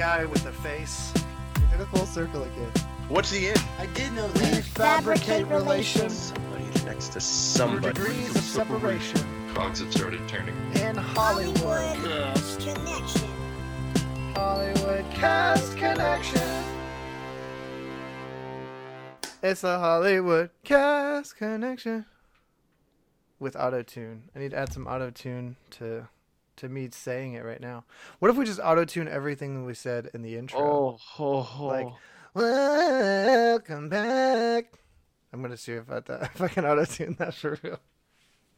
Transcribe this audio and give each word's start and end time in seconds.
guy 0.00 0.24
with 0.24 0.42
the 0.44 0.52
face. 0.52 1.12
We 1.56 1.66
did 1.72 1.80
a 1.82 1.86
full 1.94 2.06
circle 2.06 2.42
again. 2.42 2.72
What's 3.10 3.30
the 3.32 3.48
end? 3.48 3.62
I 3.78 3.84
did 3.92 4.10
know 4.14 4.28
We 4.36 4.62
fabricate 4.62 5.46
relations 5.48 6.32
Somebody 6.32 6.64
next 6.86 7.08
to 7.08 7.12
Through 7.12 7.20
somebody. 7.20 7.92
degrees 7.92 8.34
of 8.34 8.40
separation 8.40 9.20
Cogs 9.52 9.80
have 9.80 9.92
started 9.92 10.26
turning. 10.26 10.54
in 10.76 10.96
Hollywood. 10.96 11.58
Hollywood 11.98 12.60
Connection. 12.60 13.28
Hollywood 14.34 15.04
Cast 15.12 15.76
Connection. 15.76 16.64
It's 19.42 19.64
a 19.64 19.78
Hollywood 19.78 20.48
cast 20.64 21.36
connection 21.36 22.06
with 23.38 23.54
auto 23.54 23.82
tune. 23.82 24.30
I 24.34 24.38
need 24.38 24.52
to 24.52 24.56
add 24.56 24.72
some 24.72 24.86
auto 24.86 25.10
tune 25.10 25.56
to 25.72 26.08
to 26.60 26.68
me 26.68 26.88
saying 26.92 27.34
it 27.34 27.44
right 27.44 27.60
now. 27.60 27.84
What 28.18 28.30
if 28.30 28.36
we 28.36 28.44
just 28.44 28.60
auto 28.60 28.84
tune 28.84 29.08
everything 29.08 29.54
that 29.60 29.66
we 29.66 29.74
said 29.74 30.10
in 30.14 30.22
the 30.22 30.36
intro? 30.36 30.60
Oh, 30.60 30.98
oh, 31.18 31.50
oh. 31.58 31.66
Like, 31.66 31.86
welcome 32.34 33.88
back. 33.88 34.72
I'm 35.32 35.42
gonna 35.42 35.56
see 35.56 35.72
if 35.72 35.90
I 35.90 35.96
if 36.08 36.40
I 36.40 36.48
can 36.48 36.64
auto 36.64 36.84
tune 36.84 37.16
that 37.18 37.34
for 37.34 37.58
real. 37.62 37.80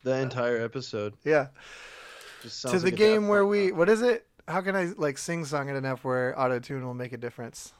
the 0.02 0.16
entire 0.16 0.62
episode. 0.62 1.14
Yeah, 1.24 1.48
Just 2.42 2.62
to 2.62 2.68
sounds 2.68 2.82
the 2.82 2.88
like 2.90 2.96
game 2.98 3.28
where 3.28 3.46
we 3.46 3.68
song. 3.68 3.78
what 3.78 3.88
is 3.88 4.02
it? 4.02 4.26
How 4.48 4.60
can 4.60 4.74
I 4.74 4.92
like 4.96 5.18
sing 5.18 5.44
song 5.44 5.68
it 5.68 5.76
enough 5.76 6.04
where 6.04 6.38
auto 6.38 6.58
tune 6.58 6.84
will 6.84 6.94
make 6.94 7.12
a 7.12 7.16
difference? 7.18 7.72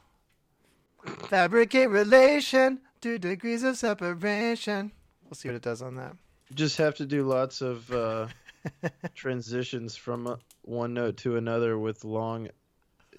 Fabricate 1.05 1.91
relation, 1.91 2.81
two 3.01 3.19
degrees 3.19 3.65
of 3.65 3.77
separation. 3.77 4.93
We'll 5.25 5.35
see 5.35 5.49
what 5.49 5.57
it 5.57 5.63
does 5.63 5.83
on 5.83 5.97
that. 5.97 6.15
You 6.49 6.57
just 6.57 6.77
have 6.77 6.95
to 6.97 7.07
do 7.07 7.25
lots 7.25 7.61
of 7.61 7.91
uh, 7.91 8.29
transitions 9.15 9.97
from 9.97 10.37
one 10.63 10.95
note 10.95 11.17
to 11.19 11.37
another 11.37 11.79
with 11.79 12.05
long, 12.05 12.49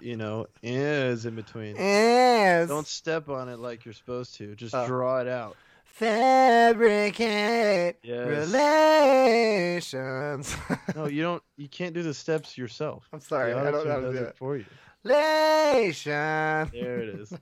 you 0.01 0.15
know, 0.17 0.47
is 0.61 1.25
in 1.25 1.35
between. 1.35 1.75
Yes. 1.75 2.67
Don't 2.69 2.87
step 2.87 3.29
on 3.29 3.49
it 3.49 3.59
like 3.59 3.85
you're 3.85 3.93
supposed 3.93 4.35
to. 4.35 4.55
Just 4.55 4.73
Oh. 4.75 4.87
draw 4.87 5.19
it 5.19 5.27
out. 5.27 5.55
fabricate 5.85 7.97
Yes. 8.03 8.51
relations. 8.51 10.55
No, 10.95 11.05
you 11.07 11.21
don't. 11.21 11.43
You 11.57 11.67
can't 11.69 11.93
do 11.93 12.01
the 12.01 12.13
steps 12.15 12.57
yourself. 12.57 13.07
I'm 13.13 13.19
sorry, 13.19 13.53
I 13.53 13.69
don't 13.71 13.85
know 13.85 13.91
how 13.93 13.99
to 13.99 14.11
do 14.11 14.17
it 14.17 14.23
it. 14.29 14.35
for 14.37 14.57
you. 14.57 14.65
Relation. 15.03 16.11
There 16.11 17.01
it 17.01 17.09
is. 17.19 17.33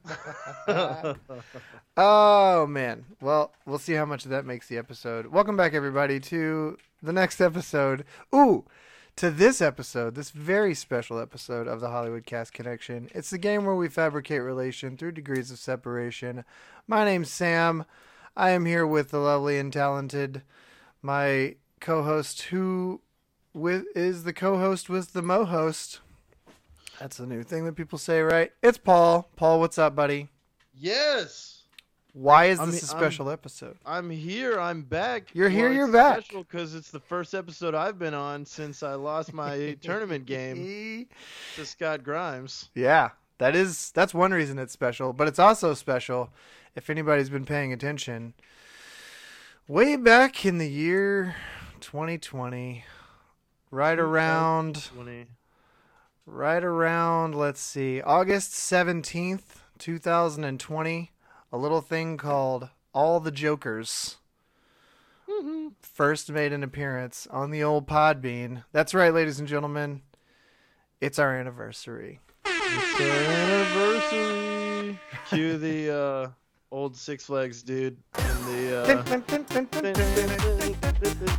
Oh 1.97 2.65
man. 2.67 3.05
Well, 3.21 3.51
we'll 3.65 3.77
see 3.77 3.93
how 3.93 4.05
much 4.05 4.23
of 4.25 4.31
that 4.31 4.45
makes 4.45 4.67
the 4.67 4.77
episode. 4.77 5.27
Welcome 5.27 5.57
back 5.57 5.73
everybody 5.73 6.19
to 6.21 6.77
the 7.01 7.13
next 7.13 7.41
episode. 7.41 8.05
Ooh, 8.33 8.65
to 9.17 9.31
this 9.31 9.61
episode, 9.61 10.15
this 10.15 10.31
very 10.31 10.73
special 10.73 11.19
episode 11.19 11.67
of 11.67 11.81
the 11.81 11.89
Hollywood 11.89 12.25
Cast 12.25 12.53
Connection. 12.53 13.09
It's 13.13 13.29
the 13.29 13.37
game 13.37 13.65
where 13.65 13.75
we 13.75 13.89
fabricate 13.89 14.41
relation 14.41 14.97
through 14.97 15.13
degrees 15.13 15.51
of 15.51 15.59
separation. 15.59 16.43
My 16.87 17.03
name's 17.05 17.31
Sam. 17.31 17.85
I 18.35 18.51
am 18.51 18.65
here 18.65 18.87
with 18.87 19.11
the 19.11 19.19
lovely 19.19 19.57
and 19.59 19.73
talented 19.73 20.43
my 21.01 21.55
co-host 21.79 22.43
who 22.43 23.01
with 23.53 23.85
is 23.95 24.23
the 24.23 24.33
co-host 24.33 24.89
with 24.89 25.13
the 25.13 25.21
mo-host. 25.21 25.99
That's 26.99 27.19
a 27.19 27.25
new 27.25 27.43
thing 27.43 27.65
that 27.65 27.75
people 27.75 27.97
say, 27.97 28.21
right? 28.21 28.51
It's 28.61 28.77
Paul. 28.77 29.29
Paul, 29.35 29.59
what's 29.59 29.77
up, 29.77 29.95
buddy? 29.95 30.29
yes. 30.73 31.60
Why 32.13 32.45
is 32.45 32.59
I 32.59 32.65
this 32.65 32.83
a 32.89 32.93
I'm- 32.93 32.99
special 32.99 33.29
episode? 33.29 33.77
I'm 33.85 34.09
here. 34.09 34.59
I'm 34.59 34.81
back. 34.81 35.29
You're 35.33 35.47
here, 35.49 35.67
Well, 35.67 35.73
you're 35.75 35.85
it's 35.85 35.93
back. 35.93 36.17
Special 36.25 36.43
because 36.43 36.75
it's 36.75 36.91
the 36.91 36.99
first 36.99 37.33
episode 37.33 37.73
I've 37.73 37.97
been 37.97 38.13
on 38.13 38.45
since 38.45 38.83
I 38.83 38.95
lost 38.95 39.33
my 39.33 39.77
tournament 39.81 40.25
game 40.25 41.07
to 41.55 41.65
Scott 41.65 42.03
Grimes. 42.03 42.69
Yeah, 42.75 43.11
that 43.37 43.55
is 43.55 43.91
that's 43.91 44.13
one 44.13 44.31
reason 44.31 44.59
it's 44.59 44.73
special, 44.73 45.13
but 45.13 45.27
it's 45.29 45.39
also 45.39 45.73
special 45.73 46.29
if 46.75 46.89
anybody's 46.89 47.29
been 47.29 47.45
paying 47.45 47.71
attention. 47.71 48.33
Way 49.67 49.95
back 49.95 50.45
in 50.45 50.57
the 50.57 50.69
year 50.69 51.35
2020, 51.79 52.83
right 53.69 53.97
around 53.99 54.83
Twenty. 54.93 55.27
right 56.25 56.63
around 56.63 57.35
let's 57.35 57.61
see, 57.61 58.01
August 58.01 58.51
17th, 58.51 59.61
2020, 59.79 61.10
a 61.51 61.57
little 61.57 61.81
thing 61.81 62.17
called 62.17 62.69
All 62.93 63.19
the 63.19 63.31
Jokers 63.31 64.17
first 65.81 66.31
made 66.31 66.53
an 66.53 66.63
appearance 66.63 67.27
on 67.31 67.51
the 67.51 67.63
old 67.63 67.87
Podbean. 67.87 68.63
That's 68.71 68.93
right, 68.93 69.13
ladies 69.13 69.39
and 69.39 69.47
gentlemen. 69.47 70.01
It's 70.99 71.19
our 71.19 71.35
anniversary. 71.35 72.19
It's 72.45 73.01
our 73.01 73.07
anniversary. 73.33 74.99
Cue 75.29 75.57
the 75.57 75.95
uh, 75.95 76.29
old 76.71 76.95
Six 76.95 77.25
Flags 77.25 77.63
dude 77.63 77.97
and 78.15 78.45
the. 78.45 78.81
Uh, 78.81 79.03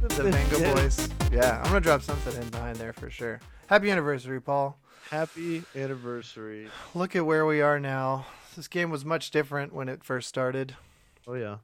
the 0.08 0.24
Mango 0.24 0.74
Boys. 0.74 1.08
Yeah, 1.30 1.58
I'm 1.58 1.68
gonna 1.68 1.80
drop 1.80 2.02
something 2.02 2.40
in 2.40 2.48
behind 2.50 2.76
there 2.76 2.92
for 2.92 3.10
sure. 3.10 3.40
Happy 3.66 3.90
anniversary, 3.90 4.40
Paul. 4.40 4.76
Happy 5.10 5.62
anniversary. 5.76 6.68
Look 6.94 7.14
at 7.16 7.24
where 7.24 7.46
we 7.46 7.60
are 7.62 7.78
now. 7.78 8.26
This 8.56 8.68
game 8.68 8.90
was 8.90 9.04
much 9.04 9.30
different 9.30 9.72
when 9.74 9.88
it 9.88 10.04
first 10.04 10.28
started. 10.28 10.74
Oh 11.26 11.34
yeah. 11.34 11.56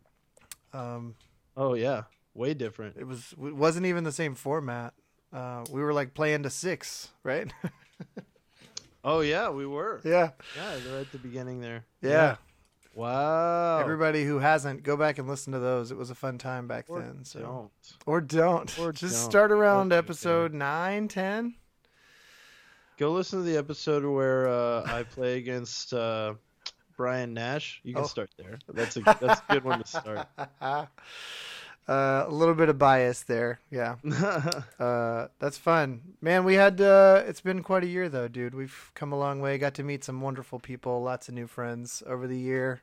Um, 0.72 1.15
Oh 1.56 1.75
yeah. 1.75 2.04
Way 2.34 2.54
different. 2.54 2.97
it 2.97 3.06
was 3.06 3.32
it 3.43 3.56
wasn't 3.56 3.87
even 3.87 4.04
the 4.04 4.12
same 4.12 4.34
format. 4.34 4.94
Uh, 5.32 5.65
we 5.71 5.82
were 5.82 5.93
like 5.93 6.15
playing 6.15 6.43
to 6.44 6.50
six, 6.50 7.09
right? 7.22 7.53
Oh 9.04 9.21
yeah, 9.21 9.49
we 9.50 9.65
were. 9.65 10.00
yeah, 10.04 10.31
Yeah, 10.56 10.76
they're 10.84 11.00
at 11.00 11.12
the 11.12 11.19
beginning 11.19 11.60
there. 11.60 11.84
yeah. 12.03 12.37
Wow. 12.94 13.78
Everybody 13.78 14.25
who 14.25 14.41
hasn't, 14.41 14.82
go 14.82 14.97
back 14.97 15.19
and 15.19 15.28
listen 15.28 15.53
to 15.53 15.60
those. 15.60 15.93
It 15.93 15.97
was 15.97 16.10
a 16.10 16.16
fun 16.16 16.37
time 16.37 16.66
back 16.66 16.87
Or 16.88 17.00
then. 17.00 17.25
So 17.25 17.38
don't. 17.41 17.70
or 18.06 18.20
don't. 18.20 18.76
Or 18.78 18.91
Just 18.93 19.15
don't. 19.22 19.31
start 19.31 19.53
around 19.53 19.93
episode 19.93 20.53
nine, 20.53 21.06
ten. 21.06 21.55
Go 22.99 23.12
listen 23.12 23.38
to 23.38 23.44
the 23.44 23.56
episode 23.56 24.05
where 24.05 24.49
uh, 24.49 24.82
I 24.84 25.05
play 25.05 25.38
against 25.38 25.94
uh, 25.94 26.34
Brian 26.98 27.32
Nash. 27.32 27.81
You 27.84 27.94
can 27.94 28.04
Oh. 28.04 28.06
start 28.06 28.28
there. 28.36 28.59
That's 28.69 28.98
a 28.98 29.00
that's 29.00 29.41
a 29.48 29.53
good 29.54 29.64
one 29.64 29.78
to 29.81 29.86
start. 29.86 30.28
Uh, 31.88 32.26
a 32.28 32.31
little 32.31 32.54
bit 32.54 32.69
of 32.69 32.78
bias 32.78 33.22
there. 33.22 33.60
Yeah. 33.70 33.97
Uh, 34.78 35.28
that's 35.41 35.56
fun, 35.58 36.03
man. 36.20 36.44
We 36.44 36.54
had 36.54 36.81
uh, 36.82 37.22
it's 37.26 37.41
been 37.41 37.62
quite 37.62 37.82
a 37.82 37.87
year 37.87 38.08
though, 38.10 38.28
dude. 38.28 38.54
We've 38.54 38.92
come 38.94 39.10
a 39.12 39.19
long 39.19 39.41
way. 39.41 39.56
Got 39.58 39.72
to 39.75 39.82
meet 39.82 40.04
some 40.04 40.20
wonderful 40.20 40.58
people, 40.60 41.03
lots 41.03 41.28
of 41.31 41.34
new 41.34 41.47
friends 41.47 42.03
over 42.06 42.26
the 42.28 42.38
year. 42.38 42.82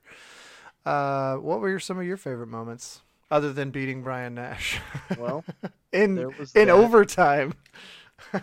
Uh, 0.87 1.35
what 1.35 1.59
were 1.61 1.69
your, 1.69 1.79
some 1.79 1.99
of 1.99 2.05
your 2.05 2.17
favorite 2.17 2.47
moments 2.47 3.01
other 3.31 3.53
than 3.53 3.69
beating 3.69 4.01
Brian 4.01 4.33
Nash? 4.33 4.79
well, 5.19 5.45
in 5.93 6.17
in 6.17 6.33
that. 6.53 6.69
overtime, 6.69 7.53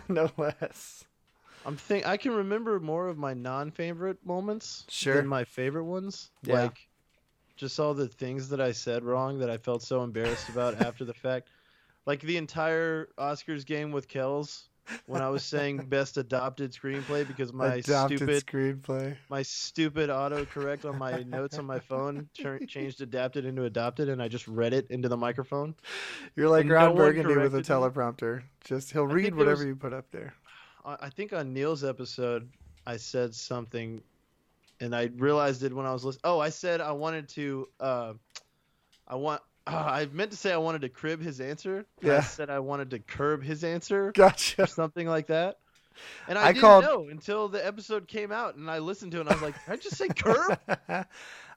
no 0.07 0.31
less. 0.37 1.03
I'm 1.65 1.77
think 1.77 2.05
I 2.05 2.17
can 2.17 2.31
remember 2.33 2.79
more 2.79 3.07
of 3.07 3.17
my 3.17 3.33
non-favorite 3.33 4.25
moments 4.25 4.85
Sure. 4.89 5.15
than 5.15 5.27
my 5.27 5.43
favorite 5.43 5.85
ones. 5.85 6.31
Yeah. 6.43 6.63
Like 6.63 6.87
just 7.55 7.79
all 7.79 7.93
the 7.93 8.07
things 8.07 8.49
that 8.49 8.59
I 8.59 8.71
said 8.71 9.03
wrong 9.03 9.39
that 9.39 9.49
I 9.49 9.57
felt 9.57 9.81
so 9.83 10.03
embarrassed 10.03 10.49
about 10.49 10.81
after 10.81 11.05
the 11.05 11.13
fact. 11.13 11.49
Like 12.05 12.19
the 12.21 12.35
entire 12.37 13.09
Oscars 13.17 13.65
game 13.65 13.91
with 13.91 14.07
Kells 14.09 14.67
when 15.05 15.21
I 15.21 15.29
was 15.29 15.45
saying 15.45 15.77
best 15.89 16.17
adopted 16.17 16.73
screenplay 16.73 17.25
because 17.25 17.53
my 17.53 17.75
Adopted 17.75 18.17
stupid 18.19 18.45
screenplay. 18.45 19.15
my 19.29 19.41
stupid 19.41 20.09
autocorrect 20.09 20.83
on 20.83 20.97
my 20.97 21.23
notes 21.25 21.57
on 21.57 21.65
my 21.65 21.79
phone 21.79 22.27
changed 22.67 22.99
adapted 23.01 23.45
into 23.45 23.63
adopted 23.63 24.09
and 24.09 24.21
I 24.21 24.27
just 24.27 24.45
read 24.49 24.73
it 24.73 24.91
into 24.91 25.07
the 25.07 25.15
microphone. 25.15 25.75
You're 26.35 26.49
like 26.49 26.61
and 26.61 26.69
no 26.69 26.75
Ron 26.75 26.87
one 26.89 26.97
Burgundy 26.97 27.35
with 27.37 27.55
a 27.55 27.63
corrected 27.63 27.69
me. 27.69 27.75
teleprompter. 28.01 28.41
Just 28.65 28.91
he'll 28.91 29.07
read 29.07 29.33
whatever 29.33 29.59
was- 29.59 29.65
you 29.67 29.75
put 29.77 29.93
up 29.93 30.11
there. 30.11 30.33
I 30.85 30.97
I 31.01 31.09
think 31.09 31.33
on 31.33 31.53
Neil's 31.53 31.83
episode, 31.83 32.49
I 32.85 32.97
said 32.97 33.33
something, 33.33 34.01
and 34.79 34.95
I 34.95 35.09
realized 35.17 35.63
it 35.63 35.73
when 35.73 35.85
I 35.85 35.93
was 35.93 36.03
listening. 36.05 36.21
Oh, 36.25 36.39
I 36.39 36.49
said 36.49 36.81
I 36.81 36.91
wanted 36.91 37.29
to. 37.29 37.67
Uh, 37.79 38.13
I 39.07 39.15
want. 39.15 39.41
Uh, 39.67 39.71
I 39.87 40.05
meant 40.11 40.31
to 40.31 40.37
say 40.37 40.51
I 40.51 40.57
wanted 40.57 40.81
to 40.81 40.89
crib 40.89 41.21
his 41.21 41.39
answer. 41.41 41.85
and 42.01 42.11
I 42.11 42.15
Yeah. 42.15 42.21
said 42.21 42.49
I 42.49 42.59
wanted 42.59 42.89
to 42.91 42.99
curb 42.99 43.43
his 43.43 43.63
answer, 43.63 44.11
Gotcha. 44.11 44.63
or 44.63 44.67
something 44.81 45.07
like 45.07 45.27
that. 45.27 45.57
And 46.27 46.37
I, 46.39 46.45
I 46.45 46.47
didn't 46.53 46.61
called- 46.61 46.83
know 46.85 47.07
until 47.09 47.47
the 47.47 47.63
episode 47.65 48.07
came 48.07 48.31
out, 48.31 48.55
and 48.55 48.69
I 48.69 48.79
listened 48.79 49.11
to 49.13 49.19
it. 49.19 49.21
and 49.21 49.29
I 49.29 49.33
was 49.33 49.41
like, 49.43 49.55
"Did 49.65 49.73
I 49.73 49.75
just 49.77 49.95
say 49.97 50.07
curb?" 50.09 50.59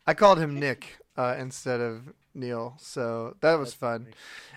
I 0.07 0.15
called 0.15 0.39
him 0.39 0.61
Nick 0.61 0.99
uh, 1.17 1.35
instead 1.39 1.81
of 1.81 2.13
Neil, 2.35 2.77
so 2.79 3.35
that 3.41 3.55
was 3.59 3.71
That's 3.71 3.75
fun. 3.81 4.07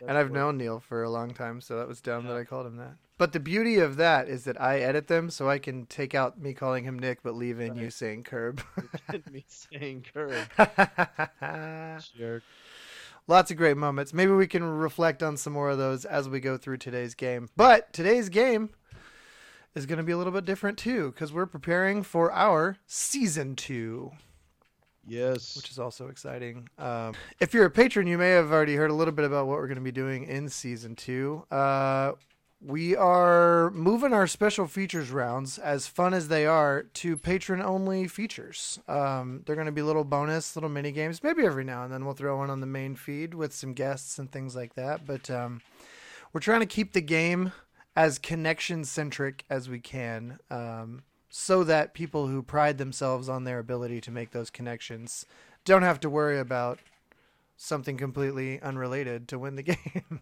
and 0.07 0.15
I've 0.17 0.27
funny. 0.27 0.37
known 0.39 0.57
Neil 0.57 0.79
for 0.79 1.01
a 1.03 1.09
long 1.09 1.33
time, 1.33 1.59
so 1.61 1.77
that 1.77 1.87
was 1.87 2.01
dumb 2.01 2.27
that 2.27 2.35
I 2.37 2.43
called 2.43 2.67
him 2.67 2.75
that. 2.77 2.95
But 3.19 3.33
the 3.33 3.39
beauty 3.41 3.77
of 3.79 3.97
that 3.97 4.29
is 4.29 4.45
that 4.45 4.59
I 4.61 4.79
edit 4.79 5.07
them, 5.07 5.29
so 5.29 5.49
I 5.49 5.59
can 5.59 5.85
take 5.87 6.15
out 6.15 6.39
me 6.41 6.53
calling 6.53 6.85
him 6.85 6.97
Nick, 6.97 7.21
but 7.21 7.35
leave 7.35 7.59
in 7.59 7.75
you 7.75 7.89
saying 7.89 8.23
Curb. 8.23 8.61
me 9.31 9.43
saying 9.47 10.05
curb. 10.13 10.33
Lots 13.27 13.51
of 13.51 13.57
great 13.57 13.75
moments. 13.77 14.13
Maybe 14.13 14.31
we 14.31 14.47
can 14.47 14.63
reflect 14.63 15.21
on 15.21 15.35
some 15.35 15.51
more 15.53 15.69
of 15.69 15.77
those 15.77 16.05
as 16.05 16.29
we 16.29 16.39
go 16.39 16.57
through 16.57 16.77
today's 16.77 17.13
game. 17.13 17.49
But 17.57 17.91
today's 17.91 18.29
game 18.29 18.69
is 19.75 19.85
going 19.85 19.97
to 19.97 20.03
be 20.03 20.13
a 20.13 20.17
little 20.17 20.33
bit 20.33 20.45
different 20.45 20.77
too 20.77 21.11
because 21.11 21.33
we're 21.33 21.45
preparing 21.45 22.01
for 22.03 22.31
our 22.31 22.77
season 22.87 23.55
two, 23.57 24.11
Yes. 25.05 25.57
which 25.57 25.69
is 25.69 25.77
also 25.77 26.07
exciting. 26.07 26.69
Um, 26.77 27.13
if 27.41 27.53
you're 27.53 27.65
a 27.65 27.69
patron, 27.69 28.07
you 28.07 28.17
may 28.17 28.29
have 28.29 28.51
already 28.51 28.75
heard 28.77 28.91
a 28.91 28.95
little 28.95 29.13
bit 29.13 29.25
about 29.25 29.45
what 29.47 29.57
we're 29.57 29.67
going 29.67 29.75
to 29.75 29.81
be 29.83 29.91
doing 29.91 30.23
in 30.23 30.47
season 30.47 30.95
two. 30.95 31.43
Uh, 31.51 32.13
we 32.61 32.95
are 32.95 33.71
moving 33.71 34.13
our 34.13 34.27
special 34.27 34.67
features 34.67 35.11
rounds, 35.11 35.57
as 35.57 35.87
fun 35.87 36.13
as 36.13 36.27
they 36.27 36.45
are, 36.45 36.83
to 36.95 37.15
patron 37.15 37.61
only 37.61 38.07
features. 38.07 38.79
Um, 38.87 39.43
they're 39.45 39.55
going 39.55 39.65
to 39.65 39.71
be 39.71 39.81
little 39.81 40.03
bonus, 40.03 40.55
little 40.55 40.69
mini 40.69 40.91
games. 40.91 41.23
Maybe 41.23 41.45
every 41.45 41.63
now 41.63 41.83
and 41.83 41.93
then 41.93 42.03
we'll 42.03 42.15
throw 42.15 42.37
one 42.37 42.49
on 42.49 42.59
the 42.59 42.67
main 42.67 42.95
feed 42.95 43.33
with 43.33 43.53
some 43.53 43.73
guests 43.73 44.19
and 44.19 44.29
things 44.29 44.55
like 44.55 44.75
that. 44.75 45.07
But 45.07 45.29
um, 45.29 45.61
we're 46.33 46.41
trying 46.41 46.59
to 46.59 46.65
keep 46.65 46.91
the 46.91 47.01
game 47.01 47.53
as 47.95 48.19
connection 48.19 48.83
centric 48.83 49.45
as 49.49 49.69
we 49.69 49.79
can, 49.79 50.39
um, 50.51 51.03
so 51.29 51.63
that 51.63 51.93
people 51.93 52.27
who 52.27 52.41
pride 52.41 52.77
themselves 52.77 53.29
on 53.29 53.45
their 53.45 53.59
ability 53.59 54.01
to 54.01 54.11
make 54.11 54.31
those 54.31 54.49
connections 54.49 55.25
don't 55.63 55.83
have 55.83 55.99
to 56.01 56.09
worry 56.09 56.39
about 56.39 56.79
something 57.55 57.97
completely 57.97 58.61
unrelated 58.61 59.27
to 59.27 59.37
win 59.37 59.55
the 59.55 59.63
game. 59.63 60.19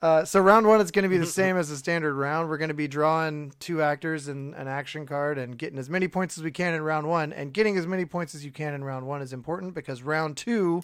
Uh, 0.00 0.24
so 0.24 0.40
round 0.40 0.66
one 0.66 0.80
is 0.80 0.90
going 0.90 1.02
to 1.02 1.08
be 1.08 1.18
the 1.18 1.26
same 1.40 1.56
as 1.56 1.68
the 1.68 1.76
standard 1.76 2.14
round. 2.14 2.48
We're 2.48 2.58
going 2.58 2.68
to 2.68 2.74
be 2.74 2.88
drawing 2.88 3.52
two 3.58 3.82
actors 3.82 4.28
and 4.28 4.54
an 4.54 4.68
action 4.68 5.06
card 5.06 5.38
and 5.38 5.58
getting 5.58 5.78
as 5.78 5.90
many 5.90 6.08
points 6.08 6.38
as 6.38 6.44
we 6.44 6.50
can 6.50 6.74
in 6.74 6.82
round 6.82 7.08
one. 7.08 7.32
And 7.32 7.52
getting 7.52 7.76
as 7.76 7.86
many 7.86 8.04
points 8.04 8.34
as 8.34 8.44
you 8.44 8.52
can 8.52 8.74
in 8.74 8.84
round 8.84 9.06
one 9.06 9.22
is 9.22 9.32
important 9.32 9.74
because 9.74 10.02
round 10.02 10.36
two 10.36 10.82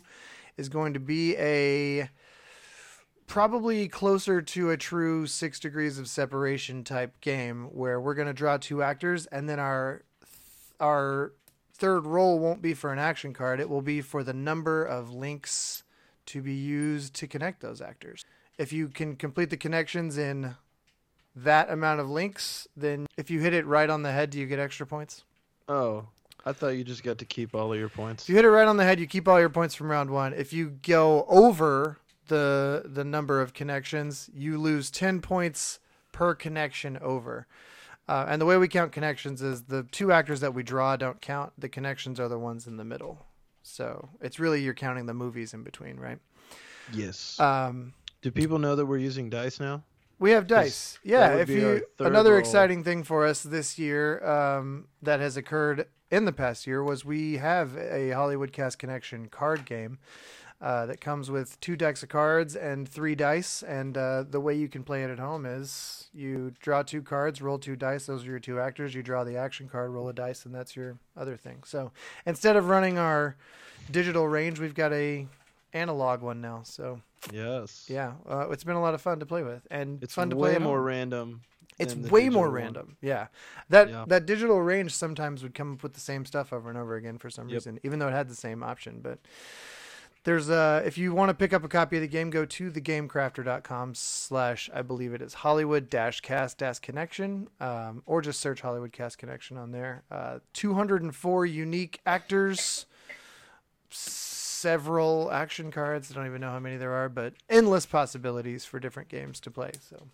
is 0.56 0.68
going 0.68 0.94
to 0.94 1.00
be 1.00 1.36
a 1.36 2.08
probably 3.26 3.88
closer 3.88 4.42
to 4.42 4.70
a 4.70 4.76
true 4.76 5.26
six 5.26 5.58
degrees 5.58 5.98
of 5.98 6.08
separation 6.08 6.84
type 6.84 7.20
game 7.20 7.64
where 7.72 8.00
we're 8.00 8.14
going 8.14 8.28
to 8.28 8.34
draw 8.34 8.56
two 8.56 8.82
actors 8.82 9.26
and 9.26 9.48
then 9.48 9.58
our 9.58 10.04
our 10.78 11.32
third 11.72 12.06
roll 12.06 12.38
won't 12.38 12.60
be 12.60 12.74
for 12.74 12.92
an 12.92 12.98
action 12.98 13.32
card 13.32 13.60
it 13.60 13.68
will 13.68 13.82
be 13.82 14.00
for 14.00 14.22
the 14.22 14.34
number 14.34 14.84
of 14.84 15.10
links 15.10 15.84
to 16.26 16.42
be 16.42 16.52
used 16.52 17.14
to 17.14 17.26
connect 17.26 17.60
those 17.60 17.80
actors 17.80 18.24
if 18.58 18.72
you 18.72 18.88
can 18.88 19.16
complete 19.16 19.50
the 19.50 19.56
connections 19.56 20.18
in 20.18 20.54
that 21.36 21.70
amount 21.70 22.00
of 22.00 22.08
links 22.08 22.68
then 22.76 23.06
if 23.16 23.30
you 23.30 23.40
hit 23.40 23.52
it 23.54 23.66
right 23.66 23.90
on 23.90 24.02
the 24.02 24.12
head 24.12 24.30
do 24.30 24.38
you 24.38 24.46
get 24.46 24.58
extra 24.58 24.86
points 24.86 25.24
Oh, 25.66 26.04
I 26.44 26.52
thought 26.52 26.68
you 26.76 26.84
just 26.84 27.02
got 27.02 27.16
to 27.18 27.24
keep 27.24 27.54
all 27.54 27.72
of 27.72 27.78
your 27.78 27.88
points. 27.88 28.24
if 28.24 28.28
you 28.28 28.34
hit 28.34 28.44
it 28.44 28.50
right 28.50 28.68
on 28.68 28.76
the 28.76 28.84
head, 28.84 29.00
you 29.00 29.06
keep 29.06 29.26
all 29.26 29.40
your 29.40 29.48
points 29.48 29.74
from 29.74 29.90
round 29.90 30.10
one. 30.10 30.34
If 30.34 30.52
you 30.52 30.78
go 30.82 31.24
over 31.26 31.96
the 32.28 32.82
the 32.84 33.02
number 33.02 33.40
of 33.40 33.54
connections, 33.54 34.28
you 34.34 34.58
lose 34.58 34.90
ten 34.90 35.22
points 35.22 35.80
per 36.12 36.34
connection 36.34 36.98
over. 36.98 37.46
Uh, 38.06 38.26
and 38.28 38.42
the 38.42 38.44
way 38.44 38.58
we 38.58 38.68
count 38.68 38.92
connections 38.92 39.40
is 39.40 39.62
the 39.62 39.84
two 39.84 40.12
actors 40.12 40.40
that 40.40 40.52
we 40.52 40.62
draw 40.62 40.96
don't 40.96 41.22
count. 41.22 41.54
The 41.56 41.70
connections 41.70 42.20
are 42.20 42.28
the 42.28 42.38
ones 42.38 42.66
in 42.66 42.76
the 42.76 42.84
middle. 42.84 43.24
So 43.62 44.10
it's 44.20 44.38
really 44.38 44.60
you're 44.60 44.74
counting 44.74 45.06
the 45.06 45.14
movies 45.14 45.54
in 45.54 45.62
between, 45.62 45.96
right? 45.96 46.18
Yes. 46.92 47.40
Um, 47.40 47.94
Do 48.24 48.30
people 48.30 48.58
know 48.58 48.74
that 48.74 48.86
we're 48.86 48.96
using 48.96 49.28
dice 49.28 49.60
now? 49.60 49.82
We 50.18 50.30
have 50.30 50.46
dice. 50.46 50.98
Yeah, 51.04 51.34
if 51.34 51.50
you 51.50 51.82
another 51.98 52.30
roll. 52.30 52.38
exciting 52.38 52.82
thing 52.82 53.02
for 53.02 53.26
us 53.26 53.42
this 53.42 53.78
year 53.78 54.26
um, 54.26 54.86
that 55.02 55.20
has 55.20 55.36
occurred 55.36 55.88
in 56.10 56.24
the 56.24 56.32
past 56.32 56.66
year 56.66 56.82
was 56.82 57.04
we 57.04 57.36
have 57.36 57.76
a 57.76 58.12
Hollywood 58.12 58.50
Cast 58.50 58.78
Connection 58.78 59.28
card 59.28 59.66
game 59.66 59.98
uh, 60.58 60.86
that 60.86 61.02
comes 61.02 61.30
with 61.30 61.60
two 61.60 61.76
decks 61.76 62.02
of 62.02 62.08
cards 62.08 62.56
and 62.56 62.88
three 62.88 63.14
dice. 63.14 63.62
And 63.62 63.98
uh, 63.98 64.24
the 64.26 64.40
way 64.40 64.54
you 64.54 64.68
can 64.68 64.84
play 64.84 65.04
it 65.04 65.10
at 65.10 65.18
home 65.18 65.44
is 65.44 66.08
you 66.14 66.54
draw 66.60 66.80
two 66.80 67.02
cards, 67.02 67.42
roll 67.42 67.58
two 67.58 67.76
dice. 67.76 68.06
Those 68.06 68.24
are 68.24 68.30
your 68.30 68.38
two 68.38 68.58
actors. 68.58 68.94
You 68.94 69.02
draw 69.02 69.24
the 69.24 69.36
action 69.36 69.68
card, 69.68 69.90
roll 69.90 70.08
a 70.08 70.14
dice, 70.14 70.46
and 70.46 70.54
that's 70.54 70.74
your 70.74 70.96
other 71.14 71.36
thing. 71.36 71.62
So 71.66 71.92
instead 72.24 72.56
of 72.56 72.68
running 72.70 72.96
our 72.96 73.36
digital 73.90 74.26
range, 74.26 74.60
we've 74.60 74.74
got 74.74 74.94
a 74.94 75.26
analog 75.74 76.22
one 76.22 76.40
now. 76.40 76.62
So 76.64 77.00
Yes. 77.32 77.86
yeah, 77.88 78.14
uh, 78.28 78.48
it's 78.50 78.64
been 78.64 78.76
a 78.76 78.80
lot 78.80 78.94
of 78.94 79.00
fun 79.02 79.20
to 79.20 79.26
play 79.26 79.42
with, 79.42 79.66
and 79.70 80.02
It's 80.02 80.14
fun 80.14 80.30
to 80.30 80.36
play 80.36 80.56
more 80.58 80.78
home. 80.78 80.86
random. 80.86 81.40
It's 81.78 81.96
way 81.96 82.28
more 82.28 82.46
one. 82.46 82.54
random. 82.54 82.96
Yeah, 83.00 83.26
that 83.68 83.88
Yeah. 83.88 84.04
that 84.06 84.26
digital 84.26 84.60
range 84.62 84.94
sometimes 84.94 85.42
would 85.42 85.54
come 85.54 85.72
up 85.72 85.82
with 85.82 85.94
the 85.94 86.00
same 86.00 86.24
stuff 86.24 86.52
over 86.52 86.68
and 86.68 86.78
over 86.78 86.94
again 86.94 87.18
for 87.18 87.28
some 87.30 87.48
Yep. 87.48 87.54
reason, 87.54 87.80
even 87.82 87.98
though 87.98 88.08
it 88.08 88.12
had 88.12 88.28
the 88.28 88.34
same 88.36 88.62
option. 88.62 89.00
But 89.00 89.18
there's 90.22 90.48
uh 90.48 90.82
if 90.86 90.96
you 90.96 91.12
want 91.12 91.30
to 91.30 91.34
pick 91.34 91.52
up 91.52 91.64
a 91.64 91.68
copy 91.68 91.96
of 91.96 92.02
the 92.02 92.06
game, 92.08 92.30
go 92.30 92.44
to 92.44 92.70
thegamecrafter.com 92.70 93.94
slash 93.96 94.70
I 94.72 94.82
believe 94.82 95.12
it 95.14 95.20
is 95.20 95.34
Hollywood 95.34 95.90
dash 95.90 96.20
cast 96.20 96.58
dash 96.58 96.78
connection, 96.78 97.48
um, 97.60 98.02
or 98.06 98.22
just 98.22 98.38
search 98.40 98.60
Hollywood 98.60 98.92
cast 98.92 99.18
connection 99.18 99.56
on 99.56 99.72
there. 99.72 100.04
Uh, 100.12 100.38
204 100.52 101.44
unique 101.44 102.00
actors, 102.06 102.86
several 104.64 105.30
action 105.30 105.70
cards. 105.70 106.10
I 106.10 106.14
don't 106.14 106.26
even 106.26 106.40
know 106.40 106.48
how 106.50 106.58
many 106.58 106.78
there 106.78 106.94
are, 106.94 107.10
but 107.10 107.34
endless 107.50 107.84
possibilities 107.84 108.64
for 108.64 108.80
different 108.80 109.10
games 109.10 109.38
to 109.40 109.50
play. 109.50 109.72
So. 109.90 110.06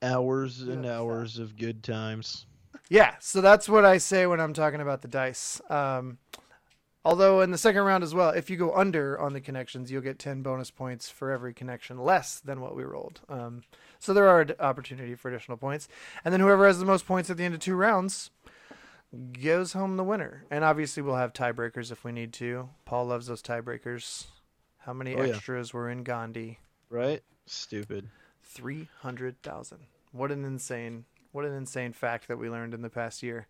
Hours 0.00 0.60
and 0.60 0.84
Yeah. 0.84 0.98
hours 1.00 1.38
of 1.40 1.56
good 1.56 1.82
times. 1.82 2.46
Yeah, 2.88 3.16
so 3.18 3.40
that's 3.40 3.68
what 3.68 3.84
I 3.84 3.98
say 3.98 4.26
when 4.26 4.38
I'm 4.38 4.52
talking 4.52 4.80
about 4.80 5.02
the 5.02 5.08
dice. 5.08 5.60
Um, 5.68 6.18
although 7.04 7.40
in 7.40 7.50
the 7.50 7.58
second 7.58 7.82
round 7.82 8.04
as 8.04 8.14
well, 8.14 8.30
if 8.30 8.48
you 8.48 8.56
go 8.56 8.72
under 8.76 9.18
on 9.18 9.32
the 9.32 9.40
connections, 9.40 9.90
you'll 9.90 10.02
get 10.02 10.20
10 10.20 10.42
bonus 10.42 10.70
points 10.70 11.10
for 11.10 11.32
every 11.32 11.52
connection 11.52 11.98
less 11.98 12.38
than 12.38 12.60
what 12.60 12.76
we 12.76 12.84
rolled. 12.84 13.22
Um, 13.28 13.62
so 13.98 14.14
there 14.14 14.28
are 14.28 14.46
opportunity 14.60 15.16
for 15.16 15.30
additional 15.30 15.56
points. 15.56 15.88
And 16.24 16.32
then 16.32 16.40
whoever 16.40 16.64
has 16.68 16.78
the 16.78 16.84
most 16.84 17.06
points 17.06 17.28
at 17.28 17.38
the 17.38 17.44
end 17.44 17.54
of 17.54 17.60
two 17.60 17.74
rounds 17.74 18.30
goes 19.42 19.72
home 19.72 19.96
the 19.96 20.04
winner. 20.04 20.44
And 20.50 20.64
obviously 20.64 21.02
we'll 21.02 21.16
have 21.16 21.32
tiebreakers 21.32 21.90
if 21.92 22.04
we 22.04 22.12
need 22.12 22.32
to. 22.34 22.68
Paul 22.84 23.06
loves 23.06 23.26
those 23.26 23.42
tiebreakers. 23.42 24.26
How 24.78 24.92
many 24.92 25.14
Oh, 25.14 25.22
yeah. 25.22 25.34
extras 25.34 25.72
were 25.72 25.88
in 25.90 26.02
Gandhi? 26.02 26.58
Right? 26.90 27.22
Stupid. 27.46 28.08
300,000. 28.42 29.78
What 30.12 30.30
an 30.30 30.44
insane 30.44 31.04
what 31.32 31.44
an 31.44 31.52
insane 31.52 31.92
fact 31.92 32.28
that 32.28 32.38
we 32.38 32.48
learned 32.48 32.74
in 32.74 32.82
the 32.82 32.88
past 32.88 33.20
year. 33.20 33.48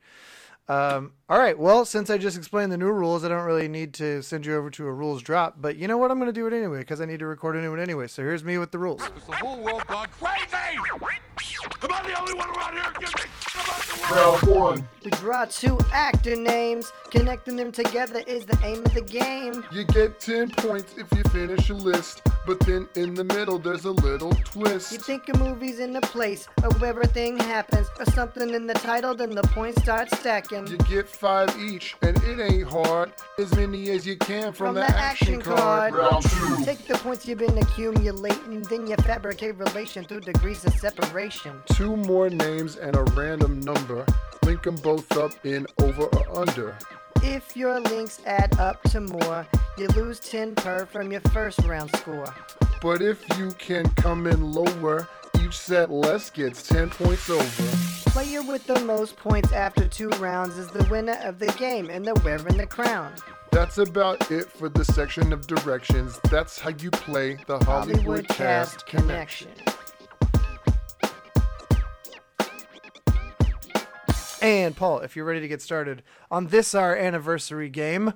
Um, 0.70 1.12
all 1.28 1.38
right, 1.38 1.58
well, 1.58 1.84
since 1.84 2.08
I 2.08 2.16
just 2.16 2.38
explained 2.38 2.72
the 2.72 2.78
new 2.78 2.90
rules, 2.90 3.22
I 3.24 3.28
don't 3.28 3.44
really 3.44 3.68
need 3.68 3.92
to 3.94 4.22
send 4.22 4.46
you 4.46 4.56
over 4.56 4.70
to 4.70 4.86
a 4.86 4.90
rules 4.92 5.20
drop, 5.20 5.56
but 5.60 5.76
you 5.76 5.86
know 5.86 5.98
what? 5.98 6.10
I'm 6.10 6.18
going 6.18 6.30
to 6.30 6.32
do 6.32 6.46
it 6.46 6.54
anyway 6.54 6.78
because 6.78 7.02
I 7.02 7.04
need 7.04 7.18
to 7.18 7.26
record 7.26 7.56
a 7.56 7.60
new 7.60 7.68
one 7.68 7.80
anyway. 7.80 8.06
So 8.06 8.22
here's 8.22 8.42
me 8.42 8.56
with 8.56 8.70
the 8.70 8.78
rules. 8.78 9.02
Is 9.02 9.10
the 9.26 9.32
whole 9.36 9.60
world 9.62 9.86
gone 9.86 10.08
crazy? 10.18 10.46
Am 10.54 10.98
I 11.02 12.02
the 12.08 12.18
only 12.18 12.32
one 12.32 12.48
around 12.48 12.72
here 12.72 13.08
who 13.54 13.62
gives 13.62 13.78
a 13.78 13.82
shit 13.82 14.04
about 14.04 14.10
the? 14.10 14.14
Round 14.14 14.42
one. 14.60 14.88
We 15.04 15.10
draw 15.12 15.44
two 15.44 15.78
actor 15.92 16.36
names. 16.36 16.92
Connecting 17.10 17.56
them 17.56 17.70
together 17.70 18.22
is 18.26 18.44
the 18.46 18.58
aim 18.64 18.78
of 18.84 18.92
the 18.94 19.02
game. 19.02 19.64
You 19.70 19.84
get 19.84 20.18
10 20.18 20.50
points 20.50 20.94
if 20.96 21.06
you 21.16 21.22
finish 21.30 21.70
a 21.70 21.74
list, 21.74 22.22
but 22.46 22.58
then 22.60 22.88
in 22.96 23.14
the 23.14 23.22
middle 23.24 23.58
there's 23.58 23.84
a 23.84 23.90
little 23.92 24.32
twist. 24.44 24.92
You 24.92 24.98
think 24.98 25.28
a 25.28 25.38
movie's 25.38 25.78
in 25.78 25.94
a 25.96 26.00
place 26.00 26.48
of 26.64 26.80
where 26.80 26.90
everything 26.90 27.36
happens, 27.38 27.86
or 27.98 28.06
something 28.06 28.50
in 28.54 28.66
the 28.66 28.74
title, 28.74 29.14
then 29.14 29.30
the 29.30 29.42
points 29.42 29.80
start 29.82 30.10
stacking. 30.10 30.66
You 30.66 30.78
get 30.78 31.08
five 31.08 31.54
each, 31.60 31.94
and 32.02 32.16
it 32.24 32.40
ain't 32.40 32.68
hard. 32.68 33.12
As 33.38 33.54
many 33.54 33.90
as 33.90 34.06
you 34.06 34.16
can 34.16 34.52
from, 34.52 34.68
From 34.68 34.74
the, 34.76 34.80
the 34.80 34.86
action, 34.96 35.36
action 35.36 35.40
card. 35.42 35.92
card. 35.92 36.12
Round 36.12 36.24
two. 36.24 36.64
Take 36.64 36.86
the 36.86 36.96
points 36.96 37.26
you've 37.28 37.38
been 37.38 37.58
accumulating, 37.58 38.62
then 38.62 38.86
you 38.86 38.96
fabricate 38.96 39.56
relation 39.58 40.04
through 40.04 40.20
degrees 40.20 40.64
of 40.64 40.72
separation. 40.74 41.62
Two 41.66 41.96
more 41.96 42.28
names 42.30 42.76
and 42.76 42.96
a 42.96 43.02
random 43.14 43.43
number. 43.48 44.06
Link 44.44 44.62
them 44.62 44.76
both 44.76 45.16
up 45.16 45.32
in 45.44 45.66
over 45.80 46.04
or 46.04 46.40
under. 46.40 46.76
If 47.22 47.56
your 47.56 47.80
links 47.80 48.20
add 48.26 48.58
up 48.58 48.82
to 48.90 49.00
more, 49.00 49.46
you 49.78 49.88
lose 49.88 50.20
10 50.20 50.54
per 50.54 50.86
from 50.86 51.10
your 51.10 51.22
first 51.32 51.60
round 51.64 51.90
score. 51.96 52.34
But 52.82 53.00
if 53.00 53.24
you 53.38 53.52
can 53.52 53.88
come 53.90 54.26
in 54.26 54.52
lower, 54.52 55.08
each 55.42 55.56
set 55.56 55.90
less 55.90 56.30
gets 56.30 56.68
10 56.68 56.90
points 56.90 57.30
over. 57.30 58.10
Player 58.10 58.42
with 58.42 58.66
the 58.66 58.80
most 58.80 59.16
points 59.16 59.52
after 59.52 59.88
two 59.88 60.10
rounds 60.10 60.58
is 60.58 60.68
the 60.68 60.84
winner 60.84 61.18
of 61.22 61.38
the 61.38 61.52
game, 61.58 61.90
and 61.90 62.04
they're 62.04 62.14
wearing 62.14 62.56
the 62.56 62.66
crown. 62.66 63.12
That's 63.50 63.78
about 63.78 64.30
it 64.30 64.50
for 64.50 64.68
the 64.68 64.84
section 64.84 65.32
of 65.32 65.46
directions. 65.46 66.20
That's 66.30 66.58
how 66.58 66.70
you 66.70 66.90
play 66.90 67.38
the 67.46 67.58
Hollywood, 67.64 67.96
Hollywood 67.96 68.28
Cast 68.28 68.86
Connection. 68.86 69.50
And 74.44 74.76
Paul, 74.76 74.98
if 74.98 75.16
you're 75.16 75.24
ready 75.24 75.40
to 75.40 75.48
get 75.48 75.62
started 75.62 76.02
on 76.30 76.48
this 76.48 76.74
our 76.74 76.94
anniversary 76.94 77.70
game. 77.70 78.12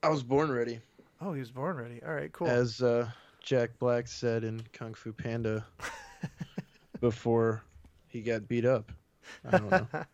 I 0.00 0.08
was 0.10 0.22
born 0.22 0.52
ready. 0.52 0.78
Oh, 1.20 1.32
he 1.32 1.40
was 1.40 1.50
born 1.50 1.76
ready. 1.76 2.00
All 2.06 2.14
right, 2.14 2.30
cool. 2.30 2.46
As 2.46 2.80
uh, 2.80 3.08
Jack 3.42 3.70
Black 3.80 4.06
said 4.06 4.44
in 4.44 4.62
Kung 4.72 4.94
Fu 4.94 5.12
Panda 5.12 5.66
before 7.00 7.64
he 8.06 8.20
got 8.20 8.46
beat 8.46 8.64
up. 8.64 8.92
I 9.44 9.58
don't 9.58 9.70
know. 9.72 9.88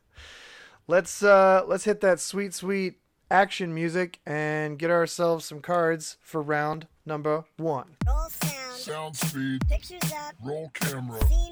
let's 0.88 1.22
uh 1.22 1.64
let's 1.66 1.84
hit 1.84 2.00
that 2.00 2.18
sweet 2.18 2.54
sweet 2.54 2.94
action 3.30 3.74
music 3.74 4.20
and 4.24 4.78
get 4.78 4.90
ourselves 4.90 5.44
some 5.44 5.60
cards 5.60 6.16
for 6.22 6.40
round 6.40 6.86
number 7.04 7.44
one. 7.58 7.96
Roll 8.06 8.26
sound. 8.30 8.78
Sound 8.78 9.16
speed. 9.16 9.68
Pictures 9.68 10.10
up. 10.14 10.34
Roll 10.42 10.70
camera. 10.72 11.20
Scene 11.28 11.51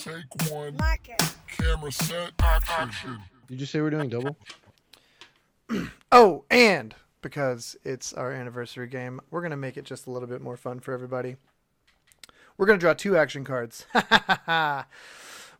Take 0.00 0.50
one. 0.50 0.74
Marker. 0.78 1.14
Camera 1.46 1.92
set. 1.92 2.32
Action. 2.40 3.18
Did 3.48 3.60
you 3.60 3.66
say 3.66 3.82
we're 3.82 3.90
doing 3.90 4.08
double? 4.08 4.36
Oh, 6.12 6.44
and 6.50 6.92
because 7.22 7.76
it's 7.84 8.12
our 8.12 8.32
anniversary 8.32 8.88
game, 8.88 9.20
we're 9.30 9.42
going 9.42 9.52
to 9.52 9.56
make 9.56 9.76
it 9.76 9.84
just 9.84 10.08
a 10.08 10.10
little 10.10 10.26
bit 10.26 10.40
more 10.40 10.56
fun 10.56 10.80
for 10.80 10.92
everybody. 10.92 11.36
We're 12.58 12.66
going 12.66 12.80
to 12.80 12.82
draw 12.82 12.94
two 12.94 13.16
action 13.16 13.44
cards. 13.44 13.86
we're 13.94 14.84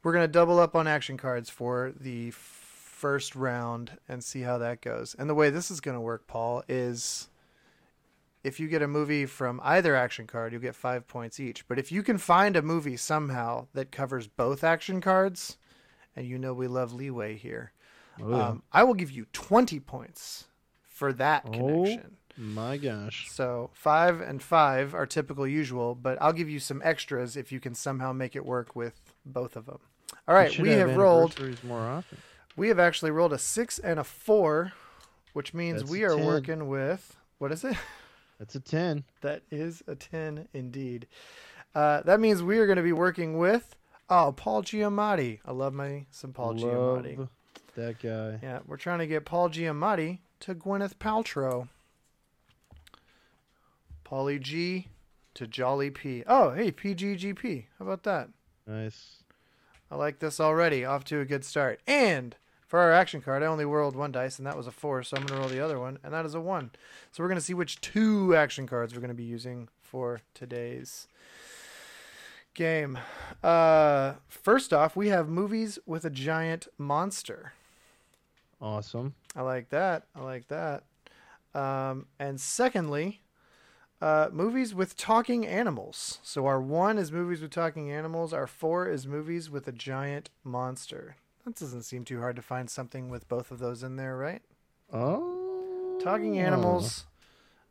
going 0.03 0.25
to 0.25 0.29
double 0.29 0.59
up 0.59 0.75
on 0.75 0.89
action 0.89 1.17
cards 1.17 1.49
for 1.49 1.93
the 2.01 2.33
first 2.33 3.37
round 3.37 3.93
and 4.09 4.25
see 4.25 4.41
how 4.41 4.59
that 4.59 4.81
goes. 4.81 5.15
And 5.17 5.31
the 5.31 5.35
way 5.35 5.51
this 5.51 5.71
is 5.71 5.81
going 5.81 5.97
to 5.97 6.01
work, 6.01 6.27
Paul, 6.27 6.65
is 6.69 7.29
if 8.43 8.59
you 8.59 8.69
get 8.69 8.83
a 8.83 8.89
movie 8.89 9.27
from 9.27 9.61
either 9.63 9.95
action 9.95 10.27
card, 10.27 10.53
you'll 10.53 10.61
get 10.63 10.75
five 10.75 11.07
points 11.07 11.39
each. 11.41 11.67
But 11.69 11.79
if 11.79 11.93
you 11.93 12.03
can 12.03 12.19
find 12.19 12.57
a 12.57 12.63
movie 12.63 12.97
somehow 12.97 13.67
that 13.75 13.93
covers 13.93 14.27
both 14.27 14.65
action 14.65 15.01
cards, 15.01 15.59
and 16.17 16.27
you 16.27 16.39
know 16.39 16.55
we 16.55 16.67
love 16.67 16.93
leeway 16.93 17.37
here, 17.37 17.73
Oh, 18.23 18.29
yeah. 18.31 18.49
um, 18.49 18.63
I 18.73 18.83
will 18.85 18.95
give 18.95 19.11
you 19.11 19.27
20 19.33 19.81
points 19.81 20.47
for 20.89 21.13
that 21.15 21.45
Oh. 21.47 21.53
connection. 21.53 22.17
My 22.37 22.79
gosh. 22.79 23.29
So 23.31 23.71
five 23.75 24.21
and 24.21 24.43
five 24.43 24.95
are 24.95 25.05
typical 25.07 25.47
usual, 25.47 25.95
but 25.95 26.17
I'll 26.23 26.33
give 26.33 26.49
you 26.49 26.59
some 26.61 26.81
extras 26.85 27.37
if 27.37 27.53
you 27.53 27.61
can 27.61 27.75
somehow 27.75 28.13
make 28.13 28.35
it 28.35 28.47
work 28.47 28.75
with 28.75 29.13
both 29.27 29.57
of 29.57 29.67
them. 29.67 29.81
All 30.27 30.35
right, 30.35 30.57
we 30.59 30.71
have 30.71 30.97
rolled. 30.97 31.39
more 31.65 31.81
often. 31.81 32.19
We 32.57 32.69
have 32.69 32.79
actually 32.79 33.11
rolled 33.11 33.33
a 33.33 33.39
six 33.39 33.79
and 33.79 33.99
a 34.01 34.05
four, 34.05 34.73
which 35.35 35.53
means 35.55 35.81
That's 35.81 35.91
we 35.93 36.05
are 36.05 36.17
10. 36.17 36.25
working 36.27 36.69
with 36.69 37.17
what 37.39 37.53
is 37.53 37.65
it? 37.65 37.77
That's 38.41 38.55
a 38.55 38.61
ten. 38.61 39.05
That 39.21 39.43
is 39.51 39.83
a 39.87 39.95
10 39.95 40.49
indeed. 40.55 41.07
Uh, 41.75 42.01
that 42.03 42.19
means 42.21 42.43
we 42.43 42.59
are 42.59 42.67
going 42.67 42.79
to 42.79 42.83
be 42.83 42.93
working 42.93 43.37
with, 43.39 43.77
oh, 44.09 44.33
Paul 44.33 44.63
Giamatti. 44.63 45.41
I 45.45 45.53
love 45.53 45.75
me 45.75 46.07
some 46.11 46.33
Paul 46.33 46.57
Love 46.57 47.05
Giamatti. 47.05 47.29
that 47.77 48.01
guy. 48.01 48.41
Yeah, 48.43 48.61
we're 48.67 48.79
trying 48.79 49.01
to 49.01 49.07
get 49.07 49.27
Paul 49.27 49.51
Giamatti 49.51 50.21
to 50.41 50.55
Gwyneth 50.55 50.97
Paltrow. 50.97 51.69
Paulie 54.05 54.41
G 54.41 54.89
to 55.35 55.47
Jolly 55.47 55.91
P. 55.91 56.25
Oh, 56.27 56.51
hey, 56.51 56.73
PGGP. 56.73 57.67
How 57.79 57.85
about 57.85 58.03
that? 58.05 58.31
Nice. 58.67 59.23
I 59.91 59.97
like 59.97 60.19
this 60.19 60.41
already. 60.41 60.85
Off 60.85 61.05
to 61.05 61.21
a 61.21 61.25
good 61.27 61.45
start. 61.45 61.81
And 61.87 62.37
for 62.71 62.79
our 62.79 62.93
action 62.93 63.21
card, 63.21 63.43
I 63.43 63.47
only 63.47 63.65
rolled 63.65 63.97
one 63.97 64.13
dice, 64.13 64.39
and 64.39 64.47
that 64.47 64.57
was 64.57 64.69
a 64.69 64.71
four, 64.71 65.03
so 65.03 65.17
I'm 65.17 65.27
going 65.27 65.35
to 65.35 65.41
roll 65.41 65.49
the 65.49 65.59
other 65.59 65.81
one, 65.81 65.99
and 66.05 66.15
that 66.15 66.25
is 66.25 66.37
a 66.37 66.41
one. 66.41 66.71
So 67.11 67.21
we're 67.21 67.29
going 67.29 67.37
to 67.37 67.45
see 67.45 67.53
which 67.53 67.81
two 67.81 68.37
action 68.37 68.69
cards 68.69 68.95
we're 68.95 69.01
going 69.01 69.09
to 69.09 69.15
be 69.15 69.25
using 69.25 69.69
for 69.83 70.21
today's 70.35 71.09
game. 72.55 72.97
Uh, 73.43 74.13
first 74.29 74.73
off, 74.73 74.95
we 74.95 75.09
have 75.09 75.29
movies 75.29 75.81
with 75.85 76.05
a 76.05 76.11
giant 76.11 76.69
monster. 76.79 77.55
Awesome. 78.63 79.15
I 79.35 79.43
like 79.43 79.71
that. 79.71 80.05
I 80.15 80.21
like 80.21 80.47
that. 80.47 80.85
Um, 81.53 82.07
and 82.21 82.41
secondly, 82.41 83.21
uh, 84.01 84.29
movies 84.31 84.77
with 84.77 84.97
talking 84.97 85.45
animals. 85.45 86.21
So 86.23 86.47
our 86.47 86.61
one 86.61 86.99
is 86.99 87.11
movies 87.11 87.41
with 87.41 87.51
talking 87.51 87.91
animals. 87.91 88.33
Our 88.33 88.47
four 88.47 88.89
is 88.89 89.09
movies 89.09 89.51
with 89.51 89.67
a 89.67 89.73
giant 89.73 90.31
monster. 90.45 91.17
That 91.45 91.57
doesn't 91.57 91.83
seem 91.83 92.05
too 92.05 92.21
hard 92.21 92.37
to 92.37 92.43
find 92.43 92.69
something 92.69 93.09
with 93.09 93.29
both 93.29 93.51
of 93.51 93.59
those 93.59 93.83
in 93.83 93.97
there, 93.97 94.17
right? 94.17 94.43
Oh. 94.93 95.99
Talking 96.03 96.39
animals, 96.39 97.07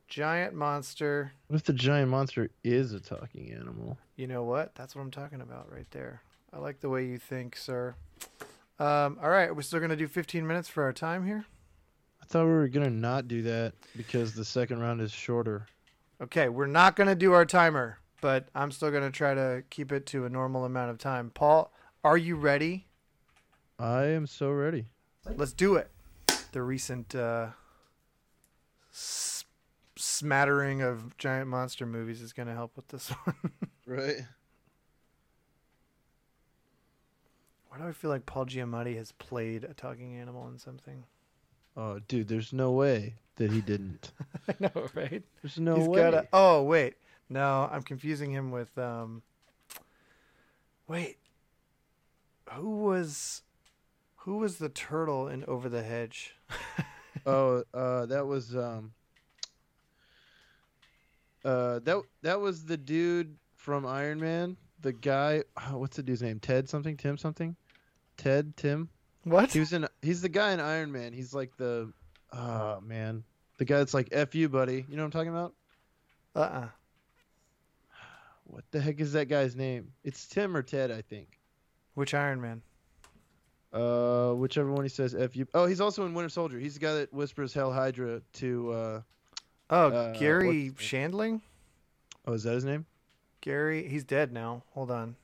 giant 0.07 0.53
monster. 0.53 1.33
What 1.47 1.57
if 1.57 1.63
the 1.63 1.73
giant 1.73 2.09
monster 2.09 2.49
is 2.63 2.93
a 2.93 2.99
talking 2.99 3.51
animal? 3.51 3.97
You 4.15 4.27
know 4.27 4.43
what? 4.43 4.75
That's 4.75 4.95
what 4.95 5.01
I'm 5.01 5.11
talking 5.11 5.41
about 5.41 5.71
right 5.71 5.89
there. 5.91 6.21
I 6.53 6.57
like 6.57 6.79
the 6.79 6.89
way 6.89 7.05
you 7.05 7.17
think, 7.17 7.55
sir. 7.55 7.95
Um, 8.79 9.17
all 9.21 9.29
right, 9.29 9.55
we're 9.55 9.61
still 9.61 9.79
gonna 9.79 9.95
do 9.95 10.07
15 10.07 10.45
minutes 10.45 10.67
for 10.69 10.83
our 10.83 10.93
time 10.93 11.25
here. 11.25 11.45
I 12.21 12.25
thought 12.25 12.45
we 12.45 12.51
were 12.51 12.67
gonna 12.67 12.89
not 12.89 13.27
do 13.27 13.41
that 13.43 13.73
because 13.95 14.33
the 14.33 14.45
second 14.45 14.79
round 14.79 15.01
is 15.01 15.11
shorter. 15.11 15.67
Okay, 16.21 16.49
we're 16.49 16.67
not 16.67 16.97
going 16.97 17.07
to 17.07 17.15
do 17.15 17.31
our 17.31 17.45
timer, 17.45 17.97
but 18.19 18.49
I'm 18.53 18.71
still 18.71 18.91
going 18.91 19.03
to 19.03 19.09
try 19.09 19.33
to 19.33 19.63
keep 19.69 19.93
it 19.93 20.05
to 20.07 20.25
a 20.25 20.29
normal 20.29 20.65
amount 20.65 20.91
of 20.91 20.97
time. 20.97 21.31
Paul, 21.33 21.71
are 22.03 22.17
you 22.17 22.35
ready? 22.35 22.87
I 23.79 24.05
am 24.07 24.27
so 24.27 24.51
ready. 24.51 24.85
Let's 25.37 25.53
do 25.53 25.75
it. 25.75 25.89
The 26.51 26.61
recent 26.61 27.15
uh, 27.15 27.47
s- 28.91 29.45
smattering 29.95 30.81
of 30.81 31.17
giant 31.17 31.47
monster 31.47 31.85
movies 31.85 32.21
is 32.21 32.33
going 32.33 32.47
to 32.47 32.53
help 32.53 32.75
with 32.75 32.87
this 32.89 33.09
one. 33.23 33.51
Right. 33.85 34.17
Why 37.69 37.77
do 37.77 37.83
I 37.87 37.91
feel 37.91 38.09
like 38.09 38.25
Paul 38.25 38.45
Giamatti 38.45 38.95
has 38.97 39.11
played 39.13 39.63
a 39.63 39.73
talking 39.73 40.15
animal 40.15 40.47
in 40.49 40.57
something? 40.57 41.03
Oh, 41.77 41.99
dude, 41.99 42.27
there's 42.27 42.51
no 42.51 42.71
way 42.71 43.13
that 43.35 43.51
he 43.51 43.61
didn't. 43.61 44.11
I 44.49 44.55
know, 44.59 44.89
right? 44.95 45.23
There's 45.41 45.59
no 45.59 45.75
He's 45.75 45.87
way. 45.87 45.95
got 46.01 46.13
a. 46.13 46.27
Oh 46.33 46.63
wait, 46.63 46.95
no, 47.29 47.69
I'm 47.71 47.83
confusing 47.83 48.31
him 48.31 48.51
with. 48.51 48.75
um 48.77 49.21
Wait, 50.87 51.17
who 52.51 52.77
was, 52.79 53.43
who 54.29 54.37
was 54.37 54.59
the 54.59 54.69
turtle 54.69 55.27
in 55.27 55.43
Over 55.45 55.69
the 55.69 55.81
Hedge? 55.81 56.35
Oh, 57.25 57.63
uh, 57.73 58.05
that 58.05 58.25
was 58.25 58.55
um. 58.55 58.93
Uh, 61.43 61.79
that 61.79 62.01
that 62.21 62.39
was 62.39 62.63
the 62.63 62.77
dude 62.77 63.35
from 63.55 63.85
Iron 63.85 64.21
Man. 64.21 64.55
The 64.79 64.93
guy, 64.93 65.43
oh, 65.57 65.79
what's 65.79 65.97
the 65.97 66.03
dude's 66.03 66.21
name? 66.21 66.39
Ted 66.39 66.69
something? 66.69 66.95
Tim 66.95 67.17
something? 67.17 67.57
Ted? 68.15 68.55
Tim? 68.55 68.89
What? 69.25 69.51
He 69.51 69.59
was 69.59 69.73
in. 69.73 69.85
He's 70.01 70.21
the 70.21 70.29
guy 70.29 70.53
in 70.53 70.61
Iron 70.61 70.91
Man. 70.93 71.11
He's 71.11 71.33
like 71.33 71.57
the, 71.57 71.91
oh 72.31 72.79
man, 72.81 73.23
the 73.57 73.65
guy 73.65 73.79
that's 73.79 73.93
like 73.93 74.09
"f 74.13 74.33
you, 74.33 74.47
buddy." 74.47 74.85
You 74.87 74.95
know 74.95 75.03
what 75.03 75.07
I'm 75.07 75.11
talking 75.11 75.29
about? 75.29 75.53
Uh 76.35 76.39
uh 76.39 76.67
What 78.45 78.63
the 78.71 78.79
heck 78.79 79.01
is 79.01 79.11
that 79.13 79.27
guy's 79.27 79.57
name? 79.57 79.91
It's 80.03 80.25
Tim 80.25 80.55
or 80.55 80.61
Ted, 80.61 80.89
I 80.89 81.01
think. 81.01 81.39
Which 81.95 82.13
Iron 82.13 82.39
Man? 82.39 82.61
Uh, 83.71 84.33
whichever 84.33 84.71
one 84.71 84.83
he 84.83 84.89
says 84.89 85.13
"f 85.13 85.35
you." 85.35 85.45
Oh, 85.53 85.65
he's 85.65 85.79
also 85.81 86.05
in 86.05 86.13
Winter 86.13 86.29
Soldier. 86.29 86.57
He's 86.59 86.73
the 86.73 86.79
guy 86.79 86.93
that 86.95 87.13
whispers 87.13 87.53
"Hell 87.53 87.71
Hydra" 87.71 88.21
to. 88.33 88.71
uh 88.71 89.01
Oh, 89.71 89.87
Uh, 89.89 90.17
Garry 90.17 90.71
Shandling. 90.77 91.41
Oh, 92.25 92.33
is 92.33 92.41
that 92.43 92.53
his 92.55 92.65
name? 92.65 92.87
Garry, 93.41 93.87
he's 93.87 94.03
dead 94.03 94.31
now. 94.33 94.63
Hold 94.73 94.89
on. 94.89 95.15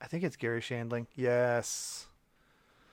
I 0.00 0.06
think 0.06 0.24
it's 0.24 0.36
Garry 0.36 0.60
Shandling. 0.60 1.06
Yes, 1.14 2.06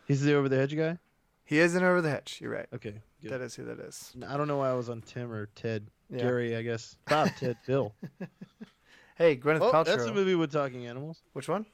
He's 0.08 0.22
the 0.22 0.34
over 0.36 0.48
the 0.50 0.56
hedge 0.58 0.76
guy. 0.76 0.98
he 1.46 1.60
is 1.60 1.76
in 1.76 1.84
Over 1.84 2.02
the 2.02 2.10
Hedge. 2.10 2.40
You're 2.42 2.52
right. 2.52 2.68
Okay, 2.74 3.02
good. 3.22 3.32
That 3.32 3.42
is 3.42 3.56
who 3.56 3.66
that 3.66 3.80
is. 3.80 4.14
I 4.28 4.38
don't 4.38 4.48
know 4.48 4.58
why 4.58 4.70
I 4.70 4.74
was 4.74 4.90
on 4.90 5.02
Tim 5.02 5.32
or 5.32 5.48
Ted. 5.56 5.88
Yeah. 6.10 6.20
Garry, 6.24 6.56
I 6.56 6.62
guess. 6.64 6.96
Bob, 7.08 7.30
Ted, 7.40 7.58
Bill. 7.68 7.94
Hey, 9.16 9.36
Gwyneth 9.38 9.62
Oh, 9.62 9.72
Paltrow. 9.72 9.86
that's 9.86 10.06
a 10.06 10.14
movie 10.14 10.34
with 10.36 10.52
talking 10.52 10.88
animals. 10.88 11.22
Which 11.34 11.48
one? 11.50 11.66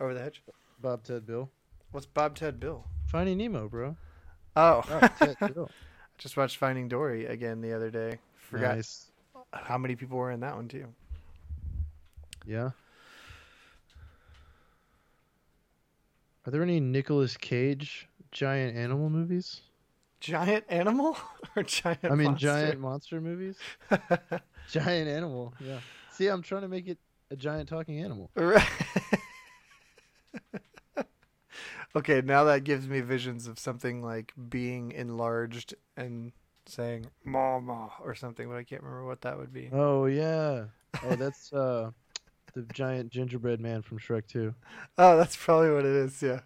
Over 0.00 0.14
the 0.14 0.20
Hedge. 0.20 0.42
Bob, 0.80 1.04
Ted, 1.04 1.26
Bill. 1.26 1.50
What's 1.92 2.06
Bob 2.06 2.36
Ted 2.36 2.60
Bill? 2.60 2.84
Finding 3.06 3.38
Nemo, 3.38 3.68
bro. 3.68 3.96
Oh, 4.56 4.82
Bob, 4.88 5.10
Ted, 5.18 5.36
Bill. 5.54 5.70
just 6.18 6.36
watched 6.36 6.56
Finding 6.58 6.88
Dory 6.88 7.26
again 7.26 7.60
the 7.60 7.72
other 7.72 7.90
day. 7.90 8.18
Forgot 8.36 8.76
Nice. 8.76 9.10
how 9.52 9.78
many 9.78 9.96
people 9.96 10.18
were 10.18 10.30
in 10.30 10.40
that 10.40 10.54
one 10.56 10.68
too. 10.68 10.86
Yeah. 12.46 12.70
Are 16.46 16.50
there 16.50 16.62
any 16.62 16.80
Nicolas 16.80 17.36
Cage 17.36 18.08
giant 18.32 18.76
animal 18.76 19.10
movies? 19.10 19.60
Giant 20.20 20.64
animal 20.68 21.16
or 21.56 21.62
giant? 21.62 22.04
I 22.04 22.10
mean, 22.10 22.28
monster? 22.28 22.46
giant 22.46 22.80
monster 22.80 23.20
movies. 23.20 23.56
giant 24.70 25.08
animal. 25.08 25.54
Yeah. 25.60 25.78
See, 26.12 26.28
I'm 26.28 26.42
trying 26.42 26.62
to 26.62 26.68
make 26.68 26.88
it 26.88 26.98
a 27.30 27.36
giant 27.36 27.68
talking 27.68 28.00
animal. 28.00 28.30
Right. 28.34 28.66
Okay, 31.96 32.20
now 32.24 32.44
that 32.44 32.64
gives 32.64 32.88
me 32.88 33.00
visions 33.00 33.46
of 33.46 33.58
something 33.58 34.02
like 34.02 34.32
being 34.48 34.92
enlarged 34.92 35.74
and 35.96 36.32
saying 36.66 37.06
"mama" 37.24 37.90
or 38.02 38.14
something, 38.14 38.48
but 38.48 38.56
I 38.56 38.64
can't 38.64 38.82
remember 38.82 39.04
what 39.06 39.22
that 39.22 39.38
would 39.38 39.52
be. 39.52 39.68
Oh 39.72 40.06
yeah. 40.06 40.64
Oh, 41.04 41.16
that's 41.16 41.52
uh, 41.52 41.90
the 42.54 42.62
giant 42.72 43.10
gingerbread 43.10 43.60
man 43.60 43.82
from 43.82 43.98
Shrek 43.98 44.26
2. 44.26 44.54
Oh, 44.98 45.16
that's 45.16 45.36
probably 45.36 45.70
what 45.70 45.84
it 45.84 45.94
is. 45.96 46.20
Yeah. 46.22 46.40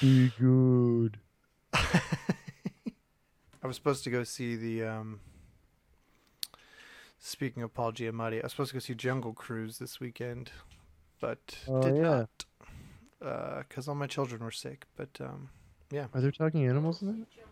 Be 0.00 0.30
good. 0.38 1.18
I 1.74 3.66
was 3.66 3.76
supposed 3.76 4.04
to 4.04 4.10
go 4.10 4.24
see 4.24 4.56
the. 4.56 4.84
um 4.84 5.20
Speaking 7.24 7.62
of 7.62 7.72
Paul 7.72 7.92
Giamatti, 7.92 8.40
I 8.40 8.42
was 8.42 8.50
supposed 8.52 8.70
to 8.70 8.74
go 8.76 8.80
see 8.80 8.94
Jungle 8.94 9.32
Cruise 9.32 9.78
this 9.78 10.00
weekend, 10.00 10.50
but 11.20 11.56
Oh, 11.68 11.80
did 11.80 11.94
yeah. 11.96 12.02
not 12.02 12.44
because 13.22 13.88
all 13.88 13.94
my 13.94 14.06
children 14.06 14.42
were 14.42 14.50
sick. 14.50 14.86
But 14.96 15.10
um, 15.20 15.50
Are 16.14 16.20
there 16.20 16.32
talking 16.32 16.66
animals 16.66 17.02
in 17.02 17.08
it? 17.08 17.42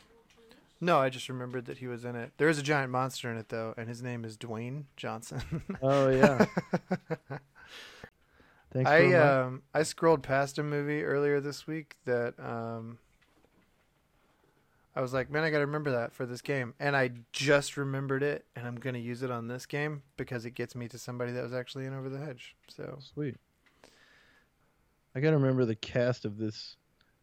No, 0.80 0.98
I 0.98 1.10
just 1.10 1.28
remembered 1.28 1.66
that 1.66 1.78
he 1.78 1.86
was 1.86 2.04
in 2.06 2.16
it. 2.16 2.32
There 2.38 2.48
is 2.48 2.58
a 2.58 2.62
giant 2.62 2.90
monster 2.90 3.30
in 3.30 3.36
it 3.36 3.50
though, 3.50 3.74
and 3.76 3.88
his 3.88 4.02
name 4.02 4.24
is 4.24 4.36
Dwayne 4.38 4.84
Johnson. 4.96 5.42
Oh 5.82 6.08
yeah. 6.08 6.46
Thanks 8.72 8.88
I 8.88 9.14
um 9.14 9.62
I 9.74 9.82
scrolled 9.82 10.22
past 10.22 10.58
a 10.58 10.62
movie 10.62 11.02
earlier 11.02 11.40
this 11.40 11.66
week 11.66 11.96
that 12.04 12.34
um 12.38 12.98
I 14.94 15.02
was 15.02 15.12
like, 15.12 15.30
man, 15.30 15.44
I 15.44 15.50
gotta 15.50 15.66
remember 15.66 15.92
that 15.92 16.12
for 16.12 16.26
this 16.26 16.40
game, 16.40 16.74
and 16.80 16.96
I 16.96 17.10
just 17.32 17.76
remembered 17.76 18.22
it, 18.22 18.44
and 18.56 18.66
I'm 18.66 18.76
gonna 18.76 18.98
use 18.98 19.22
it 19.22 19.30
on 19.30 19.48
this 19.48 19.66
game 19.66 20.02
because 20.16 20.44
it 20.44 20.52
gets 20.52 20.74
me 20.74 20.88
to 20.88 20.98
somebody 20.98 21.32
that 21.32 21.42
was 21.42 21.52
actually 21.52 21.86
in 21.86 21.94
Over 21.94 22.08
the 22.08 22.18
Hedge. 22.18 22.56
So 22.68 22.98
Sweet. 23.14 23.36
I 25.14 25.20
gotta 25.20 25.36
remember 25.36 25.64
the 25.64 25.74
cast 25.74 26.24
of 26.24 26.38
this 26.38 26.76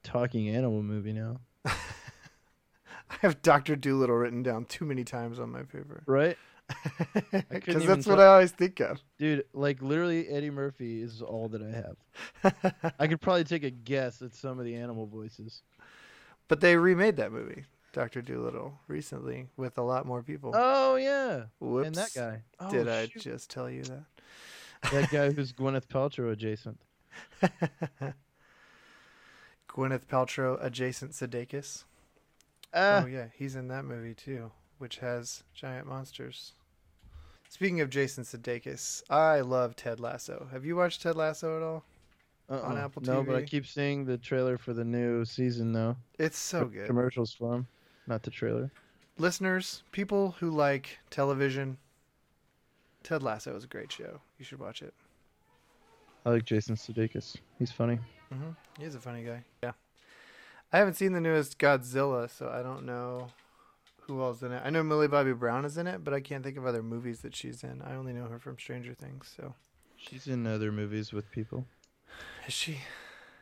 talking 0.04 0.50
animal 0.50 0.84
movie 0.84 1.14
now. 1.14 1.38
I 1.66 3.16
have 3.22 3.42
Doctor 3.42 3.76
Dolittle 3.76 4.16
written 4.16 4.44
down 4.44 4.66
too 4.66 4.86
many 4.86 5.04
times 5.04 5.40
on 5.40 5.50
my 5.50 5.64
paper 5.64 6.04
Right? 6.06 6.38
because 7.50 7.86
that's 7.86 8.06
what 8.06 8.20
I 8.20 8.28
always 8.28 8.52
think 8.52 8.82
of. 8.82 9.00
Dude, 9.18 9.46
like 9.54 9.82
literally 9.82 10.28
Eddie 10.28 10.50
Murphy 10.50 11.02
is 11.02 11.22
all 11.22 11.48
that 11.50 11.62
I 11.62 12.52
have. 12.52 12.94
I 13.00 13.08
could 13.08 13.22
probably 13.22 13.46
take 13.46 13.64
a 13.64 13.70
guess 13.70 14.22
at 14.22 14.36
some 14.36 14.60
of 14.60 14.66
the 14.66 14.76
animal 14.76 15.06
voices. 15.06 15.62
But 16.50 16.60
they 16.60 16.76
remade 16.76 17.16
that 17.18 17.32
movie, 17.32 17.64
Doctor 17.94 18.22
Dolittle, 18.22 18.78
recently 18.90 19.48
with 19.56 19.78
a 19.78 19.82
lot 19.82 20.06
more 20.06 20.24
people. 20.24 20.52
Oh 20.56 20.96
yeah. 20.96 21.44
Whoops! 21.60 21.88
And 21.88 21.96
that 21.96 22.14
guy. 22.14 22.42
Oh, 22.60 22.70
Did 22.70 22.90
I 22.90 23.06
just 23.18 23.50
tell 23.50 23.70
you 23.70 23.84
that? 23.84 24.04
that 24.92 25.10
guy 25.10 25.32
who's 25.32 25.54
Gwyneth 25.54 25.88
Paltrow 25.88 26.32
adjacent. 26.32 26.80
Gwyneth 29.70 30.08
Paltrow 30.08 30.58
adjacent 30.64 31.12
Sudeikis. 31.12 31.84
Ah, 32.74 33.04
Oh 33.04 33.08
yeah, 33.08 33.28
he's 33.38 33.56
in 33.56 33.68
that 33.70 33.86
movie 33.86 34.14
too, 34.14 34.52
which 34.78 34.98
has 34.98 35.44
giant 35.54 35.88
monsters. 35.88 36.54
Speaking 37.50 37.82
of 37.82 37.90
Jason 37.90 38.24
Sudeikis, 38.24 39.04
I 39.10 39.42
love 39.42 39.76
Ted 39.76 40.00
Lasso. 40.00 40.48
Have 40.52 40.66
you 40.66 40.76
watched 40.76 41.02
Ted 41.02 41.16
Lasso 41.16 41.56
at 41.58 41.64
all? 41.64 41.84
uh-uh. 42.50 42.62
on 42.62 42.78
Apple 42.78 43.02
TV? 43.02 43.08
No, 43.08 43.24
but 43.24 43.36
I 43.36 43.44
keep 43.44 43.66
seeing 43.66 44.06
the 44.06 44.18
trailer 44.18 44.58
for 44.58 44.74
the 44.74 44.86
new 44.86 45.26
season 45.26 45.74
though. 45.74 45.96
It's 46.18 46.38
so 46.38 46.66
good. 46.66 46.88
Commercials 46.88 47.34
for 47.34 47.56
him, 47.56 47.68
not 48.08 48.24
the 48.24 48.32
trailer. 48.32 48.72
Listeners, 49.18 49.84
people 49.92 50.36
who 50.40 50.50
like 50.52 51.00
television, 51.10 51.78
Ted 53.04 53.24
Lasso 53.24 53.56
is 53.56 53.64
a 53.64 53.68
great 53.68 53.92
show. 53.92 54.22
You 54.38 54.46
should 54.46 54.60
watch 54.60 54.82
it. 54.82 54.94
I 56.28 56.32
like 56.32 56.44
Jason 56.44 56.76
Sudeikis. 56.76 57.38
He's 57.58 57.72
funny. 57.72 58.00
hmm 58.30 58.50
He's 58.78 58.96
a 58.96 59.00
funny 59.00 59.24
guy. 59.24 59.44
Yeah. 59.64 59.72
I 60.74 60.78
haven't 60.78 60.96
seen 60.96 61.14
the 61.14 61.22
newest 61.22 61.58
Godzilla, 61.58 62.30
so 62.30 62.50
I 62.50 62.62
don't 62.62 62.86
know 62.86 63.30
who 64.02 64.22
else 64.22 64.42
in 64.42 64.52
it. 64.52 64.62
I 64.66 64.70
know 64.70 64.84
Millie 64.84 65.08
Bobby 65.08 65.32
Brown 65.32 65.64
is 65.64 65.78
in 65.78 65.88
it, 65.88 66.04
but 66.04 66.14
I 66.14 66.20
can't 66.20 66.44
think 66.44 66.58
of 66.58 66.66
other 66.66 66.84
movies 66.84 67.22
that 67.22 67.34
she's 67.34 67.64
in. 67.64 67.82
I 67.82 67.96
only 67.96 68.12
know 68.12 68.26
her 68.26 68.40
from 68.40 68.58
Stranger 68.60 68.94
Things. 68.94 69.34
So 69.38 69.54
She's 69.96 70.28
in 70.28 70.46
other 70.46 70.70
movies 70.72 71.14
with 71.14 71.32
people. 71.32 71.66
is 72.46 72.54
she? 72.54 72.80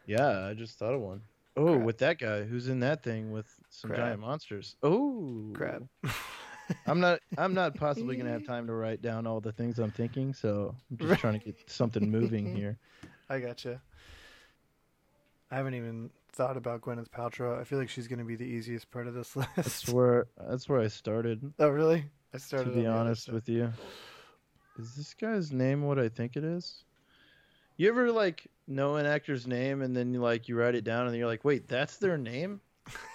Yeah, 0.06 0.46
I 0.46 0.54
just 0.54 0.78
thought 0.78 0.94
of 0.94 1.02
one. 1.02 1.22
Oh, 1.58 1.74
Crap. 1.74 1.86
with 1.86 1.98
that 1.98 2.20
guy 2.20 2.44
who's 2.44 2.68
in 2.68 2.82
that 2.82 3.02
thing 3.02 3.32
with 3.32 3.48
some 3.72 3.90
Crap. 3.90 4.02
giant 4.02 4.20
monsters. 4.22 4.76
Oh, 4.84 5.50
Crap. 5.56 5.82
I'm 6.88 7.00
not. 7.00 7.20
I'm 7.38 7.54
not 7.54 7.76
possibly 7.80 8.16
gonna 8.16 8.32
have 8.32 8.46
time 8.46 8.68
to 8.68 8.74
write 8.74 9.02
down 9.02 9.28
all 9.28 9.40
the 9.42 9.52
things 9.52 9.80
I'm 9.80 9.92
thinking, 9.92 10.34
so 10.34 10.76
I'm 10.92 10.98
just 10.98 11.10
Right. 11.12 11.20
trying 11.20 11.40
to 11.40 11.46
get 11.46 11.70
something 11.70 12.10
moving 12.10 12.46
here. 12.56 12.78
I 13.30 13.40
gotcha. 13.40 13.82
I 15.52 15.58
haven't 15.58 15.76
even 15.76 16.10
thought 16.32 16.58
about 16.58 16.82
Gwyneth 16.82 17.10
Paltrow. 17.10 17.60
I 17.60 17.64
feel 17.64 17.78
like 17.80 17.90
she's 17.90 18.08
going 18.08 18.20
to 18.20 18.26
be 18.26 18.36
the 18.36 18.46
easiest 18.46 18.90
part 18.92 19.08
of 19.08 19.14
this 19.14 19.36
list. 19.36 19.50
That's 19.56 19.88
where. 19.90 20.28
That's 20.50 20.68
where 20.68 20.80
I 20.82 20.88
started. 20.88 21.54
oh, 21.60 21.70
really? 21.70 22.06
I 22.34 22.38
started. 22.38 22.72
To 22.72 22.76
be 22.76 22.80
on 22.80 22.84
the 22.86 22.90
other 22.92 23.00
honest 23.00 23.30
with 23.32 23.48
you, 23.48 23.72
is 24.80 24.96
this 24.96 25.14
guy's 25.14 25.52
name 25.52 25.84
what 25.84 26.00
I 26.00 26.10
think 26.10 26.36
it 26.36 26.44
is? 26.44 26.84
You 27.78 27.90
ever 27.90 28.12
like 28.12 28.48
know 28.68 28.96
an 28.96 29.06
actor's 29.06 29.46
name 29.48 29.82
and 29.82 29.96
then 29.96 30.14
you 30.14 30.20
like 30.22 30.48
you 30.48 30.58
write 30.58 30.76
it 30.76 30.84
down 30.84 31.08
and 31.08 31.16
you're 31.16 31.28
like, 31.28 31.44
wait, 31.46 31.68
that's 31.68 31.98
their 31.98 32.18
name, 32.18 32.60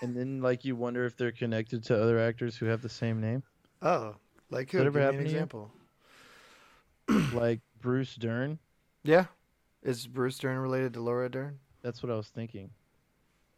and 0.02 0.16
then 0.16 0.40
like 0.40 0.64
you 0.64 0.74
wonder 0.76 1.04
if 1.04 1.16
they're 1.16 1.32
connected 1.32 1.82
to 1.84 2.00
other 2.02 2.18
actors 2.18 2.56
who 2.56 2.66
have 2.66 2.82
the 2.82 2.88
same 2.88 3.20
name, 3.20 3.42
Oh, 3.82 4.16
like 4.50 4.70
who? 4.72 4.78
that 4.78 4.86
ever 4.86 4.98
an 4.98 5.04
happened 5.04 5.26
to 5.26 5.30
you? 5.30 5.36
example. 5.36 5.70
like 7.32 7.60
Bruce 7.80 8.14
Dern. 8.16 8.58
Yeah. 9.04 9.26
Is 9.82 10.06
Bruce 10.06 10.38
Dern 10.38 10.58
related 10.58 10.92
to 10.94 11.00
Laura 11.00 11.28
Dern? 11.30 11.58
That's 11.82 12.02
what 12.02 12.12
I 12.12 12.16
was 12.16 12.28
thinking. 12.28 12.70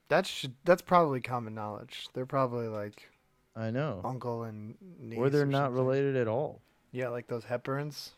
That 0.09 0.27
should. 0.27 0.55
That's 0.65 0.83
probably 0.83 1.21
common 1.21 1.55
knowledge. 1.55 2.09
They're 2.13 2.27
probably 2.27 2.69
like 2.69 3.09
I 3.57 3.71
know. 3.71 4.01
uncle 4.05 4.45
and 4.45 4.77
niece. 5.01 5.19
Or 5.19 5.31
they're 5.31 5.43
or 5.43 5.47
not 5.47 5.67
something. 5.67 5.85
related 5.85 6.17
at 6.17 6.29
all, 6.29 6.61
Yeah, 6.93 7.09
like 7.09 7.27
those 7.27 7.45
Hepburns 7.45 8.11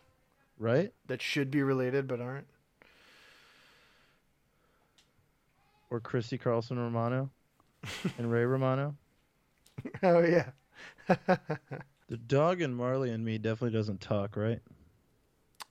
right? 0.59 0.93
that 1.07 1.23
should 1.23 1.51
be 1.51 1.63
related 1.63 2.07
but 2.07 2.21
aren't. 2.21 2.47
Or 5.91 6.01
Christy 6.01 6.39
Carlson 6.39 6.79
Romano 6.79 7.31
and 8.19 8.31
Ray 8.31 8.45
Romano. 8.45 8.95
oh 10.03 10.21
yeah. 10.21 10.51
The 12.09 12.19
dog 12.19 12.61
in 12.61 12.75
Marley 12.75 13.11
and 13.11 13.25
Me 13.25 13.39
definitely 13.39 13.77
doesn't 13.77 14.03
talk, 14.03 14.37
right? 14.37 14.61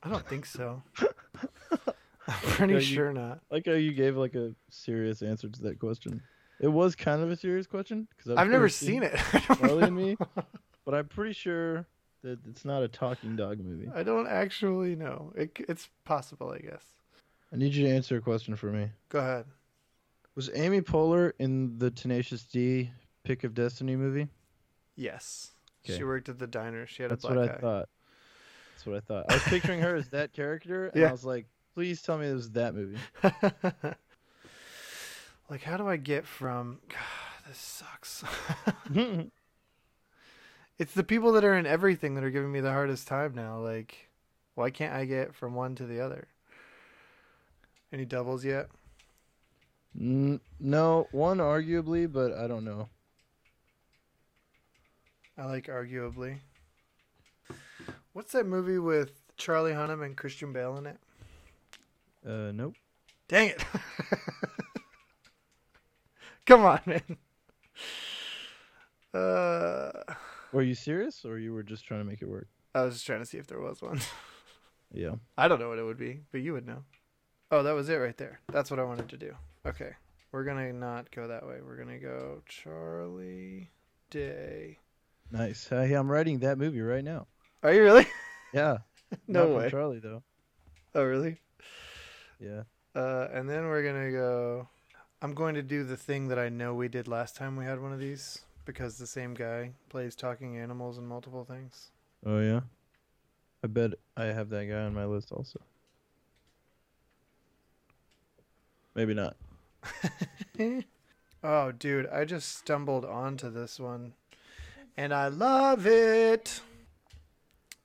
I 0.02 0.10
don't 0.10 0.28
think 0.28 0.48
so. 0.48 0.82
I'm 1.00 2.34
pretty 2.42 2.74
Yeah, 2.74 2.80
you- 2.80 2.86
sure 2.86 3.14
not. 3.14 3.42
Like 3.52 3.68
how 3.68 3.74
you 3.74 3.94
gave 3.94 4.18
like 4.18 4.34
a 4.34 4.56
serious 4.72 5.22
answer 5.22 5.48
to 5.48 5.62
that 5.62 5.80
question. 5.80 6.22
It 6.60 6.70
was 6.70 6.96
kind 6.96 7.22
of 7.22 7.30
a 7.30 7.36
serious 7.36 7.68
question 7.68 8.08
because 8.18 8.36
I've 8.38 8.50
never 8.50 8.68
seen 8.68 9.04
it. 9.04 9.16
Marley 9.62 9.84
and. 9.84 9.96
Me, 9.96 10.18
but 10.86 10.96
I'm 10.96 11.08
pretty 11.08 11.34
sure 11.34 11.86
that 12.24 12.40
it's 12.48 12.66
not 12.66 12.82
a 12.82 12.88
talking 12.88 13.36
dog 13.36 13.60
movie. 13.60 13.90
I 13.94 14.02
don't 14.02 14.28
actually 14.28 14.96
know. 14.96 15.34
It, 15.36 15.56
it's 15.70 15.88
possible, 16.04 16.50
I 16.52 16.60
guess. 16.60 16.84
I 17.54 17.58
need 17.58 17.76
you 17.76 17.86
to 17.86 17.94
answer 17.94 18.18
a 18.18 18.22
question 18.22 18.56
for 18.56 18.72
me. 18.72 18.90
Go 19.10 19.20
ahead. 19.20 19.46
Was 20.36 20.50
Amy 20.54 20.82
Poehler 20.82 21.34
in 21.40 21.78
the 21.78 21.92
Tenacious 21.92 22.44
D 22.44 22.92
Pick 23.24 23.44
of 23.44 23.54
Destiny 23.54 23.96
movie? 23.96 24.28
Yes. 24.96 25.52
Okay. 25.86 25.98
She 25.98 26.04
worked 26.04 26.30
at 26.30 26.40
the 26.40 26.48
diner. 26.48 26.88
She 26.88 27.04
had 27.04 27.12
That's 27.12 27.24
a 27.24 27.28
black 27.28 27.38
what 27.38 27.50
I 27.50 27.54
eye. 27.54 27.58
thought. 27.60 27.90
That's 28.74 28.86
what 28.86 28.96
I 28.96 29.00
thought. 29.02 29.26
I 29.30 29.34
was 29.36 29.44
picturing 29.44 29.80
her 29.82 29.96
as 29.96 30.10
that 30.10 30.34
character, 30.34 30.88
and 30.88 31.02
Yeah. 31.02 31.10
I 31.10 31.12
was 31.12 31.24
like, 31.26 31.46
please 31.76 32.02
tell 32.02 32.18
me 32.18 32.28
it 32.30 32.34
was 32.34 32.52
that 32.52 32.74
movie. 32.74 32.98
like, 35.50 35.62
how 35.64 35.78
do 35.78 35.88
I 35.88 35.98
get 35.98 36.26
from? 36.26 36.80
God, 36.90 36.98
this 37.48 37.58
sucks. 37.58 38.24
it's 40.80 40.94
the 40.94 41.04
people 41.04 41.32
that 41.34 41.44
are 41.44 41.56
in 41.56 41.66
everything 41.68 42.16
that 42.16 42.24
are 42.24 42.32
giving 42.32 42.52
me 42.52 42.60
the 42.62 42.72
hardest 42.72 43.08
time 43.08 43.34
now. 43.36 43.60
Like, 43.60 44.10
why 44.56 44.70
can't 44.72 44.94
I 44.96 45.06
get 45.06 45.36
from 45.36 45.54
one 45.54 45.76
to 45.76 45.86
the 45.86 46.00
other? 46.00 46.28
Any 47.92 48.06
doubles 48.06 48.44
yet? 48.44 48.70
N- 50.00 50.40
no, 50.60 51.08
one 51.12 51.38
arguably, 51.38 52.12
but 52.12 52.34
I 52.34 52.48
don't 52.48 52.66
know. 52.66 52.90
I 55.38 55.46
like 55.46 55.68
arguably. 55.68 56.40
What's 58.14 58.32
that 58.34 58.46
movie 58.46 58.78
with 58.78 59.22
Charlie 59.38 59.72
Hunnam 59.72 60.04
and 60.06 60.16
Christian 60.16 60.54
Bale 60.54 60.78
in 60.78 60.86
it? 60.86 60.98
Uh, 62.26 62.52
nope. 62.52 62.76
Dang 63.28 63.50
it! 63.50 63.66
Come 66.46 66.66
on, 66.66 66.80
man. 66.86 67.18
Uh, 69.14 69.92
Were 70.52 70.62
you 70.62 70.76
serious, 70.76 71.24
or 71.26 71.40
you 71.40 71.54
were 71.54 71.64
just 71.64 71.86
trying 71.86 72.02
to 72.02 72.06
make 72.06 72.22
it 72.22 72.28
work? 72.30 72.48
I 72.76 72.84
was 72.84 72.96
just 72.96 73.06
trying 73.06 73.20
to 73.20 73.26
see 73.26 73.38
if 73.38 73.48
there 73.48 73.60
was 73.60 73.82
one. 73.82 74.00
Yeah. 74.92 75.16
I 75.38 75.48
don't 75.48 75.60
know 75.60 75.70
what 75.70 75.80
it 75.80 75.84
would 75.84 75.98
be, 75.98 76.20
but 76.32 76.42
you 76.42 76.54
would 76.54 76.68
know. 76.68 76.84
Oh, 77.50 77.64
that 77.64 77.74
was 77.74 77.90
it 77.90 77.96
right 77.96 78.16
there. 78.18 78.40
That's 78.52 78.70
what 78.70 78.80
I 78.80 78.84
wanted 78.84 79.10
to 79.10 79.18
do. 79.18 79.36
Okay. 79.66 79.92
We're 80.32 80.44
going 80.44 80.58
to 80.58 80.74
not 80.74 81.12
go 81.12 81.28
that 81.28 81.48
way. 81.48 81.60
We're 81.66 81.78
going 81.78 81.88
to 81.90 81.98
go 81.98 82.42
Charlie 82.48 83.70
Day. 84.10 84.80
Nice. 85.32 85.68
Hey, 85.68 85.94
I'm 85.94 86.12
writing 86.12 86.40
that 86.40 86.58
movie 86.58 86.82
right 86.82 87.04
now. 87.04 87.28
Are 87.62 87.74
you 87.74 87.84
really? 87.84 88.08
Yeah. 88.54 88.78
no 89.28 89.40
Not 89.40 89.46
from 89.46 89.56
way. 89.56 89.70
Charlie 89.72 90.00
though. 90.00 90.22
Oh, 90.94 91.04
really? 91.04 91.42
Yeah. 92.40 92.62
Uh, 92.96 93.28
and 93.34 93.50
then 93.50 93.64
we're 93.64 93.82
going 93.82 94.06
to 94.06 94.12
go. 94.12 94.68
I'm 95.24 95.34
going 95.34 95.56
to 95.56 95.64
do 95.64 95.84
the 95.84 95.98
thing 95.98 96.28
that 96.28 96.38
I 96.38 96.50
know 96.50 96.76
we 96.76 96.88
did 96.88 97.08
last 97.08 97.36
time 97.36 97.56
we 97.58 97.66
had 97.66 97.82
one 97.82 97.92
of 97.94 98.00
these 98.00 98.42
because 98.66 99.00
the 99.00 99.08
same 99.08 99.34
guy 99.34 99.72
plays 99.90 100.16
talking 100.16 100.56
animals 100.58 101.00
in 101.00 101.08
multiple 101.08 101.46
things. 101.46 101.90
Oh 102.24 102.40
yeah. 102.42 102.60
I 103.64 103.68
bet 103.68 103.94
I 104.16 104.26
have 104.26 104.50
that 104.50 104.66
guy 104.66 104.82
on 104.82 104.94
my 104.94 105.06
list 105.06 105.32
also. 105.32 105.60
Maybe 108.94 109.16
not. 109.16 109.36
oh, 111.44 111.72
dude, 111.72 112.08
I 112.08 112.26
just 112.26 112.58
stumbled 112.58 113.06
onto 113.06 113.50
this 113.50 113.80
one, 113.80 114.14
and 114.98 115.14
I 115.14 115.28
love 115.28 115.86
it. 115.86 116.62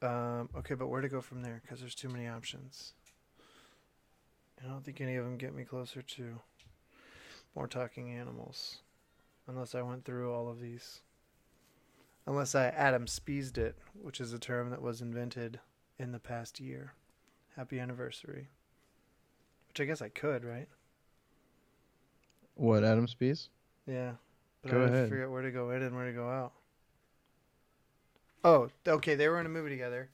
Um, 0.00 0.48
okay, 0.56 0.74
but 0.74 0.88
where 0.88 1.00
to 1.00 1.08
go 1.08 1.20
from 1.20 1.42
there? 1.42 1.60
Because 1.62 1.80
there's 1.80 1.94
too 1.94 2.08
many 2.08 2.28
options. 2.28 2.92
I 4.62 4.68
don't 4.68 4.84
think 4.84 5.00
any 5.00 5.16
of 5.16 5.24
them 5.24 5.36
get 5.36 5.54
me 5.54 5.64
closer 5.64 6.02
to 6.02 6.40
more 7.54 7.66
talking 7.66 8.10
animals, 8.10 8.78
unless 9.46 9.74
I 9.74 9.82
went 9.82 10.04
through 10.04 10.32
all 10.32 10.48
of 10.48 10.60
these. 10.60 11.00
Unless 12.26 12.54
I 12.54 12.66
Adam 12.66 13.06
Speezed 13.06 13.56
it, 13.56 13.76
which 14.00 14.20
is 14.20 14.32
a 14.32 14.38
term 14.38 14.70
that 14.70 14.82
was 14.82 15.00
invented 15.00 15.60
in 15.98 16.12
the 16.12 16.18
past 16.18 16.60
year. 16.60 16.92
Happy 17.56 17.80
anniversary. 17.80 18.48
Which 19.68 19.80
I 19.80 19.84
guess 19.84 20.02
I 20.02 20.10
could, 20.10 20.44
right? 20.44 20.68
What 22.58 22.82
Adam 22.82 23.06
Spees? 23.06 23.48
Yeah. 23.86 24.12
But 24.62 24.72
Go 24.72 24.82
I 24.82 24.86
ahead. 24.86 25.08
forget 25.08 25.30
where 25.30 25.42
to 25.42 25.50
go 25.52 25.70
in 25.70 25.80
and 25.82 25.94
where 25.94 26.06
to 26.06 26.12
go 26.12 26.28
out. 26.28 26.52
Oh, 28.44 28.68
okay. 28.86 29.14
They 29.14 29.28
were 29.28 29.38
in 29.38 29.46
a 29.46 29.48
movie 29.48 29.70
together, 29.70 30.08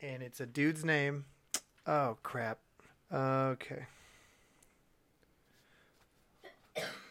and 0.00 0.22
it's 0.22 0.40
a 0.40 0.46
dude's 0.46 0.86
name. 0.86 1.26
Oh 1.86 2.16
crap. 2.22 2.58
Okay. 3.12 3.84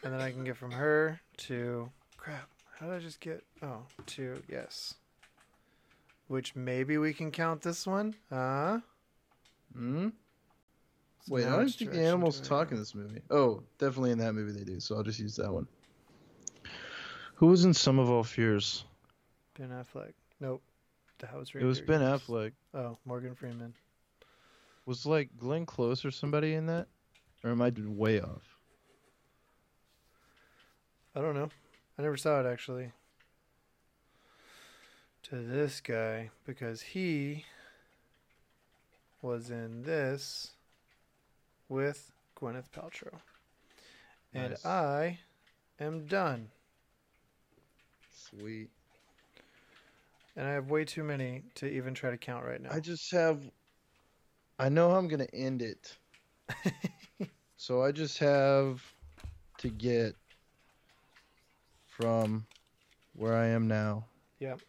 And 0.04 0.14
then 0.14 0.20
I 0.20 0.32
can 0.32 0.44
get 0.44 0.58
from 0.58 0.72
her 0.72 1.20
to 1.38 1.90
crap. 2.18 2.50
How 2.80 2.88
did 2.88 2.96
I 2.96 3.00
just 3.00 3.20
get? 3.20 3.44
Oh, 3.62 3.84
to 4.08 4.42
yes. 4.50 4.96
Which 6.28 6.56
maybe 6.56 6.98
we 6.98 7.14
can 7.14 7.30
count 7.30 7.62
this 7.62 7.86
one. 7.86 8.16
Uh 8.32 8.80
Hmm. 9.76 10.10
Wait, 11.28 11.46
I 11.46 11.50
don't 11.50 11.70
think 11.70 11.92
the 11.92 12.04
animals 12.04 12.40
talk 12.40 12.72
in 12.72 12.78
this 12.78 12.94
movie. 12.94 13.22
Oh, 13.32 13.64
definitely 13.80 14.12
in 14.12 14.20
that 14.20 14.34
movie 14.34 14.52
they 14.52 14.64
do. 14.64 14.80
So 14.80 14.96
I'll 14.96 15.04
just 15.04 15.20
use 15.20 15.36
that 15.38 15.52
one. 15.52 15.68
Who 17.36 17.48
was 17.48 17.66
in 17.66 17.74
Sum 17.74 18.00
of 18.00 18.10
All 18.10 18.24
Fears? 18.24 18.86
Ben 19.58 19.70
Affleck. 19.70 20.14
Nope. 20.40 20.62
The 21.18 21.28
House 21.28 21.52
It 21.54 21.64
was 21.64 21.82
Ben 21.82 22.02
Affleck. 22.02 22.52
Oh, 22.74 22.98
Morgan 23.06 23.36
Freeman. 23.36 23.74
Was 24.86 25.06
like 25.06 25.30
Glenn 25.38 25.66
Close 25.66 26.06
or 26.06 26.12
somebody 26.12 26.54
in 26.54 26.68
that? 26.68 26.88
Or 27.44 27.52
am 27.52 27.62
I 27.62 27.72
way 27.76 28.22
off? 28.22 28.58
I 31.16 31.22
don't 31.22 31.36
know. 31.36 31.50
I 31.98 32.02
never 32.02 32.18
saw 32.18 32.42
it 32.42 32.46
actually. 32.46 32.92
To 35.24 35.36
this 35.38 35.82
guy 35.82 36.30
because 36.46 36.82
he 36.82 37.46
was 39.22 39.50
in 39.50 39.84
this 39.84 40.52
with 41.70 42.12
Gwyneth 42.40 42.70
Paltrow. 42.72 43.14
And 44.34 44.52
Nice. 44.52 44.66
I 44.66 45.20
am 45.80 46.06
done. 46.08 46.50
Sweet. 48.14 48.70
And 50.36 50.46
I 50.46 50.52
have 50.52 50.70
way 50.70 50.84
too 50.84 51.04
many 51.04 51.44
to 51.56 51.68
even 51.68 51.94
try 51.94 52.12
to 52.12 52.18
count 52.18 52.46
right 52.46 52.62
now. 52.62 52.70
I 52.72 52.80
just 52.82 53.10
have. 53.12 53.40
I 54.60 54.70
know 54.70 54.90
how 54.90 54.98
I'm 54.98 55.08
gonna 55.08 55.28
end 55.34 55.62
it. 55.62 55.98
so 57.58 57.82
I 57.82 57.92
just 57.92 58.18
have 58.20 58.82
to 59.60 59.70
get 59.70 60.16
from 61.88 62.46
where 63.14 63.34
I 63.34 63.48
am 63.48 63.68
now. 63.68 64.06
Yep. 64.40 64.60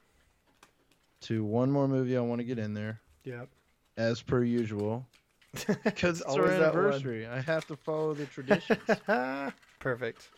To 1.22 1.44
one 1.44 1.70
more 1.72 1.88
movie 1.88 2.16
I 2.16 2.20
want 2.20 2.40
to 2.40 2.44
get 2.44 2.58
in 2.60 2.72
there, 2.72 3.00
Yep. 3.24 3.48
as 3.96 4.22
per 4.22 4.44
usual, 4.44 5.04
because 5.84 6.20
it's 6.20 6.22
our 6.22 6.40
always 6.42 6.58
that 6.58 6.74
one. 6.74 6.84
anniversary. 6.84 7.26
I 7.26 7.40
have 7.40 7.66
to 7.68 7.76
follow 7.76 8.14
the 8.14 8.26
traditions. 8.26 8.78
Perfect. 9.80 10.28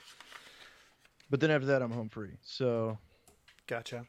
but 1.31 1.41
then 1.41 1.51
after 1.51 1.67
that, 1.67 1.83
I'm 1.83 1.91
home 1.91 2.09
free. 2.09 2.33
So 2.43 2.99
Gotcha. 3.67 4.07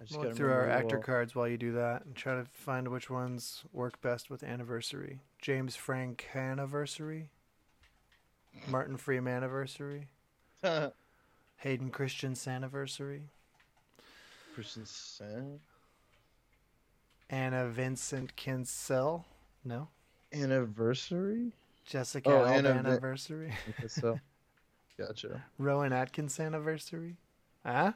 I 0.00 0.04
just 0.04 0.18
Look 0.18 0.34
through 0.34 0.52
our 0.52 0.68
actor 0.68 0.96
all- 0.96 1.02
cards 1.02 1.34
while 1.34 1.46
you 1.48 1.58
do 1.58 1.72
that 1.72 2.04
and 2.06 2.14
try 2.16 2.34
to 2.34 2.44
find 2.44 2.88
which 2.88 3.10
ones 3.10 3.64
work 3.72 4.00
best 4.00 4.30
with 4.30 4.42
anniversary. 4.42 5.20
James 5.40 5.76
Frank 5.76 6.26
anniversary. 6.34 7.28
Martin 8.68 8.96
Freeman 8.96 9.32
anniversary. 9.34 10.08
Hayden 11.58 11.90
Christensen 11.90 12.52
anniversary. 12.54 13.22
Sen. 14.84 15.60
Anna 17.30 17.68
Vincent 17.68 18.34
Kinsell. 18.36 19.24
No. 19.64 19.88
Anniversary. 20.32 21.52
Jessica 21.86 22.28
Oh, 22.30 22.38
Alba 22.44 22.50
Anna 22.50 22.68
anniversary. 22.70 23.52
So. 23.88 24.18
Gotcha. 24.98 25.42
Rowan 25.58 25.92
Atkins 25.94 26.38
anniversary. 26.38 27.16
Huh? 27.64 27.92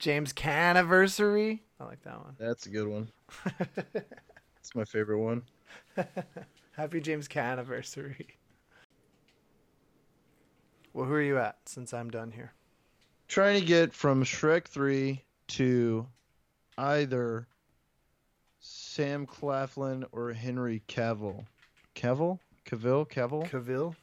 James 0.00 0.32
Caan 0.32 0.70
anniversary. 0.76 1.62
I 1.78 1.84
like 1.84 2.02
that 2.02 2.18
one. 2.18 2.34
That's 2.38 2.66
a 2.66 2.70
good 2.70 2.88
one. 2.88 3.08
It's 4.58 4.74
my 4.74 4.84
favorite 4.84 5.20
one. 5.20 5.42
Happy 6.72 7.00
James 7.00 7.28
Caan 7.28 7.52
anniversary. 7.52 8.26
Well, 10.92 11.04
who 11.06 11.12
are 11.12 11.22
you 11.22 11.38
at 11.38 11.56
since 11.66 11.94
I'm 11.94 12.10
done 12.10 12.32
here? 12.32 12.52
Trying 13.28 13.60
to 13.60 13.64
get 13.64 13.92
from 13.94 14.24
Shrek 14.24 14.64
3 14.66 15.22
to 15.48 16.04
either 16.78 17.46
Sam 18.96 19.26
Claflin 19.26 20.06
or 20.10 20.32
Henry 20.32 20.82
Cavill. 20.88 21.44
Cavill? 21.94 22.38
Cavill? 22.64 23.06
Cavill? 23.06 23.46
Cavill? 23.46 23.94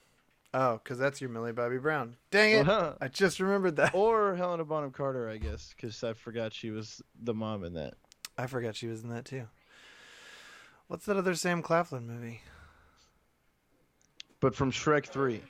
Oh, 0.53 0.73
because 0.83 0.99
that's 0.99 1.19
your 1.19 1.31
Millie 1.31 1.51
Bobby 1.51 1.79
Brown. 1.79 2.15
Dang 2.29 2.51
it. 2.51 2.69
Uh-huh. 2.69 2.93
I 3.01 3.07
just 3.07 3.39
remembered 3.39 3.77
that. 3.77 3.95
or 3.95 4.35
Helena 4.35 4.63
Bonham 4.63 4.91
Carter, 4.91 5.27
I 5.27 5.37
guess, 5.37 5.73
because 5.75 6.03
I 6.03 6.13
forgot 6.13 6.53
she 6.53 6.69
was 6.69 7.01
the 7.23 7.33
mom 7.33 7.63
in 7.63 7.73
that. 7.73 7.95
I 8.37 8.45
forgot 8.45 8.75
she 8.75 8.85
was 8.85 9.01
in 9.01 9.09
that 9.09 9.25
too. 9.25 9.47
What's 10.89 11.05
that 11.05 11.17
other 11.17 11.33
Sam 11.33 11.63
Claflin 11.63 12.05
movie? 12.05 12.43
But 14.41 14.53
from 14.53 14.71
Shrek 14.71 15.07
3. 15.07 15.41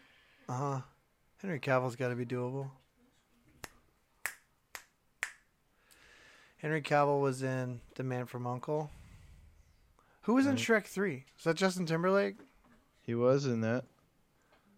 Uh 0.48 0.54
huh. 0.54 0.82
Henry 1.42 1.60
Cavill's 1.60 1.98
got 1.98 2.08
to 2.08 2.16
be 2.16 2.26
doable. 2.26 2.70
Henry 6.60 6.82
Cavill 6.82 7.20
was 7.20 7.44
in 7.44 7.82
The 7.96 8.04
Man 8.04 8.26
from 8.26 8.48
Uncle. 8.48 8.90
Who 10.24 10.34
was 10.36 10.46
in 10.46 10.56
Shrek 10.56 10.86
3? 10.86 11.26
Is 11.38 11.44
that 11.44 11.56
Justin 11.58 11.86
Timberlake? 11.86 12.36
He 13.02 13.14
was 13.16 13.46
in 13.46 13.62
that. 13.62 13.84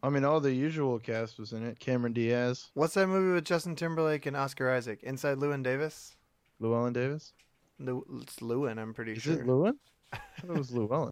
I 0.01 0.09
mean, 0.09 0.23
all 0.25 0.39
the 0.39 0.53
usual 0.53 0.99
cast 0.99 1.39
was 1.39 1.51
in 1.53 1.65
it. 1.65 1.79
Cameron 1.79 2.13
Diaz, 2.13 2.69
What's 2.73 2.93
that 2.95 3.07
movie 3.07 3.33
with 3.33 3.45
Justin 3.45 3.75
Timberlake 3.75 4.25
and 4.25 4.35
Oscar 4.37 4.69
Isaac? 4.71 5.01
Inside 5.03 5.37
Llewyn 5.37 5.63
Davis? 5.63 6.15
Llewellyn 6.59 6.93
Davis. 6.93 7.33
Lew- 7.79 8.05
it's 8.21 8.37
Llewyn, 8.37 8.77
I'm 8.79 8.93
pretty 8.93 9.15
sure. 9.15 9.33
Is 9.33 9.37
sure. 9.39 9.43
it 9.43 9.47
Llewellyn? 9.47 9.75
I 10.13 10.17
thought 10.41 10.55
it 10.55 10.57
was 10.57 10.71
Llewellyn. 10.71 11.11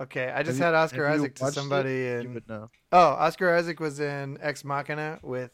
okay, 0.00 0.30
I 0.30 0.42
just 0.42 0.58
Have 0.58 0.66
had 0.68 0.74
Oscar 0.74 1.06
have 1.06 1.16
you 1.18 1.22
Isaac 1.24 1.34
to 1.36 1.42
watched 1.44 1.56
it? 1.56 1.60
somebody 1.60 1.90
You 1.90 2.18
in. 2.20 2.34
would 2.34 2.48
know. 2.48 2.70
Oh, 2.92 2.98
Oscar 2.98 3.54
Isaac 3.54 3.78
was 3.80 4.00
in 4.00 4.38
Ex 4.40 4.64
Machina 4.64 5.18
with 5.22 5.52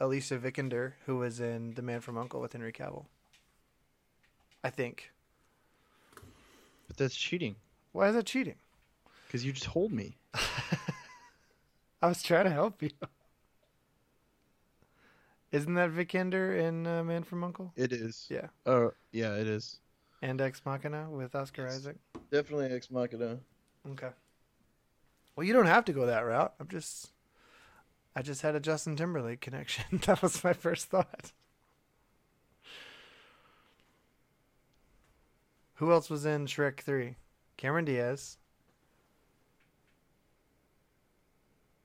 Alicia 0.00 0.38
Vikander, 0.38 0.92
who 1.06 1.16
was 1.18 1.40
in 1.40 1.74
The 1.74 1.82
Man 1.82 2.00
from 2.00 2.16
Uncle 2.16 2.40
with 2.40 2.52
Henry 2.52 2.72
Cavill. 2.72 3.06
I 4.64 4.70
think. 4.70 5.10
But 6.92 6.98
that's 6.98 7.16
cheating. 7.16 7.56
Why 7.92 8.08
is 8.08 8.14
that 8.16 8.26
cheating? 8.26 8.56
Because 9.26 9.46
you 9.46 9.52
just 9.52 9.64
told 9.64 9.92
me. 9.92 10.18
I 12.02 12.08
was 12.08 12.22
trying 12.22 12.44
to 12.44 12.50
help 12.50 12.82
you. 12.82 12.90
Isn't 15.52 15.72
that 15.76 15.90
Vikander 15.90 16.58
in 16.58 16.86
uh, 16.86 17.02
Man 17.02 17.22
from 17.22 17.44
Uncle? 17.44 17.72
It 17.76 17.94
is. 17.94 18.26
Yeah. 18.28 18.48
Oh, 18.66 18.92
yeah, 19.10 19.36
it 19.36 19.46
is. 19.46 19.78
And 20.20 20.38
Ex 20.42 20.60
Machina 20.66 21.08
with 21.08 21.34
Oscar 21.34 21.62
Yes. 21.62 21.76
Isaac? 21.76 21.96
Definitely 22.30 22.66
Ex 22.66 22.90
Machina. 22.90 23.38
Okay. 23.92 24.10
Well, 25.34 25.46
you 25.46 25.54
don't 25.54 25.64
have 25.64 25.86
to 25.86 25.94
go 25.94 26.04
that 26.04 26.26
route. 26.26 26.52
I'm 26.60 26.68
just. 26.68 27.10
I 28.14 28.20
just 28.20 28.42
had 28.42 28.54
a 28.54 28.60
Justin 28.60 28.96
Timberlake 28.96 29.40
connection. 29.40 29.84
that 30.04 30.20
was 30.20 30.44
my 30.44 30.52
first 30.52 30.90
thought. 30.90 31.32
Who 35.82 35.90
else 35.90 36.08
was 36.08 36.26
in 36.26 36.46
Shrek 36.46 36.78
3? 36.82 37.16
Cameron 37.56 37.84
Diaz. 37.84 38.38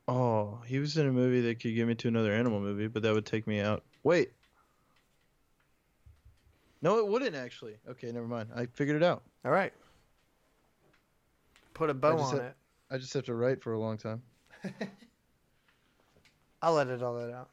Oh, 0.07 0.59
he 0.67 0.77
was 0.77 0.95
in 0.99 1.07
a 1.07 1.11
movie 1.11 1.41
that 1.41 1.59
could 1.59 1.73
get 1.73 1.87
me 1.87 1.95
to 1.95 2.07
another 2.07 2.31
animal 2.31 2.59
movie, 2.59 2.85
but 2.85 3.01
that 3.01 3.15
would 3.15 3.25
take 3.25 3.47
me 3.47 3.59
out. 3.59 3.83
Wait. 4.03 4.33
No, 6.83 6.99
it 6.99 7.07
wouldn't 7.07 7.35
actually. 7.35 7.77
Okay, 7.89 8.11
never 8.11 8.27
mind. 8.27 8.49
I 8.55 8.67
figured 8.67 8.97
it 8.97 9.03
out. 9.03 9.23
All 9.43 9.49
right. 9.49 9.73
Put 11.73 11.89
a 11.89 11.95
bow 11.95 12.19
on 12.19 12.37
it. 12.37 12.55
I 12.91 12.99
just 12.99 13.15
have 13.15 13.25
to 13.25 13.33
write 13.33 13.63
for 13.63 13.73
a 13.73 13.79
long 13.79 13.97
time. 13.97 14.21
I'll 16.61 16.77
edit 16.77 17.01
all 17.01 17.15
that 17.15 17.33
out. 17.33 17.49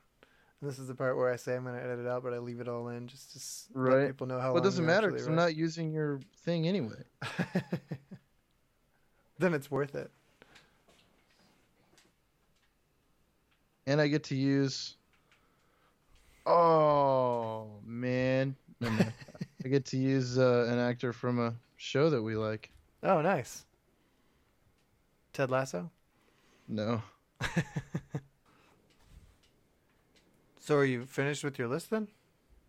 This 0.64 0.78
is 0.78 0.88
the 0.88 0.94
part 0.94 1.18
where 1.18 1.30
I 1.30 1.36
say 1.36 1.54
I'm 1.54 1.64
going 1.64 1.76
to 1.76 1.82
edit 1.82 1.98
it 1.98 2.06
out, 2.06 2.22
but 2.22 2.32
I 2.32 2.38
leave 2.38 2.60
it 2.60 2.68
all 2.68 2.88
in 2.88 3.06
just 3.06 3.32
to 3.32 3.38
s- 3.38 3.68
let 3.74 4.06
people 4.06 4.26
know 4.26 4.40
how 4.40 4.54
Well, 4.54 4.62
it 4.62 4.64
doesn't 4.64 4.86
matter 4.86 5.10
because 5.10 5.26
I'm 5.26 5.34
not 5.34 5.54
using 5.54 5.92
your 5.92 6.20
thing 6.38 6.66
anyway. 6.66 7.02
then 9.38 9.52
it's 9.52 9.70
worth 9.70 9.94
it. 9.94 10.10
And 13.86 14.00
I 14.00 14.08
get 14.08 14.24
to 14.24 14.34
use. 14.34 14.96
Oh 16.46 17.68
man, 17.84 18.56
no, 18.80 18.88
no. 18.88 19.04
I 19.64 19.68
get 19.68 19.84
to 19.86 19.98
use 19.98 20.38
uh, 20.38 20.68
an 20.70 20.78
actor 20.78 21.12
from 21.12 21.38
a 21.38 21.54
show 21.76 22.08
that 22.08 22.22
we 22.22 22.36
like. 22.36 22.70
Oh, 23.02 23.20
nice. 23.20 23.66
Ted 25.34 25.50
Lasso? 25.50 25.90
No, 26.68 27.02
So 30.64 30.76
are 30.76 30.84
you 30.86 31.04
finished 31.04 31.44
with 31.44 31.58
your 31.58 31.68
list 31.68 31.90
then? 31.90 32.08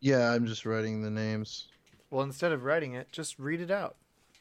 Yeah, 0.01 0.29
I'm 0.29 0.45
just 0.47 0.65
writing 0.65 1.01
the 1.01 1.09
names. 1.09 1.69
Well, 2.09 2.25
instead 2.25 2.51
of 2.51 2.65
writing 2.65 2.93
it, 2.93 3.09
just 3.13 3.39
read 3.39 3.61
it 3.61 3.71
out. 3.71 3.95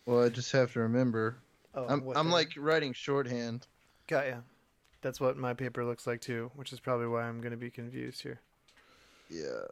Well, 0.06 0.24
I 0.24 0.28
just 0.28 0.50
have 0.50 0.72
to 0.72 0.80
remember. 0.80 1.36
Oh, 1.72 1.86
I'm 1.88 2.02
I'm 2.16 2.30
like 2.32 2.50
writing 2.56 2.92
shorthand. 2.92 3.68
got 4.08 4.26
ya. 4.26 4.38
That's 5.02 5.20
what 5.20 5.36
my 5.36 5.54
paper 5.54 5.84
looks 5.84 6.04
like 6.04 6.20
too, 6.20 6.50
which 6.56 6.72
is 6.72 6.80
probably 6.80 7.06
why 7.06 7.22
I'm 7.22 7.40
going 7.40 7.52
to 7.52 7.56
be 7.56 7.70
confused 7.70 8.22
here. 8.22 8.40
Yeah. 9.30 9.68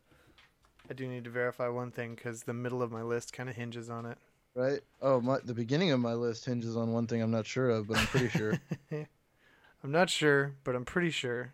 I 0.89 0.95
do 0.95 1.09
need 1.09 1.25
to 1.25 1.31
verify 1.31 1.67
one 1.67 1.91
thing 1.91 2.15
because 2.15 2.45
the 2.45 2.55
middle 2.55 2.83
of 2.83 2.93
my 2.93 3.03
list 3.03 3.33
kind 3.33 3.49
of 3.49 3.57
hinges 3.57 3.91
on 3.91 4.07
it. 4.07 4.19
Right? 4.55 4.79
Oh, 5.01 5.21
my 5.21 5.39
the 5.43 5.55
beginning 5.55 5.91
of 5.91 5.99
my 5.99 6.15
list 6.15 6.45
hinges 6.45 6.77
on 6.77 6.93
one 6.93 7.09
thing 7.09 7.21
I'm 7.21 7.33
not 7.33 7.47
sure 7.47 7.69
of, 7.71 7.89
but 7.89 7.99
I'm 7.99 8.07
pretty 8.07 8.29
sure. 8.29 8.61
I'm 8.93 9.91
not 9.91 10.09
sure, 10.09 10.55
but 10.63 10.77
I'm 10.77 10.85
pretty 10.85 11.11
sure. 11.11 11.53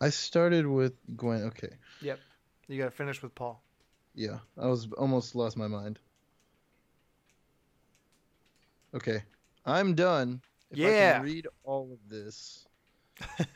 I 0.00 0.08
started 0.10 0.66
with 0.66 0.94
Gwen. 1.16 1.44
Okay. 1.44 1.74
Yep. 2.00 2.18
You 2.68 2.78
got 2.78 2.84
to 2.86 2.90
finish 2.90 3.22
with 3.22 3.34
Paul. 3.34 3.62
Yeah, 4.14 4.38
I 4.58 4.66
was 4.66 4.88
almost 4.98 5.34
lost 5.34 5.56
my 5.56 5.68
mind. 5.68 5.98
Okay, 8.94 9.22
I'm 9.64 9.94
done. 9.94 10.40
If 10.70 10.78
I 10.78 10.82
Yeah. 10.82 11.12
can 11.14 11.22
read 11.22 11.46
all 11.64 11.92
of 11.92 12.08
this, 12.08 12.66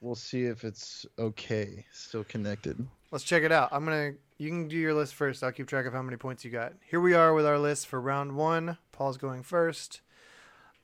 we'll 0.00 0.14
see 0.14 0.44
if 0.44 0.64
it's 0.64 1.04
okay. 1.18 1.84
Still 1.92 2.24
connected. 2.24 2.86
Let's 3.10 3.24
check 3.24 3.42
it 3.42 3.52
out. 3.52 3.68
I'm 3.72 3.84
gonna. 3.84 4.12
You 4.38 4.48
can 4.48 4.68
do 4.68 4.76
your 4.76 4.94
list 4.94 5.14
first. 5.14 5.42
I'll 5.44 5.52
keep 5.52 5.66
track 5.66 5.84
of 5.84 5.92
how 5.92 6.00
many 6.02 6.16
points 6.16 6.44
you 6.44 6.50
got. 6.50 6.72
Here 6.88 7.00
we 7.00 7.12
are 7.12 7.34
with 7.34 7.44
our 7.44 7.58
list 7.58 7.86
for 7.88 8.00
round 8.00 8.36
one. 8.36 8.78
Paul's 8.92 9.18
going 9.18 9.42
first. 9.42 10.00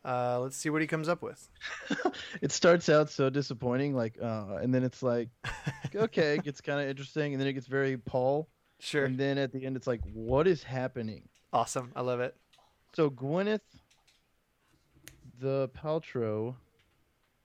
Uh, 0.06 0.38
let's 0.40 0.56
see 0.56 0.70
what 0.70 0.80
he 0.80 0.86
comes 0.86 1.08
up 1.08 1.20
with. 1.22 1.48
It 2.40 2.52
starts 2.52 2.88
out 2.88 3.10
so 3.10 3.28
disappointing, 3.30 3.94
like, 3.96 4.16
uh, 4.22 4.56
and 4.62 4.72
then 4.72 4.84
it's 4.84 5.02
like, 5.02 5.30
okay, 5.94 6.34
it 6.36 6.44
gets 6.44 6.60
kind 6.60 6.80
of 6.80 6.88
interesting, 6.88 7.32
and 7.32 7.40
then 7.40 7.48
it 7.48 7.54
gets 7.54 7.66
very 7.66 7.96
Paul, 7.96 8.48
Sure. 8.78 9.04
and 9.04 9.18
then 9.18 9.36
at 9.38 9.52
the 9.52 9.64
end, 9.66 9.74
it's 9.76 9.86
like, 9.86 10.00
what 10.12 10.46
is 10.46 10.62
happening? 10.62 11.28
Awesome. 11.52 11.90
I 11.96 12.02
love 12.02 12.20
it. 12.20 12.36
So 12.94 13.10
Gwyneth, 13.10 13.60
the 15.40 15.68
Paltrow, 15.70 16.54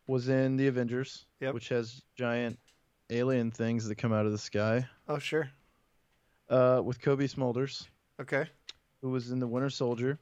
was 0.07 0.29
in 0.29 0.57
the 0.57 0.67
Avengers, 0.67 1.25
Yep. 1.39 1.53
which 1.53 1.69
has 1.69 2.01
giant 2.15 2.59
alien 3.09 3.49
things 3.51 3.87
that 3.87 3.95
come 3.95 4.13
out 4.13 4.25
of 4.25 4.31
the 4.31 4.37
sky. 4.37 4.87
Oh, 5.07 5.19
sure. 5.19 5.49
Uh, 6.49 6.81
with 6.83 7.01
Cobie 7.01 7.27
Smulders, 7.27 7.87
Okay. 8.19 8.45
who 9.01 9.09
was 9.09 9.31
in 9.31 9.39
the 9.39 9.47
Winter 9.47 9.69
Soldier, 9.69 10.19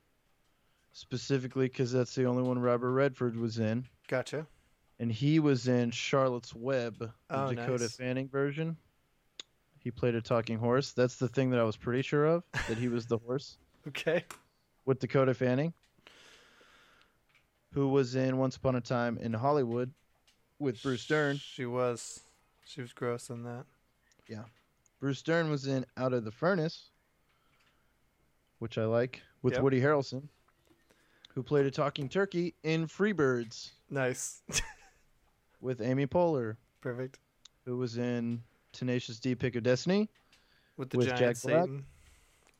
specifically 0.94 1.68
because 1.68 1.92
that's 1.92 2.16
the 2.16 2.26
only 2.26 2.44
one 2.44 2.60
Robert 2.60 2.92
Redford 2.92 3.36
was 3.38 3.60
in, 3.60 3.86
Gotcha. 4.08 4.46
and 5.00 5.12
he 5.12 5.40
was 5.40 5.68
in 5.68 5.92
Charlotte's 5.92 6.54
Web, 6.56 6.98
the 6.98 7.12
Oh, 7.30 7.50
Dakota 7.54 7.84
nice. 7.84 7.96
Fanning 7.96 8.28
version. 8.30 8.78
He 9.80 9.92
played 9.92 10.16
a 10.16 10.22
talking 10.22 10.58
horse. 10.58 10.92
That's 10.92 11.16
the 11.16 11.28
thing 11.30 11.52
that 11.52 11.60
I 11.60 11.64
was 11.64 11.78
pretty 11.78 12.02
sure 12.02 12.26
of 12.26 12.44
that 12.68 12.78
he 12.78 12.88
was 12.90 13.06
the 13.06 13.18
horse. 13.26 13.58
Okay. 13.88 14.26
with 14.86 15.00
Dakota 15.00 15.34
Fanning, 15.34 15.74
who 17.74 17.88
was 17.88 18.16
in 18.16 18.38
Once 18.38 18.56
Upon 18.58 18.76
a 18.76 18.82
Time 18.82 19.18
in 19.22 19.32
Hollywood 19.34 19.94
with 20.60 20.82
Bruce 20.84 21.06
Dern. 21.06 21.38
She 21.38 21.66
was. 21.66 22.20
She 22.66 22.82
was 22.82 22.92
gross 22.94 23.30
in 23.30 23.44
that. 23.44 23.66
Yeah. 24.28 24.44
Bruce 25.00 25.22
Dern 25.22 25.50
was 25.50 25.66
in 25.66 25.86
Out 25.98 26.12
of 26.14 26.26
the 26.26 26.32
Furnace, 26.32 26.90
which 28.60 28.78
I 28.78 28.86
like, 28.86 29.22
with 29.42 29.54
Yep. 29.54 29.64
Woody 29.64 29.80
Harrelson, 29.82 30.28
who 31.40 31.44
played 31.44 31.66
a 31.66 31.72
talking 31.72 32.10
turkey 32.10 32.54
in 32.64 32.86
Free 32.86 33.14
Birds 33.14 33.72
Nice. 33.90 34.42
with 35.62 35.80
Amy 35.80 36.06
Poehler, 36.06 36.58
Perfect. 36.82 37.18
who 37.66 37.78
was 37.78 37.98
in 37.98 38.42
Tenacious 38.74 39.20
D 39.22 39.36
Pick 39.36 39.56
of 39.56 39.64
Destiny. 39.64 40.10
With 40.76 40.90
the 40.90 40.98
With 40.98 41.08
giant 41.08 41.38
Jack 41.38 41.42
Black? 41.44 41.70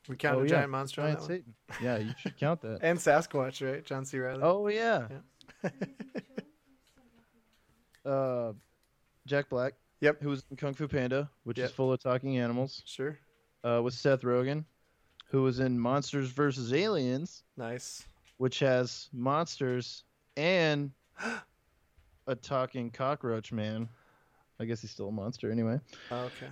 We 0.08 0.16
count 0.16 0.38
Oh, 0.38 0.40
a 0.40 0.44
yeah, 0.44 0.50
giant 0.50 0.72
monster 0.72 1.02
on 1.02 1.08
Giant 1.08 1.20
that 1.20 1.30
one? 1.30 1.44
Satan. 1.70 1.84
Yeah, 1.84 1.98
you 1.98 2.14
should 2.20 2.38
count 2.38 2.62
that. 2.62 2.80
And 2.82 2.98
Sasquatch, 2.98 3.70
right? 3.70 3.84
John 3.86 4.06
C. 4.06 4.18
Reilly. 4.18 4.40
Oh 4.44 4.70
yeah. 4.70 5.08
Yeah. 5.64 5.70
Uh, 8.06 8.54
Jack 9.28 9.50
Black. 9.50 9.74
Yep. 10.00 10.22
Who 10.22 10.30
was 10.30 10.46
in 10.50 10.56
Kung 10.56 10.74
Fu 10.74 10.88
Panda, 10.88 11.30
which 11.44 11.58
Yep. 11.58 11.66
is 11.70 11.76
full 11.76 11.92
of 11.92 12.00
talking 12.02 12.38
animals. 12.38 12.82
Sure. 12.86 13.20
uh, 13.66 13.82
with 13.84 13.94
Seth 13.94 14.22
Rogen, 14.22 14.64
who 15.32 15.44
was 15.44 15.60
in 15.60 15.78
Monsters 15.78 16.30
vs. 16.30 16.72
Aliens, 16.74 17.44
Nice. 17.58 18.06
Which 18.40 18.60
has 18.60 19.10
monsters 19.14 20.04
and 20.36 20.92
a 22.26 22.36
talking 22.36 22.90
cockroach 22.90 23.52
man. 23.52 23.88
I 24.60 24.66
guess 24.66 24.82
he's 24.82 24.92
still 24.92 25.10
a 25.10 25.12
monster 25.12 25.52
anyway. 25.52 25.80
Oh, 26.10 26.22
okay. 26.24 26.48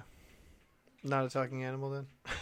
Not 1.03 1.25
a 1.25 1.29
talking 1.29 1.63
animal 1.63 1.89
then? 1.89 2.05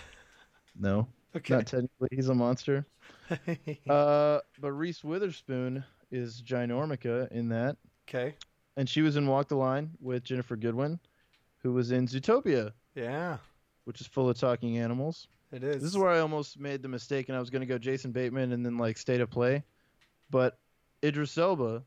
No, 0.77 1.07
Okay. 1.33 1.53
not 1.53 1.67
technically. 1.67 2.09
He's 2.11 2.27
a 2.27 2.35
monster. 2.35 2.85
Uh, 3.89 4.39
but 4.59 4.71
Reese 4.73 5.03
Witherspoon 5.05 5.83
is 6.11 6.41
Ginormica 6.41 7.31
in 7.31 7.47
that, 7.49 7.77
okay. 8.09 8.35
and 8.77 8.87
she 8.89 9.01
was 9.01 9.15
in 9.15 9.25
Walk 9.25 9.47
the 9.47 9.55
Line 9.55 9.91
with 10.01 10.23
Ginnifer 10.25 10.59
Goodwin, 10.59 10.99
who 11.63 11.71
was 11.71 11.91
in 11.91 12.07
Zootopia, 12.07 12.73
Yeah, 12.93 13.37
which 13.85 14.01
is 14.01 14.05
full 14.07 14.29
of 14.29 14.37
talking 14.37 14.77
animals. 14.77 15.27
It 15.51 15.63
is. 15.63 15.81
This 15.81 15.91
is 15.91 15.97
where 15.97 16.09
I 16.09 16.19
almost 16.19 16.59
made 16.59 16.81
the 16.81 16.89
mistake, 16.89 17.29
and 17.29 17.37
I 17.37 17.39
was 17.39 17.49
going 17.49 17.61
to 17.61 17.67
go 17.67 17.77
Jason 17.77 18.11
Bateman 18.11 18.51
and 18.51 18.65
then 18.65 18.77
like 18.77 18.97
State 18.97 19.21
of 19.21 19.29
Play, 19.29 19.63
but 20.29 20.57
Idris 21.03 21.37
Elba 21.37 21.83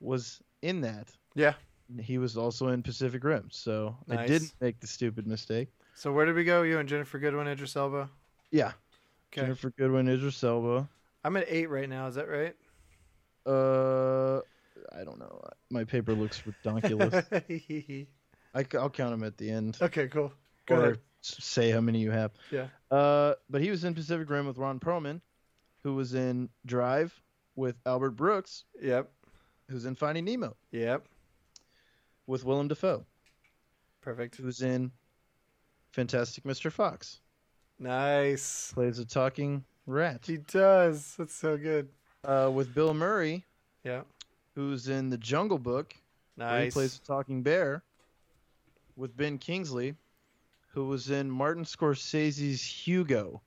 was 0.00 0.40
in 0.62 0.80
that. 0.82 1.08
Yeah. 1.34 1.54
He 2.00 2.18
was 2.18 2.36
also 2.36 2.68
in 2.68 2.82
Pacific 2.82 3.24
Rim, 3.24 3.48
so 3.50 3.96
I 4.10 4.26
didn't 4.26 4.52
make 4.60 4.78
the 4.80 4.86
stupid 4.86 5.26
mistake. 5.26 5.68
So 5.94 6.12
where 6.12 6.26
did 6.26 6.34
we 6.34 6.44
go? 6.44 6.62
You 6.62 6.78
and 6.78 6.88
Ginnifer 6.88 7.20
Goodwin, 7.20 7.48
Idris 7.48 7.76
Elba. 7.76 8.10
Yeah, 8.50 8.72
Okay. 9.32 9.46
Ginnifer 9.46 9.74
Goodwin, 9.76 10.08
Idris 10.08 10.42
Elba. 10.42 10.88
I'm 11.24 11.36
at 11.36 11.46
eight 11.48 11.68
right 11.68 11.88
now. 11.88 12.06
Is 12.06 12.14
that 12.14 12.28
right? 12.28 12.54
Uh, 13.46 14.38
I 14.96 15.04
don't 15.04 15.18
know. 15.18 15.40
My 15.70 15.84
paper 15.84 16.14
looks 16.14 16.42
ridiculous. 16.46 17.24
I, 18.54 18.66
will 18.72 18.90
count 18.90 19.10
them 19.10 19.24
at 19.24 19.36
the 19.36 19.50
end, 19.50 19.78
okay, 19.80 20.08
cool. 20.08 20.32
Go 20.66 20.76
or 20.76 20.82
ahead. 20.82 20.98
Say 21.22 21.70
how 21.70 21.80
many 21.80 21.98
you 22.00 22.10
have. 22.10 22.32
Yeah. 22.50 22.68
Uh, 22.90 23.34
but 23.50 23.60
he 23.60 23.70
was 23.70 23.84
in 23.84 23.94
Pacific 23.94 24.28
Rim 24.30 24.46
with 24.46 24.58
Ron 24.58 24.78
Perlman, 24.80 25.20
who 25.82 25.94
was 25.94 26.14
in 26.14 26.48
Drive 26.66 27.20
with 27.56 27.76
Albert 27.86 28.12
Brooks, 28.12 28.64
Yep. 28.80 29.10
who's 29.68 29.84
in 29.84 29.94
Finding 29.94 30.24
Nemo 30.24 30.56
Yep. 30.70 31.06
with 32.26 32.44
Willem 32.44 32.68
Dafoe. 32.68 33.04
Perfect. 34.00 34.36
who's 34.36 34.62
in 34.62 34.90
Fantastic 35.90 36.44
Mr. 36.44 36.72
Fox. 36.72 37.20
Nice. 37.78 38.72
Plays 38.72 38.98
a 38.98 39.04
talking 39.04 39.64
rat. 39.86 40.24
He 40.26 40.38
does. 40.38 41.14
That's 41.16 41.34
so 41.34 41.58
good. 41.58 41.88
Uh, 42.24 42.50
with 42.52 42.74
Bill 42.74 42.94
Murray, 42.94 43.44
Yeah. 43.84 44.02
who's 44.54 44.88
in 44.88 45.10
The 45.10 45.18
Jungle 45.18 45.58
Book, 45.58 45.94
where 46.36 46.48
he 46.58 46.64
Nice. 46.66 46.72
plays 46.72 46.96
a 46.96 47.00
talking 47.02 47.42
bear. 47.42 47.82
With 48.96 49.16
Ben 49.16 49.36
Kingsley, 49.38 49.94
who 50.68 50.86
was 50.86 51.10
in 51.10 51.30
Martin 51.30 51.64
Scorsese's 51.64 52.62
Hugo, 52.62 53.40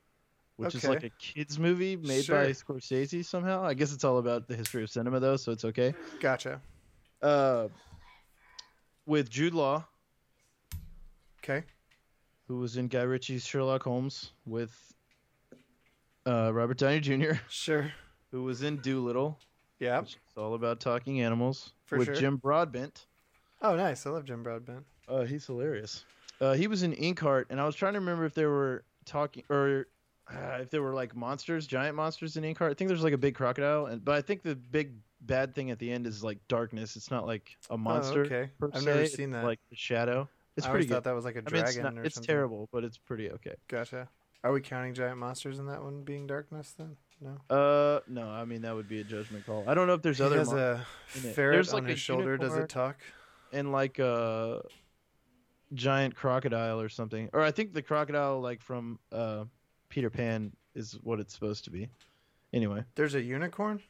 which 0.57 0.75
is 0.75 0.83
like 0.83 1.03
a 1.03 1.09
kids 1.11 1.57
movie 1.59 1.95
made 1.95 2.25
Sure. 2.25 2.43
by 2.43 2.49
Scorsese 2.51 3.23
somehow. 3.25 3.63
I 3.63 3.73
guess 3.73 3.93
it's 3.93 4.03
all 4.03 4.17
about 4.17 4.47
the 4.47 4.55
history 4.55 4.83
of 4.83 4.89
cinema 4.89 5.19
though, 5.19 5.37
so 5.37 5.51
it's 5.51 5.65
okay. 5.65 5.93
Gotcha. 6.19 6.61
Uh, 7.21 7.67
with 9.05 9.29
Jude 9.29 9.53
Law, 9.53 9.85
Okay. 11.43 11.63
who 12.47 12.57
was 12.59 12.77
in 12.77 12.87
Guy 12.87 13.01
Ritchie's 13.03 13.45
Sherlock 13.45 13.83
Holmes 13.83 14.31
with 14.45 14.71
uh, 16.27 16.51
Robert 16.53 16.77
Downey 16.77 16.99
Jr., 16.99 17.33
Sure. 17.49 17.91
who 18.31 18.43
was 18.43 18.61
in 18.63 18.77
Dolittle, 18.81 19.39
Yeah. 19.79 20.01
It's 20.01 20.17
all 20.37 20.53
about 20.53 20.79
talking 20.79 21.21
animals, 21.21 21.73
For 21.85 21.97
with 21.97 22.07
sure. 22.07 22.15
Jim 22.15 22.37
Broadbent. 22.37 23.07
Oh, 23.61 23.75
nice. 23.75 24.05
I 24.05 24.09
love 24.11 24.25
Jim 24.25 24.43
Broadbent. 24.43 24.85
Uh, 25.07 25.23
he's 25.23 25.45
hilarious. 25.45 26.03
Uh, 26.41 26.53
he 26.53 26.67
was 26.67 26.81
in 26.83 26.91
Inkheart, 26.93 27.45
and 27.51 27.61
I 27.61 27.65
was 27.65 27.75
trying 27.75 27.93
to 27.93 27.99
remember 27.99 28.25
if 28.25 28.33
there 28.33 28.49
were 28.49 28.83
talking 29.05 29.43
or 29.49 29.87
uh, 30.29 30.57
if 30.61 30.69
there 30.71 30.81
were 30.81 30.93
like 30.93 31.15
monsters, 31.15 31.67
giant 31.67 31.95
monsters 31.95 32.35
in 32.35 32.43
Inkheart. 32.43 32.71
I 32.71 32.73
think 32.73 32.87
there's 32.87 33.03
like 33.03 33.13
a 33.13 33.17
big 33.17 33.35
crocodile, 33.35 33.85
and 33.85 34.03
but 34.03 34.15
I 34.15 34.21
think 34.21 34.41
the 34.41 34.55
big 34.55 34.93
bad 35.21 35.53
thing 35.53 35.69
at 35.71 35.77
the 35.79 35.91
end 35.91 36.07
is 36.07 36.23
like 36.23 36.39
darkness. 36.47 36.95
It's 36.95 37.11
not 37.11 37.27
like 37.27 37.55
a 37.69 37.77
monster 37.77 38.21
Oh, 38.23 38.25
okay. 38.25 38.49
I've 38.73 38.79
se. 38.81 38.85
never 38.85 39.01
It's 39.01 39.15
seen 39.15 39.29
that. 39.31 39.45
Like 39.45 39.59
the 39.69 39.75
shadow. 39.75 40.27
It's 40.57 40.65
I 40.67 40.71
pretty 40.71 40.85
good. 40.87 40.95
thought 40.95 41.03
that 41.05 41.15
was 41.15 41.25
like 41.25 41.35
a 41.35 41.39
I 41.39 41.51
mean, 41.51 41.61
dragon 41.61 41.85
it's, 41.85 41.95
not- 41.95 42.05
it's 42.05 42.19
terrible, 42.19 42.67
but 42.73 42.83
it's 42.83 42.97
pretty 42.97 43.29
okay. 43.31 43.53
Gotcha. 43.67 44.09
Are 44.43 44.51
we 44.51 44.59
counting 44.61 44.95
giant 44.95 45.19
monsters 45.19 45.59
in 45.59 45.67
that 45.67 45.83
one 45.83 46.01
being 46.01 46.25
darkness 46.25 46.73
then? 46.77 46.97
No. 47.21 47.37
Uh, 47.55 47.99
no, 48.07 48.27
I 48.27 48.43
mean 48.45 48.63
that 48.63 48.73
would 48.73 48.87
be 48.89 48.99
a 48.99 49.03
judgment 49.03 49.45
call. 49.45 49.63
I 49.67 49.75
don't 49.75 49.85
know 49.85 49.93
if 49.93 50.01
there's 50.01 50.17
he 50.17 50.23
other 50.23 50.39
has 50.39 50.47
mon- 50.51 50.57
a 50.59 50.85
ferret 51.13 51.35
There's, 51.53 51.73
on 51.73 51.83
like, 51.83 51.91
his 51.91 51.99
shoulder. 51.99 52.35
Does 52.37 52.55
it 52.55 52.67
talk? 52.67 52.97
and 53.53 53.71
like 53.71 53.99
a 53.99 54.63
giant 55.73 56.15
crocodile 56.15 56.79
or 56.81 56.89
something. 56.89 57.29
Or 57.33 57.41
I 57.41 57.51
think 57.51 57.73
the 57.73 57.81
crocodile 57.81 58.41
like 58.41 58.61
from 58.61 58.99
uh 59.11 59.45
Peter 59.89 60.09
Pan 60.09 60.51
is 60.75 60.97
what 61.03 61.19
it's 61.19 61.33
supposed 61.33 61.65
to 61.65 61.69
be. 61.71 61.89
Anyway, 62.53 62.83
There's 62.95 63.15
a 63.15 63.21
unicorn. 63.21 63.81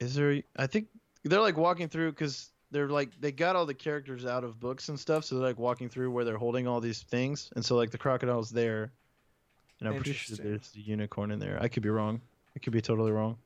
is 0.00 0.14
there? 0.14 0.42
I 0.56 0.66
think 0.66 0.88
they're 1.24 1.40
like 1.40 1.56
walking 1.56 1.88
through 1.88 2.12
because 2.12 2.50
they're 2.70 2.88
like 2.88 3.10
they 3.20 3.32
got 3.32 3.56
all 3.56 3.66
the 3.66 3.74
characters 3.74 4.26
out 4.26 4.44
of 4.44 4.60
books 4.60 4.88
and 4.88 4.98
stuff, 4.98 5.24
so 5.24 5.36
they're 5.36 5.48
like 5.48 5.58
walking 5.58 5.88
through 5.88 6.10
where 6.10 6.24
they're 6.24 6.36
holding 6.38 6.66
all 6.68 6.80
these 6.80 7.02
things, 7.02 7.50
and 7.56 7.64
so 7.64 7.76
like 7.76 7.90
the 7.90 7.98
crocodile's 7.98 8.50
there, 8.50 8.92
and 9.80 9.88
I'm 9.88 9.94
pretty 9.94 10.12
sure 10.12 10.36
there's 10.36 10.70
a 10.76 10.80
unicorn 10.80 11.30
in 11.30 11.38
there. 11.38 11.58
I 11.62 11.68
could 11.68 11.82
be 11.82 11.88
wrong. 11.88 12.20
I 12.54 12.58
could 12.58 12.72
be 12.72 12.80
totally 12.82 13.12
wrong. 13.12 13.36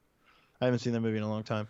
I 0.60 0.64
haven't 0.66 0.80
seen 0.80 0.92
that 0.92 1.00
movie 1.00 1.18
in 1.18 1.22
a 1.22 1.28
long 1.28 1.42
time. 1.42 1.68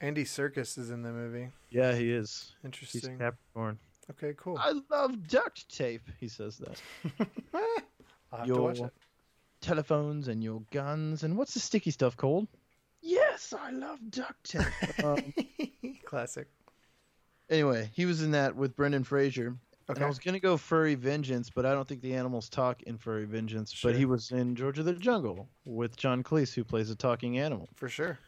Andy 0.00 0.24
Serkis 0.24 0.78
is 0.78 0.90
in 0.90 1.02
the 1.02 1.12
movie. 1.12 1.48
Yeah, 1.70 1.94
he 1.94 2.10
is. 2.10 2.52
Interesting. 2.64 3.00
He's. 3.12 3.18
Capricorn. 3.18 3.78
Okay, 4.10 4.34
cool. 4.36 4.58
I 4.58 4.72
love 4.90 5.28
duct 5.28 5.68
tape. 5.74 6.08
He 6.18 6.28
says 6.28 6.58
that. 6.58 6.80
I'll 8.32 8.38
have 8.38 8.46
to 8.46 8.60
watch 8.60 8.78
Your 8.78 8.92
telephones 9.60 10.28
and 10.28 10.42
your 10.42 10.62
guns 10.70 11.22
and 11.22 11.36
what's 11.36 11.54
the 11.54 11.60
sticky 11.60 11.92
stuff 11.92 12.16
called? 12.16 12.48
Yes, 13.00 13.54
I 13.58 13.70
love 13.70 13.98
duct 14.10 14.44
tape. 14.44 14.64
um, 15.04 15.32
Classic. 16.04 16.46
anyway, 17.48 17.90
he 17.94 18.06
was 18.06 18.22
in 18.22 18.32
that 18.32 18.54
with 18.54 18.76
Brendan 18.76 19.04
Fraser. 19.04 19.56
Okay. 19.90 20.04
I 20.04 20.06
was 20.06 20.18
gonna 20.18 20.40
go 20.40 20.56
Furry 20.56 20.94
Vengeance, 20.94 21.50
but 21.50 21.66
I 21.66 21.72
don't 21.72 21.86
think 21.86 22.02
the 22.02 22.14
animals 22.14 22.48
talk 22.48 22.82
in 22.84 22.96
Furry 22.98 23.24
Vengeance. 23.24 23.72
Sure. 23.72 23.90
But 23.90 23.98
he 23.98 24.04
was 24.04 24.30
in 24.30 24.54
George 24.54 24.78
of 24.78 24.84
the 24.84 24.92
Jungle 24.94 25.48
with 25.64 25.96
John 25.96 26.22
Cleese, 26.22 26.54
who 26.54 26.64
plays 26.64 26.90
a 26.90 26.96
talking 26.96 27.38
animal. 27.38 27.68
For 27.74 27.88
sure. 27.88 28.18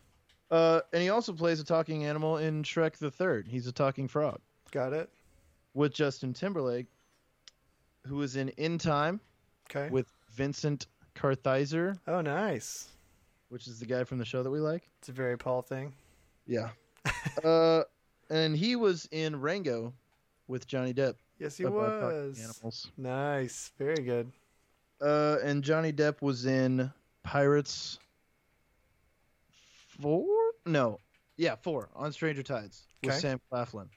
Uh, 0.50 0.80
and 0.92 1.02
he 1.02 1.10
also 1.10 1.32
plays 1.32 1.60
a 1.60 1.64
talking 1.64 2.04
animal 2.04 2.38
in 2.38 2.64
Shrek 2.64 2.98
the 2.98 3.10
Third. 3.10 3.46
He's 3.48 3.66
a 3.66 3.72
talking 3.72 4.08
frog 4.08 4.40
Got 4.72 4.92
it. 4.92 5.08
With 5.74 5.92
Justin 5.92 6.32
Timberlake, 6.32 6.86
who 8.06 8.16
was 8.16 8.36
in 8.36 8.48
In 8.50 8.78
Time 8.78 9.20
Okay. 9.70 9.90
with 9.90 10.06
Vincent 10.30 10.86
Kartheiser, 11.14 11.98
oh, 12.06 12.20
nice. 12.20 12.88
which 13.48 13.66
is 13.66 13.78
the 13.80 13.86
guy 13.86 14.04
from 14.04 14.18
the 14.18 14.24
show 14.24 14.42
that 14.42 14.50
we 14.50 14.60
like. 14.60 14.88
It's 14.98 15.08
a 15.08 15.12
very 15.12 15.36
Paul 15.38 15.62
thing. 15.62 15.92
Yeah. 16.46 16.70
uh, 17.44 17.82
and 18.30 18.56
he 18.56 18.76
was 18.76 19.08
in 19.10 19.40
Rango 19.40 19.92
with 20.48 20.66
Johnny 20.66 20.92
Depp. 20.94 21.14
Yes, 21.38 21.56
he 21.56 21.64
was. 21.64 22.38
Animals. 22.38 22.90
Nice. 22.96 23.72
Very 23.78 24.02
good. 24.02 24.30
Uh, 25.00 25.38
and 25.42 25.62
Johnny 25.64 25.92
Depp 25.92 26.22
was 26.22 26.46
in 26.46 26.90
Pirates 27.22 27.98
four? 30.00 30.26
No, 30.66 30.98
yeah, 31.36 31.56
four 31.56 31.88
on 31.94 32.12
Stranger 32.12 32.42
Tides 32.42 32.84
with 33.02 33.12
Okay. 33.12 33.20
Sam 33.20 33.40
Claflin, 33.50 33.88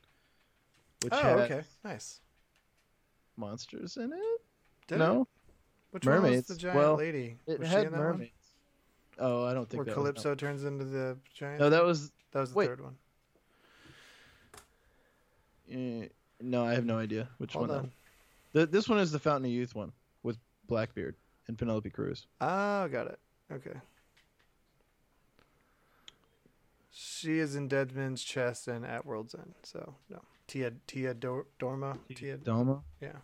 which 1.03 1.13
oh, 1.13 1.17
had 1.17 1.39
okay. 1.39 1.61
Nice. 1.83 2.19
monsters 3.35 3.97
in 3.97 4.11
it. 4.13 4.41
Did 4.87 4.99
no, 4.99 5.21
it? 5.21 5.27
Which 5.91 6.05
one 6.05 6.23
was 6.23 6.47
the 6.47 6.55
giant 6.55 6.77
Well, 6.77 6.95
lady? 6.95 7.37
it 7.45 7.59
was 7.59 7.67
she 7.69 7.73
had 7.73 7.85
in 7.87 7.91
that 7.91 7.97
mermaids. 7.97 8.31
Oh, 9.19 9.45
I 9.45 9.53
don't 9.53 9.69
think? 9.69 9.79
Where 9.79 9.85
was- 9.85 9.93
Calypso 9.93 10.35
turns 10.35 10.63
into 10.63 10.85
the 10.85 11.17
giant. 11.33 11.59
no, 11.59 11.69
that 11.69 11.83
was 11.83 12.11
that 12.31 12.41
was 12.41 12.51
the 12.51 12.57
wait. 12.57 12.67
third 12.67 12.81
one. 12.81 12.95
uh, 15.71 16.07
no. 16.41 16.65
I 16.65 16.73
have 16.73 16.85
no 16.85 16.97
idea 16.97 17.29
which 17.37 17.53
Hold 17.53 17.69
one. 17.69 17.77
on. 17.79 17.91
The, 18.53 18.65
this 18.65 18.87
one 18.87 18.99
is 18.99 19.11
the 19.11 19.19
Fountain 19.19 19.45
of 19.45 19.51
Youth 19.51 19.75
one 19.75 19.91
with 20.23 20.37
Blackbeard 20.67 21.15
and 21.47 21.57
Penelope 21.57 21.89
Cruz. 21.89 22.27
Oh, 22.41 22.87
got 22.87 23.07
it. 23.07 23.19
Okay. 23.51 23.77
She 26.91 27.39
is 27.39 27.55
in 27.55 27.67
Dead 27.67 27.95
Man's 27.95 28.23
Chest 28.23 28.67
and 28.67 28.85
at 28.85 29.05
World's 29.05 29.35
End. 29.35 29.53
So 29.63 29.95
no, 30.09 30.21
Tia 30.47 30.71
Tia 30.87 31.13
Dor- 31.13 31.45
Dorma. 31.59 31.97
Tia. 32.15 32.37
Dorma. 32.37 32.81
Yeah. 33.01 33.17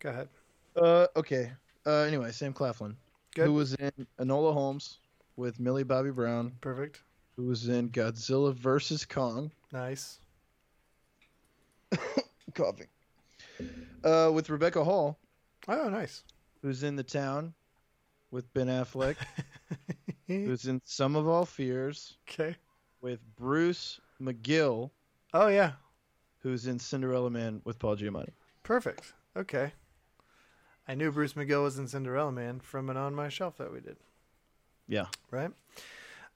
Go 0.00 0.10
ahead. 0.10 0.28
Uh, 0.76 1.06
okay. 1.16 1.52
Uh, 1.86 2.00
anyway, 2.00 2.30
Sam 2.32 2.52
Claflin, 2.52 2.96
Good. 3.34 3.46
who 3.46 3.52
was 3.54 3.74
in 3.74 3.90
Enola 4.20 4.52
Holmes 4.52 4.98
with 5.36 5.58
Millie 5.60 5.82
Bobby 5.84 6.10
Brown, 6.10 6.52
Perfect. 6.60 7.00
who 7.36 7.46
was 7.46 7.68
in 7.68 7.88
Godzilla 7.90 8.54
versus 8.54 9.04
Kong. 9.04 9.50
Nice. 9.72 10.18
Coughing. 12.54 12.86
Uh, 14.04 14.30
with 14.32 14.50
Rebecca 14.50 14.82
Hall, 14.84 15.18
Oh, 15.68 15.88
nice. 15.88 16.22
who's 16.62 16.82
in 16.82 16.96
The 16.96 17.02
Town 17.02 17.54
with 18.30 18.52
Ben 18.54 18.66
Affleck, 18.68 19.16
who's 20.26 20.66
in 20.66 20.80
Sum 20.84 21.16
of 21.16 21.28
All 21.28 21.44
Fears 21.46 22.16
okay. 22.28 22.56
with 23.00 23.20
Bruce 23.36 24.00
McGill, 24.20 24.90
Oh 25.34 25.48
yeah. 25.48 25.72
Who's 26.42 26.66
in 26.66 26.78
Cinderella 26.78 27.30
Man 27.30 27.60
with 27.64 27.78
Paul 27.78 27.96
Giamatti. 27.96 28.32
Perfect. 28.62 29.12
Okay. 29.36 29.72
I 30.86 30.94
knew 30.94 31.12
Bruce 31.12 31.34
McGill 31.34 31.62
was 31.62 31.78
in 31.78 31.88
Cinderella 31.88 32.32
Man 32.32 32.60
from 32.60 32.90
an 32.90 32.96
on 32.96 33.14
my 33.14 33.28
shelf 33.28 33.56
that 33.58 33.72
we 33.72 33.80
did. 33.80 33.96
Yeah. 34.88 35.06
Right. 35.30 35.50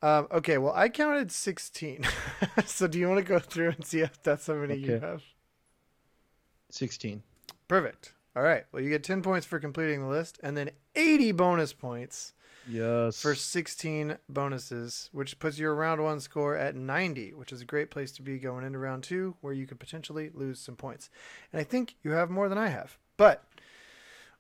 Um, 0.03 0.29
okay. 0.31 0.59
Well, 0.59 0.73
I 0.75 0.89
counted 0.89 1.33
sixteen. 1.33 2.05
so 2.65 2.87
do 2.87 2.99
you 2.99 3.09
want 3.09 3.19
to 3.19 3.25
go 3.25 3.39
through 3.39 3.71
and 3.71 3.85
see 3.85 4.01
if 4.01 4.23
that's 4.23 4.47
how 4.47 4.55
many 4.55 4.77
you 4.77 5.01
have? 5.01 5.23
16. 6.71 7.23
Perfect. 7.69 8.13
All 8.35 8.43
right. 8.43 8.65
Well, 8.71 8.83
you 8.83 8.91
get 8.91 9.05
10 9.05 9.23
points 9.23 9.47
for 9.47 9.59
completing 9.59 10.03
the 10.03 10.09
list 10.09 10.39
and 10.43 10.57
then 10.57 10.71
80 10.95 11.33
bonus 11.33 11.73
points 11.73 12.35
Yes. 12.69 13.21
for 13.21 13.35
16 13.35 14.19
bonuses, 14.29 15.09
which 15.13 15.39
puts 15.39 15.59
your 15.59 15.75
round 15.75 16.03
one 16.03 16.21
score 16.21 16.57
at 16.57 16.75
90, 16.75 17.35
which 17.35 17.53
is 17.53 17.61
a 17.61 17.65
great 17.67 17.91
place 17.91 18.13
to 18.13 18.23
be 18.23 18.39
going 18.39 18.65
into 18.65 18.79
round 18.79 19.05
two, 19.05 19.37
where 19.41 19.53
you 19.53 19.67
could 19.67 19.79
potentially 19.79 20.31
lose 20.35 20.59
some 20.59 20.77
points. 20.77 21.09
And 21.53 21.61
I 21.61 21.65
think 21.65 21.97
you 22.03 22.13
have 22.13 22.31
more 22.31 22.49
than 22.49 22.59
I 22.59 22.69
have. 22.69 22.99
But 23.17 23.45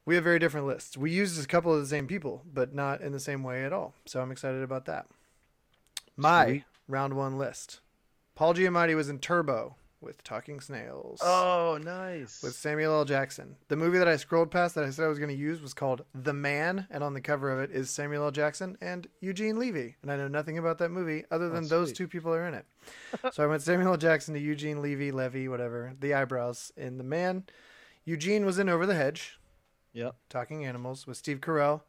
we 0.05 0.15
have 0.15 0.25
very 0.25 0.39
different 0.39 0.67
lists. 0.67 0.97
We 0.97 1.11
used 1.11 1.43
a 1.43 1.47
couple 1.47 1.75
of 1.75 1.81
the 1.81 1.87
same 1.87 2.07
people, 2.07 2.43
but 2.53 2.75
not 2.75 3.01
in 3.01 3.13
the 3.13 3.21
same 3.21 3.43
way 3.43 3.65
at 3.65 3.73
all. 3.73 3.95
So 4.07 4.21
I'm 4.21 4.31
excited 4.33 4.63
about 4.63 4.87
that. 4.87 5.07
My 6.17 6.47
Sweet. 6.47 6.65
round 6.89 7.15
one 7.15 7.37
list 7.39 7.81
Paul 8.35 8.55
Giamatti 8.55 8.95
was 8.95 9.09
in 9.09 9.19
Turbo 9.19 9.77
with 10.07 10.25
Talking 10.25 10.61
Snails 10.61 11.21
Oh, 11.23 11.79
nice. 11.83 12.43
with 12.43 12.55
Samuel 12.55 12.95
L. 12.95 13.05
Jackson. 13.05 13.57
The 13.69 13.77
movie 13.77 13.99
that 13.99 14.09
I 14.09 14.17
scrolled 14.17 14.51
past 14.51 14.75
that 14.77 14.85
I 14.85 14.91
said 14.91 15.05
I 15.05 15.09
was 15.09 15.19
going 15.19 15.29
to 15.31 15.37
use 15.37 15.61
was 15.61 15.75
called 15.75 16.05
The 16.15 16.33
Man, 16.33 16.87
and 16.91 17.05
on 17.05 17.13
the 17.13 17.21
cover 17.21 17.51
of 17.51 17.59
it 17.61 17.71
is 17.77 17.91
Samuel 17.91 18.25
L. 18.25 18.31
Jackson 18.31 18.79
and 18.81 19.07
Eugene 19.21 19.59
Levy. 19.59 19.97
And 20.01 20.11
I 20.11 20.17
know 20.17 20.29
nothing 20.29 20.57
about 20.57 20.79
that 20.79 20.91
movie 20.91 21.25
other 21.31 21.51
than 21.51 21.65
Oh, 21.65 21.69
those 21.69 21.93
two 21.93 22.09
people 22.09 22.33
are 22.33 22.47
in 22.47 22.55
it. 22.55 22.65
so 23.33 23.43
I 23.45 23.47
went 23.47 23.61
Samuel 23.61 23.91
L. 23.93 23.97
Jackson 23.99 24.33
to 24.35 24.41
Eugene 24.41 24.81
Levy, 24.81 25.11
Levy, 25.13 25.49
whatever, 25.49 25.93
the 26.01 26.15
eyebrows 26.15 26.73
in 26.77 26.97
The 26.97 27.05
Man. 27.05 27.45
Eugene 28.05 28.47
was 28.47 28.59
in 28.59 28.69
Over 28.71 28.87
the 28.87 28.95
Hedge, 28.95 29.39
Yep. 29.93 30.15
Talking 30.31 30.65
Animals 30.65 31.07
with 31.07 31.17
Steve 31.17 31.41
Carell. 31.41 31.83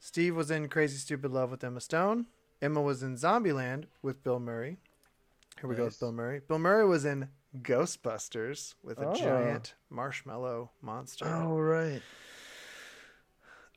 Steve 0.00 0.34
was 0.34 0.50
in 0.50 0.68
Crazy 0.68 0.96
Stupid 0.96 1.30
Love 1.32 1.50
with 1.50 1.62
Emma 1.62 1.80
Stone. 1.80 2.26
Emma 2.62 2.80
was 2.80 3.02
in 3.02 3.16
Zombieland 3.16 3.84
with 4.00 4.22
Bill 4.24 4.38
Murray. 4.40 4.78
Here 5.60 5.68
we 5.68 5.74
go 5.74 5.84
with 5.86 5.98
Bill 5.98 6.12
Murray. 6.12 6.40
Bill 6.46 6.60
Murray 6.60 6.86
was 6.86 7.04
in 7.04 7.28
Ghostbusters 7.56 8.74
with 8.82 8.98
a 8.98 9.08
Oh. 9.08 9.14
giant 9.14 9.74
marshmallow 9.90 10.70
monster. 10.82 11.26
Oh, 11.26 11.58
right. 11.58 12.02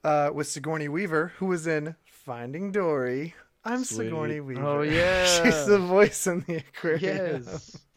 Uh, 0.04 0.32
with 0.34 0.48
Sigourney 0.48 0.88
Weaver, 0.90 1.34
who 1.38 1.46
was 1.46 1.68
in 1.68 1.96
Finding 2.06 2.72
Dory. 2.72 3.36
I'm 3.64 3.84
Sweet. 3.84 4.06
Sigourney 4.08 4.40
Weaver. 4.40 4.66
Oh, 4.66 4.82
yeah. 4.82 5.26
She's 5.26 5.66
the 5.68 5.78
voice 5.80 6.26
in 6.28 6.42
the 6.48 6.58
aquarium. 6.58 7.44
Yes. 7.46 7.78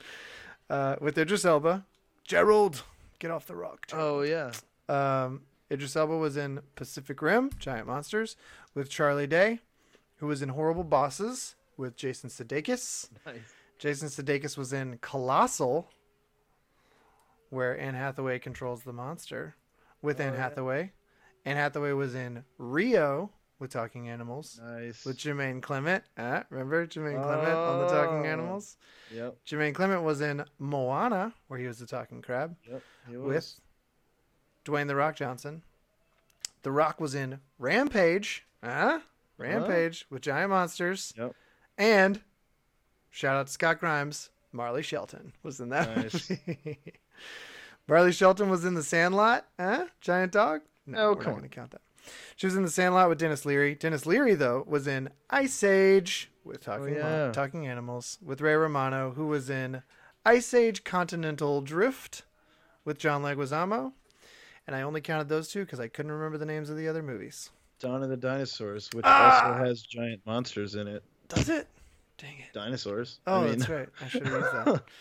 Uh, 0.70 0.96
with 0.98 1.18
Idris 1.18 1.44
Elba. 1.44 1.84
Gerald, 2.24 2.84
get 3.18 3.30
off 3.30 3.46
the 3.46 3.54
rock. 3.54 3.86
Gerald. 3.86 4.08
oh, 4.08 4.22
yeah. 4.22 4.50
Um, 4.88 5.42
Idris 5.70 5.94
Elba 5.94 6.16
was 6.16 6.38
in 6.38 6.60
Pacific 6.74 7.20
Rim, 7.20 7.50
Giant 7.58 7.86
Monsters, 7.86 8.34
with 8.74 8.88
Charlie 8.88 9.26
Day, 9.26 9.60
who 10.16 10.26
was 10.26 10.40
in 10.40 10.48
Horrible 10.48 10.82
Bosses 10.82 11.54
with 11.76 11.96
Jason 11.96 12.30
Sudeikis. 12.30 13.10
Nice. 13.26 13.34
Jason 13.78 14.08
Sudeikis 14.08 14.56
was 14.56 14.72
in 14.72 14.98
Colossal, 14.98 15.90
where 17.50 17.78
Anne 17.78 17.94
Hathaway 17.94 18.38
controls 18.38 18.82
the 18.82 18.92
monster 18.92 19.54
with 20.02 20.20
Anne 20.20 20.32
Oh, 20.32 20.36
yeah. 20.36 20.40
Hathaway. 20.42 20.92
Anne 21.44 21.56
Hathaway 21.56 21.92
was 21.92 22.14
in 22.14 22.44
Rio 22.58 23.30
with 23.58 23.70
Talking 23.70 24.08
Animals 24.08 24.60
Nice. 24.62 25.04
with 25.04 25.16
Jermaine 25.18 25.62
Clement. 25.62 26.02
Ah, 26.18 26.44
remember 26.50 26.86
Jermaine 26.86 27.22
Clement 27.22 27.56
on 27.56 27.80
the 27.80 27.86
Talking 27.88 28.26
Oh. 28.26 28.30
Animals? 28.30 28.76
Yep. 29.12 29.36
Jermaine 29.46 29.74
Clement 29.74 30.02
was 30.02 30.20
in 30.20 30.44
Moana, 30.58 31.34
where 31.48 31.58
he 31.58 31.66
was 31.66 31.78
the 31.78 31.86
talking 31.86 32.22
crab 32.22 32.56
Yep. 32.68 32.82
He 33.08 33.16
was. 33.16 33.26
with 33.28 33.60
Dwayne 34.64 34.88
the 34.88 34.96
Rock 34.96 35.16
Johnson. 35.16 35.62
The 36.62 36.72
Rock 36.72 37.00
was 37.00 37.14
in 37.14 37.40
Rampage, 37.58 38.46
huh? 38.62 39.00
Rampage 39.36 40.06
with 40.10 40.22
Giant 40.22 40.50
Monsters, 40.50 41.12
Yep. 41.16 41.34
and 41.76 42.22
shout 43.14 43.36
out 43.36 43.46
to 43.46 43.52
Scott 43.52 43.78
Grimes, 43.78 44.30
Marley 44.52 44.82
Shelton 44.82 45.32
was 45.44 45.60
in 45.60 45.68
that. 45.70 45.96
Nice. 45.96 46.30
movie. 46.30 46.78
Marley 47.88 48.12
Shelton 48.12 48.48
was 48.50 48.64
in 48.64 48.74
The 48.74 48.82
Sandlot, 48.82 49.46
huh? 49.58 49.86
Giant 50.00 50.32
dog. 50.32 50.62
No, 50.86 50.98
Oh, 50.98 51.08
we're 51.10 51.16
come 51.16 51.32
not 51.32 51.38
going 51.38 51.48
to 51.50 51.54
count 51.54 51.70
that. 51.72 51.80
She 52.36 52.46
was 52.46 52.56
in 52.56 52.62
The 52.64 52.70
Sandlot 52.70 53.08
with 53.08 53.18
Denis 53.18 53.44
Leary. 53.46 53.74
Denis 53.74 54.04
Leary 54.06 54.34
though 54.34 54.64
was 54.66 54.86
in 54.86 55.10
Ice 55.30 55.62
Age 55.62 56.30
with 56.44 56.60
Talking 56.62 56.96
Oh, 56.96 57.26
yeah. 57.26 57.32
Talking 57.32 57.66
Animals 57.66 58.18
with 58.22 58.40
Ray 58.40 58.54
Romano, 58.54 59.12
who 59.12 59.26
was 59.26 59.48
in 59.48 59.82
Ice 60.26 60.52
Age 60.54 60.84
Continental 60.84 61.60
Drift 61.60 62.22
with 62.84 62.98
John 62.98 63.22
Leguizamo. 63.22 63.92
And 64.66 64.74
I 64.74 64.82
only 64.82 65.00
counted 65.02 65.28
those 65.28 65.48
two 65.48 65.60
because 65.64 65.80
I 65.80 65.88
couldn't 65.88 66.12
remember 66.12 66.38
the 66.38 66.46
names 66.46 66.70
of 66.70 66.76
the 66.76 66.88
other 66.88 67.02
movies. 67.02 67.50
Dawn 67.80 68.02
of 68.02 68.08
the 68.08 68.16
Dinosaurs, 68.16 68.88
which 68.94 69.04
Ah! 69.06 69.48
also 69.52 69.64
has 69.64 69.82
giant 69.82 70.22
monsters 70.26 70.74
in 70.74 70.86
it. 70.88 71.02
Does 71.28 71.48
it? 71.50 71.66
Dang 72.18 72.38
it. 72.38 72.52
Dinosaurs. 72.52 73.18
Oh, 73.26 73.40
I 73.40 73.44
mean, 73.48 73.58
that's 73.58 73.68
right. 73.70 73.88
I 74.00 74.08
should 74.08 74.26
have 74.26 74.32
used 74.40 74.52
that. 74.52 74.82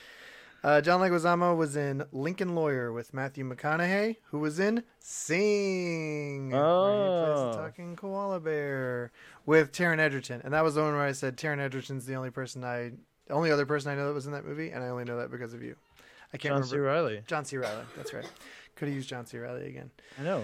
Uh, 0.66 0.80
John 0.80 1.02
Leguizamo 1.02 1.58
was 1.58 1.76
in 1.76 2.06
Lincoln 2.14 2.56
Lawyer 2.56 2.94
with 2.94 3.14
Matthew 3.14 3.44
McConaughey, 3.44 4.16
who 4.32 4.40
was 4.40 4.62
in 4.62 4.82
Sing, 4.98 6.52
where 6.52 6.62
he 6.62 6.64
plays 6.64 7.38
Oh. 7.38 7.52
the 7.52 7.58
talking 7.58 7.96
koala 7.98 8.40
bear 8.40 9.12
with 9.46 9.74
Taron 9.74 10.00
Egerton, 10.00 10.40
and 10.46 10.54
that 10.54 10.64
was 10.64 10.76
the 10.76 10.82
one 10.82 10.94
where 10.94 11.02
I 11.04 11.12
said 11.12 11.36
Taron 11.36 11.60
Egerton's 11.60 12.06
the 12.06 12.16
only 12.16 12.30
person 12.30 12.64
I, 12.64 12.92
the 13.28 13.34
only 13.34 13.52
other 13.52 13.66
person 13.66 13.92
I 13.92 13.96
know 13.96 14.08
that 14.08 14.14
was 14.14 14.26
in 14.26 14.32
that 14.32 14.46
movie, 14.46 14.70
and 14.70 14.82
I 14.82 14.88
only 14.88 15.04
know 15.04 15.18
that 15.18 15.30
because 15.32 15.54
of 15.54 15.62
you. 15.62 15.76
I 16.34 16.38
can't 16.38 16.54
John 16.56 16.64
C. 16.64 16.78
remember. 16.78 16.94
Reilly. 16.94 17.24
John 17.28 17.44
C. 17.44 17.58
Reilly. 17.58 17.84
That's 17.98 18.14
right. 18.14 18.26
Could 18.78 18.88
have 18.88 18.96
used 18.96 19.10
John 19.10 19.26
C. 19.26 19.38
Reilly 19.38 19.68
again. 19.68 19.92
I 20.18 20.24
know. 20.24 20.44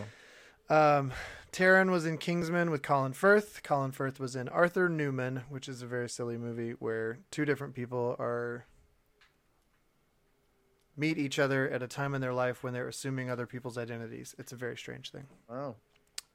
Um, 0.70 1.12
Taron 1.52 1.90
was 1.90 2.06
in 2.06 2.18
Kingsman 2.18 2.70
with 2.70 2.84
Colin 2.84 3.14
Firth. 3.14 3.62
Colin 3.64 3.92
Firth 3.92 4.20
was 4.20 4.36
in 4.36 4.48
Arthur 4.50 4.88
Newman, 4.88 5.44
which 5.50 5.68
is 5.68 5.82
a 5.82 5.88
very 5.88 6.08
silly 6.08 6.38
movie 6.38 6.72
where 6.72 7.20
two 7.32 7.44
different 7.44 7.74
people 7.74 8.16
are 8.20 8.66
meet 10.96 11.18
each 11.18 11.40
other 11.40 11.68
at 11.70 11.82
a 11.82 11.88
time 11.88 12.14
in 12.14 12.22
their 12.22 12.34
life 12.34 12.64
when 12.64 12.74
they're 12.74 12.88
assuming 12.88 13.30
other 13.30 13.48
people's 13.48 13.78
identities. 13.78 14.36
It's 14.38 14.52
a 14.52 14.58
very 14.58 14.78
strange 14.78 15.12
thing. 15.12 15.26
Wow. 15.50 15.76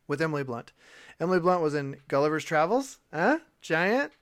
With 0.09 0.21
Emily 0.21 0.43
Blunt. 0.43 0.73
Emily 1.21 1.39
Blunt 1.39 1.63
was 1.63 1.75
in 1.75 1.97
Gulliver's 2.09 2.45
Travels. 2.45 2.99
Huh? 3.13 3.39
Giant? 3.61 4.13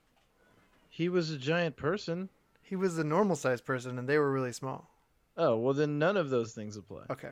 He 0.89 1.09
was 1.09 1.31
a 1.31 1.39
giant 1.39 1.77
person. 1.77 2.29
He 2.61 2.77
was 2.77 2.99
a 2.99 3.05
normal 3.05 3.37
sized 3.37 3.65
person 3.65 3.99
and 3.99 4.09
they 4.09 4.19
were 4.19 4.31
really 4.31 4.53
small. 4.53 4.91
Oh 5.37 5.57
well, 5.57 5.73
then 5.73 5.99
none 5.99 6.17
of 6.17 6.29
those 6.29 6.53
things 6.53 6.77
apply. 6.77 7.05
Okay. 7.09 7.31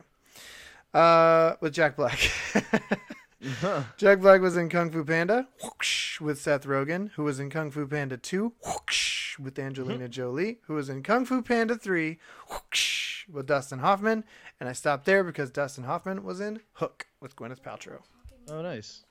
Uh, 0.93 1.55
with 1.61 1.73
Jack 1.73 1.95
Black. 1.95 2.19
Jack 3.97 4.19
Black 4.19 4.41
was 4.41 4.55
in 4.57 4.69
Kung 4.69 4.91
Fu 4.91 5.03
Panda 5.03 5.47
whoosh, 5.63 6.19
with 6.21 6.39
Seth 6.39 6.65
Rogen, 6.65 7.11
who 7.13 7.23
was 7.23 7.39
in 7.39 7.49
Kung 7.49 7.71
Fu 7.71 7.87
Panda 7.87 8.17
2 8.17 8.53
whoosh, 8.63 9.39
with 9.39 9.57
Angelina 9.57 10.07
Jolie, 10.07 10.59
who 10.67 10.75
was 10.75 10.89
in 10.89 11.01
Kung 11.01 11.25
Fu 11.25 11.41
Panda 11.41 11.75
3 11.75 12.19
whoosh, 12.49 13.25
with 13.31 13.47
Dustin 13.47 13.79
Hoffman. 13.79 14.23
And 14.59 14.69
I 14.69 14.73
stopped 14.73 15.05
there 15.05 15.23
because 15.23 15.49
Dustin 15.49 15.85
Hoffman 15.85 16.23
was 16.23 16.39
in 16.39 16.59
Hook 16.73 17.07
with 17.19 17.35
Gwyneth 17.35 17.61
Paltrow. 17.61 18.01
oh, 18.49 18.61
nice. 18.61 19.03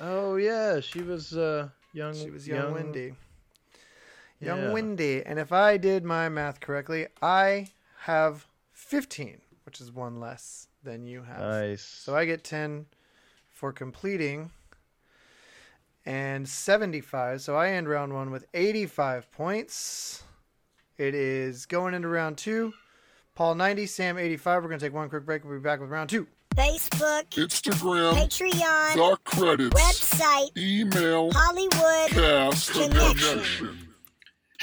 Oh 0.00 0.36
yeah, 0.36 0.80
she 0.80 1.02
was 1.02 1.36
uh, 1.36 1.68
young. 1.92 2.14
She 2.14 2.30
was 2.30 2.46
young, 2.46 2.74
Wendy. 2.74 3.14
Young 4.40 4.58
Yeah. 4.62 4.72
Wendy. 4.72 5.22
And 5.24 5.38
if 5.38 5.52
I 5.52 5.76
did 5.78 6.04
my 6.04 6.28
math 6.28 6.60
correctly, 6.60 7.06
I 7.22 7.68
have 8.00 8.46
15, 8.72 9.40
which 9.64 9.80
is 9.80 9.90
one 9.92 10.18
less 10.20 10.66
than 10.84 11.06
you 11.06 11.22
have. 11.22 11.40
Nice. 11.40 11.82
So 11.82 12.14
I 12.14 12.24
get 12.24 12.44
10 12.44 12.86
for 13.50 13.72
completing 13.72 14.50
and 16.06 16.48
75. 16.48 17.40
So 17.40 17.56
I 17.56 17.70
end 17.70 17.88
round 17.88 18.12
one 18.12 18.30
with 18.30 18.44
85 18.54 19.30
points. 19.32 20.22
It 20.98 21.14
is 21.14 21.66
going 21.66 21.94
into 21.94 22.08
round 22.08 22.36
two. 22.38 22.72
Paul 23.34 23.56
90, 23.56 23.86
Sam 23.86 24.18
85. 24.18 24.62
We're 24.62 24.68
going 24.68 24.78
to 24.78 24.86
take 24.86 24.94
one 24.94 25.08
quick 25.08 25.24
break. 25.26 25.44
We'll 25.44 25.58
be 25.58 25.62
back 25.62 25.80
with 25.80 25.90
round 25.90 26.10
two. 26.10 26.28
Facebook, 26.54 27.24
Instagram, 27.30 28.14
Patreon, 28.14 28.94
the 28.94 29.16
credits, 29.24 29.74
website, 29.74 30.56
email, 30.56 31.32
Hollywood 31.32 32.10
cast 32.10 32.70
Connection. 32.72 33.16
connection. 33.18 33.83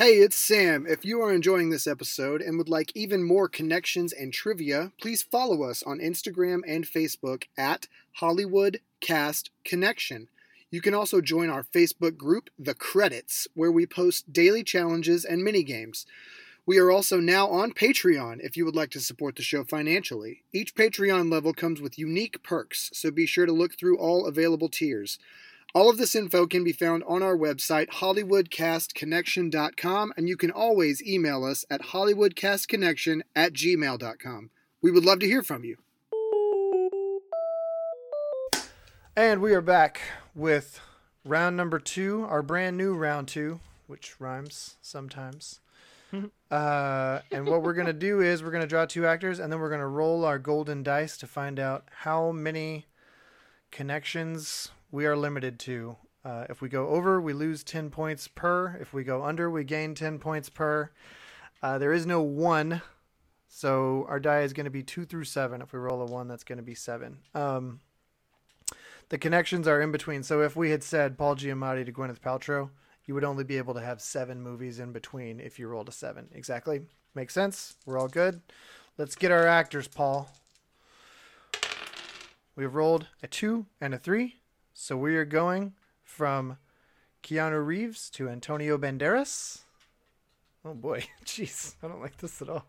Hey, 0.01 0.13
it's 0.13 0.35
Sam. 0.35 0.87
If 0.89 1.05
you 1.05 1.21
are 1.21 1.31
enjoying 1.31 1.69
this 1.69 1.85
episode 1.85 2.41
and 2.41 2.57
would 2.57 2.67
like 2.67 2.91
even 2.95 3.21
more 3.21 3.47
connections 3.47 4.11
and 4.11 4.33
trivia, 4.33 4.93
please 4.99 5.21
follow 5.21 5.61
us 5.61 5.83
on 5.83 5.99
Instagram 5.99 6.61
and 6.65 6.87
Facebook 6.87 7.43
at 7.55 7.87
Hollywood 8.13 8.79
Cast 8.99 9.51
Connection. 9.63 10.27
You 10.71 10.81
can 10.81 10.95
also 10.95 11.21
join 11.21 11.51
our 11.51 11.61
Facebook 11.61 12.17
group, 12.17 12.49
The 12.57 12.73
Credits, 12.73 13.47
where 13.53 13.71
we 13.71 13.85
post 13.85 14.33
daily 14.33 14.63
challenges 14.63 15.23
and 15.23 15.43
mini 15.43 15.61
games. 15.61 16.07
We 16.65 16.79
are 16.79 16.89
also 16.89 17.19
now 17.19 17.47
on 17.49 17.71
Patreon 17.71 18.39
if 18.41 18.57
you 18.57 18.65
would 18.65 18.75
like 18.75 18.89
to 18.91 18.99
support 18.99 19.35
the 19.35 19.43
show 19.43 19.63
financially. 19.63 20.41
Each 20.51 20.73
Patreon 20.73 21.31
level 21.31 21.53
comes 21.53 21.79
with 21.79 21.99
unique 21.99 22.41
perks, 22.41 22.89
so 22.91 23.11
be 23.11 23.27
sure 23.27 23.45
to 23.45 23.53
look 23.53 23.77
through 23.77 23.99
all 23.99 24.25
available 24.25 24.67
tiers. 24.67 25.19
All 25.73 25.89
of 25.89 25.97
this 25.97 26.15
info 26.15 26.47
can 26.47 26.65
be 26.65 26.73
found 26.73 27.01
on 27.07 27.23
our 27.23 27.37
website, 27.37 27.87
HollywoodCastConnection.com, 27.87 30.13
and 30.17 30.27
you 30.27 30.35
can 30.35 30.51
always 30.51 31.01
email 31.01 31.45
us 31.45 31.63
at 31.69 31.81
HollywoodCastConnection 31.81 33.21
at 33.37 33.53
gmail.com. 33.53 34.49
We 34.81 34.91
would 34.91 35.05
love 35.05 35.19
to 35.19 35.27
hear 35.27 35.41
from 35.41 35.63
you. 35.63 35.77
And 39.15 39.41
we 39.41 39.53
are 39.53 39.61
back 39.61 40.01
with 40.35 40.81
round 41.23 41.55
number 41.55 41.79
two, 41.79 42.25
our 42.27 42.43
brand 42.43 42.75
new 42.75 42.93
round 42.93 43.29
two, 43.29 43.61
which 43.87 44.19
rhymes 44.19 44.75
sometimes. 44.81 45.61
uh, 46.51 47.21
and 47.31 47.47
what 47.47 47.63
we're 47.63 47.71
going 47.73 47.87
to 47.87 47.93
do 47.93 48.19
is 48.19 48.43
we're 48.43 48.51
going 48.51 48.59
to 48.59 48.67
draw 48.67 48.85
two 48.85 49.05
actors 49.05 49.39
and 49.39 49.49
then 49.49 49.61
we're 49.61 49.69
going 49.69 49.79
to 49.79 49.87
roll 49.87 50.25
our 50.25 50.37
golden 50.37 50.83
dice 50.83 51.15
to 51.17 51.27
find 51.27 51.61
out 51.61 51.85
how 51.99 52.33
many 52.33 52.87
connections 53.71 54.71
we 54.91 55.05
are 55.05 55.15
limited 55.15 55.59
to. 55.59 55.95
Uh, 56.23 56.45
if 56.49 56.61
we 56.61 56.69
go 56.69 56.87
over, 56.89 57.19
we 57.19 57.33
lose 57.33 57.63
10 57.63 57.89
points 57.89 58.27
per. 58.27 58.77
If 58.79 58.93
we 58.93 59.03
go 59.03 59.23
under, 59.23 59.49
we 59.49 59.63
gain 59.63 59.95
10 59.95 60.19
points 60.19 60.49
per. 60.49 60.91
Uh, 61.63 61.77
there 61.77 61.93
is 61.93 62.05
no 62.05 62.21
one, 62.21 62.81
so 63.47 64.05
our 64.09 64.19
die 64.19 64.41
is 64.41 64.53
going 64.53 64.65
to 64.65 64.71
be 64.71 64.83
two 64.83 65.05
through 65.05 65.23
seven. 65.25 65.61
If 65.61 65.73
we 65.73 65.79
roll 65.79 66.01
a 66.01 66.05
one, 66.05 66.27
that's 66.27 66.43
going 66.43 66.57
to 66.57 66.63
be 66.63 66.75
seven. 66.75 67.19
Um, 67.33 67.79
the 69.09 69.17
connections 69.17 69.67
are 69.67 69.81
in 69.81 69.91
between. 69.91 70.23
So 70.23 70.41
if 70.41 70.55
we 70.55 70.71
had 70.71 70.83
said 70.83 71.17
Paul 71.17 71.35
Giamatti 71.35 71.85
to 71.85 71.91
Gwyneth 71.91 72.19
Paltrow, 72.19 72.69
you 73.05 73.13
would 73.13 73.23
only 73.23 73.43
be 73.43 73.57
able 73.57 73.73
to 73.73 73.81
have 73.81 74.01
seven 74.01 74.41
movies 74.41 74.79
in 74.79 74.91
between 74.91 75.39
if 75.39 75.59
you 75.59 75.67
rolled 75.67 75.89
a 75.89 75.91
seven. 75.91 76.29
Exactly. 76.33 76.81
Makes 77.13 77.33
sense. 77.33 77.75
We're 77.85 77.97
all 77.97 78.07
good. 78.07 78.41
Let's 78.97 79.15
get 79.15 79.31
our 79.31 79.45
actors, 79.45 79.87
Paul. 79.87 80.29
We've 82.55 82.73
rolled 82.73 83.07
a 83.23 83.27
two 83.27 83.65
and 83.79 83.93
a 83.93 83.97
three. 83.97 84.40
So 84.83 84.97
we 84.97 85.15
are 85.15 85.25
going 85.25 85.73
from 86.03 86.57
Keanu 87.21 87.63
Reeves 87.63 88.09
to 88.09 88.27
Antonio 88.27 88.79
Banderas. 88.79 89.59
Oh 90.65 90.73
boy. 90.73 91.05
Jeez. 91.23 91.75
I 91.83 91.87
don't 91.87 92.01
like 92.01 92.17
this 92.17 92.41
at 92.41 92.49
all. 92.49 92.65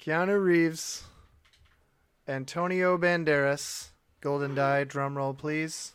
Keanu 0.00 0.42
Reeves, 0.42 1.04
Antonio 2.26 2.96
Banderas. 2.96 3.88
Golden 4.22 4.54
die, 4.54 4.84
drum 4.84 5.18
roll, 5.18 5.34
please. 5.34 5.92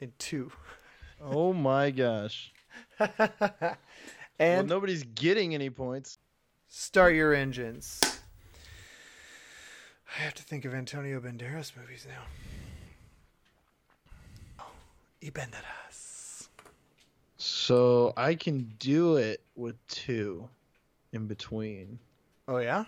In 0.00 0.12
two. 0.18 0.52
Oh 1.18 1.54
my 1.54 1.90
gosh. 1.90 2.52
well, 3.00 3.78
and 4.38 4.68
nobody's 4.68 5.02
getting 5.02 5.54
any 5.54 5.70
points. 5.70 6.18
start 6.68 7.14
your 7.14 7.32
engines. 7.32 8.11
I 10.14 10.20
have 10.22 10.34
to 10.34 10.42
think 10.42 10.64
of 10.64 10.74
Antonio 10.74 11.20
Banderas 11.20 11.72
movies 11.76 12.06
now. 12.08 12.22
Oh, 14.60 14.70
y 15.22 15.30
Banderas. 15.30 16.48
So 17.38 18.12
I 18.16 18.34
can 18.34 18.74
do 18.78 19.16
it 19.16 19.40
with 19.56 19.74
two 19.88 20.48
in 21.12 21.26
between. 21.26 21.98
Oh 22.46 22.58
yeah, 22.58 22.84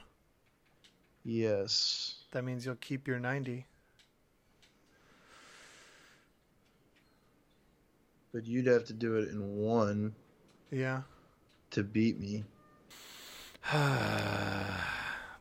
Yes. 1.25 2.17
that 2.33 2.45
means 2.45 2.67
you'll 2.67 2.75
keep 2.77 3.09
your 3.09 3.19
ninety. 3.19 3.67
But 8.33 8.47
you'd 8.47 8.67
have 8.67 8.85
to 8.87 8.93
do 8.93 9.17
it 9.17 9.29
in 9.29 9.57
one 9.57 10.15
Yeah. 10.71 11.03
to 11.71 11.83
beat 11.85 12.19
me. 12.21 12.45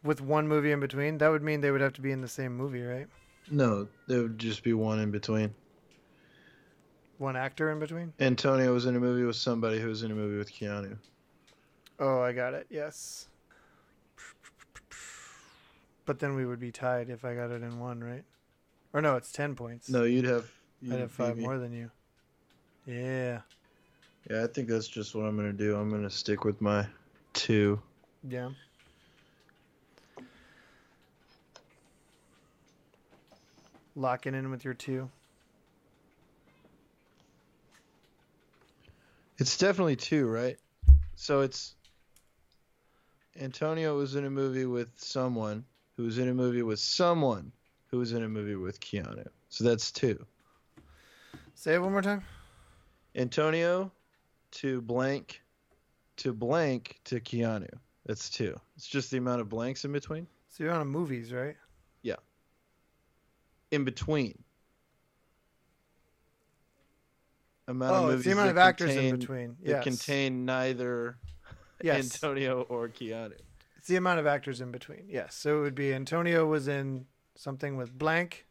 With 0.04 0.22
one 0.22 0.48
movie 0.48 0.72
in 0.72 0.80
between, 0.80 1.18
that 1.20 1.30
would 1.30 1.44
mean 1.44 1.62
they 1.62 1.72
would 1.72 1.82
have 1.82 1.94
to 1.94 2.02
be 2.02 2.12
in 2.12 2.22
the 2.22 2.28
same 2.28 2.56
movie, 2.56 2.82
right? 2.82 3.08
No, 3.50 3.88
there 4.08 4.22
would 4.22 4.38
just 4.38 4.64
be 4.64 4.74
one 4.74 5.00
in 5.00 5.12
between. 5.12 5.54
One 7.18 7.36
actor 7.36 7.72
in 7.72 7.80
between. 7.80 8.12
Antonio 8.20 8.74
was 8.74 8.86
in 8.86 8.96
a 8.96 9.00
movie 9.00 9.24
with 9.24 9.36
somebody 9.36 9.80
who 9.80 9.88
was 9.88 10.04
in 10.04 10.12
a 10.12 10.16
movie 10.16 10.38
with 10.38 10.52
Keanu. 10.52 10.98
Oh, 12.00 12.22
I 12.22 12.34
got 12.34 12.54
it. 12.54 12.68
Yes. 12.70 13.28
But 16.06 16.20
then 16.20 16.36
we 16.36 16.46
would 16.46 16.60
be 16.60 16.72
tied 16.72 17.10
if 17.10 17.24
I 17.24 17.34
got 17.34 17.52
it 17.52 17.62
in 17.62 17.80
one, 17.80 18.04
right? 18.04 18.24
Or 18.92 19.02
no, 19.02 19.16
it's 19.16 19.32
ten 19.32 19.56
points. 19.56 19.90
No, 19.90 20.04
you'd 20.04 20.26
have. 20.26 20.52
You'd 20.82 20.96
I'd 20.96 21.00
have 21.00 21.12
five 21.12 21.38
more 21.38 21.58
than 21.58 21.72
you. 21.72 21.90
Yeah. 22.86 23.40
Yeah, 24.30 24.44
I 24.44 24.48
think 24.48 24.68
that's 24.68 24.88
just 24.88 25.16
what 25.16 25.26
I'm 25.26 25.36
gonna 25.36 25.54
do. 25.54 25.76
I'm 25.76 25.90
gonna 25.90 26.10
stick 26.10 26.44
with 26.44 26.60
my 26.62 26.86
two. 27.34 27.82
Yeah. 28.28 28.50
Locking 33.96 34.34
in 34.34 34.50
with 34.50 34.66
your 34.66 34.74
two. 34.74 35.10
It's 39.38 39.58
definitely 39.58 39.96
two, 39.96 40.28
right? 40.28 40.58
So 41.16 41.42
it's 41.42 41.76
Antonio 43.40 43.98
was 43.98 44.16
in 44.16 44.26
a 44.26 44.30
movie 44.30 44.66
with 44.66 44.90
someone 44.96 45.66
who 45.98 46.04
was 46.04 46.18
in 46.18 46.30
a 46.30 46.34
movie 46.34 46.64
with 46.64 46.80
someone 46.80 47.52
who 47.88 47.98
was 47.98 48.12
in 48.12 48.24
a 48.24 48.30
movie 48.30 48.56
with 48.56 48.80
Keanu. 48.80 49.26
So 49.50 49.64
that's 49.64 49.92
two. 49.92 50.26
Say 51.56 51.76
it 51.76 51.82
one 51.82 51.92
more 51.92 52.02
time. 52.02 52.24
Antonio 53.16 53.92
to 54.52 54.82
blank 54.82 55.42
to 56.18 56.34
blank 56.34 57.00
to 57.06 57.20
Keanu. 57.20 57.70
That's 58.06 58.30
two. 58.30 58.60
It's 58.76 58.88
just 58.88 59.12
the 59.12 59.18
amount 59.18 59.42
of 59.42 59.50
blanks 59.50 59.86
in 59.86 59.92
between. 59.92 60.28
So 60.50 60.64
you're 60.64 60.74
on 60.74 60.82
a 60.82 60.86
movies, 60.86 61.32
right? 61.34 61.56
In 63.74 63.84
between. 63.86 64.44
Amount 67.68 67.92
Oh, 67.92 67.96
of 68.04 68.10
movies 68.12 68.26
the 68.26 68.32
amount 68.34 68.46
that 68.48 68.52
of 68.52 68.58
actors 68.58 68.90
contain, 68.92 69.14
in 69.14 69.20
between. 69.20 69.58
that 69.64 69.70
Yes. 69.70 69.84
contain 69.84 70.46
neither 70.46 71.18
yes. 71.82 72.14
Antonio 72.24 72.62
or 72.70 72.88
Keanu. 72.90 73.34
It's 73.78 73.88
the 73.88 73.96
amount 73.96 74.20
of 74.20 74.28
actors 74.28 74.62
in 74.62 74.72
between. 74.72 75.06
Yes. 75.08 75.36
So 75.36 75.60
it 75.60 75.62
would 75.62 75.76
be 75.76 75.94
Antonio 75.94 76.46
was 76.46 76.68
in 76.68 77.06
something 77.36 77.76
with 77.78 77.98
blank, 77.98 78.46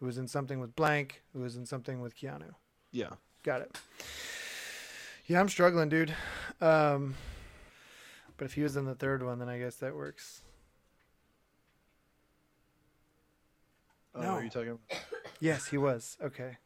who 0.00 0.06
was 0.06 0.18
in 0.18 0.26
something 0.28 0.60
with 0.60 0.74
blank, 0.74 1.22
who 1.32 1.40
was 1.40 1.56
in 1.56 1.66
something 1.66 2.00
with 2.00 2.16
Keanu. 2.16 2.54
Yeah. 2.90 3.10
Got 3.44 3.60
it. 3.62 3.78
Yeah, 5.26 5.40
I'm 5.40 5.48
struggling, 5.48 5.88
dude. 5.88 6.14
Um, 6.60 7.14
but 8.36 8.46
if 8.46 8.54
he 8.54 8.62
was 8.62 8.76
in 8.76 8.86
the 8.86 8.94
third 8.94 9.22
one, 9.22 9.38
then 9.38 9.48
I 9.48 9.58
guess 9.58 9.76
that 9.76 9.94
works. 9.94 10.40
Oh, 14.14 14.20
No. 14.22 14.28
are 14.34 14.44
you 14.44 14.50
talking 14.50 14.70
about? 14.70 14.98
Yes, 15.40 15.66
he 15.66 15.76
was. 15.78 16.16
Okay. 16.22 16.56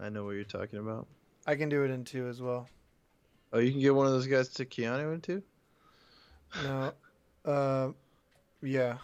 I 0.00 0.08
know 0.10 0.24
what 0.24 0.32
you're 0.32 0.44
talking 0.44 0.78
about. 0.78 1.06
I 1.46 1.54
can 1.54 1.68
do 1.68 1.84
it 1.84 1.90
in 1.90 2.04
two 2.04 2.28
as 2.28 2.40
well. 2.42 2.68
Oh, 3.52 3.58
you 3.58 3.70
can 3.70 3.80
get 3.80 3.94
one 3.94 4.06
of 4.06 4.12
those 4.12 4.26
guys 4.26 4.48
to 4.50 4.64
Keanu 4.66 5.14
in 5.14 5.20
too? 5.20 5.42
No. 6.62 6.92
Uh, 7.44 7.88
yeah. 8.62 8.98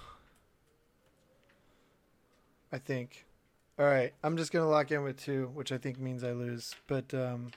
I 2.72 2.78
think. 2.78 3.24
All 3.78 3.86
right. 3.86 4.12
I'm 4.22 4.36
just 4.36 4.52
gonna 4.52 4.68
lock 4.68 4.90
in 4.90 5.02
with 5.02 5.16
two, 5.16 5.50
which 5.54 5.72
I 5.72 5.78
think 5.78 5.98
means 5.98 6.24
I 6.24 6.32
lose. 6.32 6.74
But 6.86 7.12
um, 7.14 7.50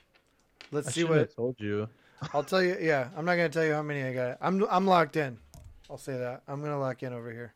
let's 0.72 0.88
I 0.88 0.92
see 0.92 1.04
what 1.04 1.18
have 1.18 1.36
told 1.36 1.56
you. 1.60 1.90
I'll 2.34 2.44
tell 2.44 2.62
you. 2.62 2.78
Yeah, 2.80 3.10
I'm 3.18 3.26
not 3.26 3.36
gonna 3.36 3.50
tell 3.50 3.66
you 3.66 3.74
how 3.74 3.82
many 3.82 4.04
I 4.04 4.14
got. 4.14 4.38
I'm 4.42 4.66
I'm 4.70 4.86
locked 4.88 5.18
in. 5.18 5.38
I'll 5.90 5.98
say 5.98 6.18
that. 6.18 6.44
I'm 6.48 6.62
gonna 6.62 6.80
lock 6.80 7.04
in 7.04 7.14
over 7.14 7.32
here. 7.32 7.54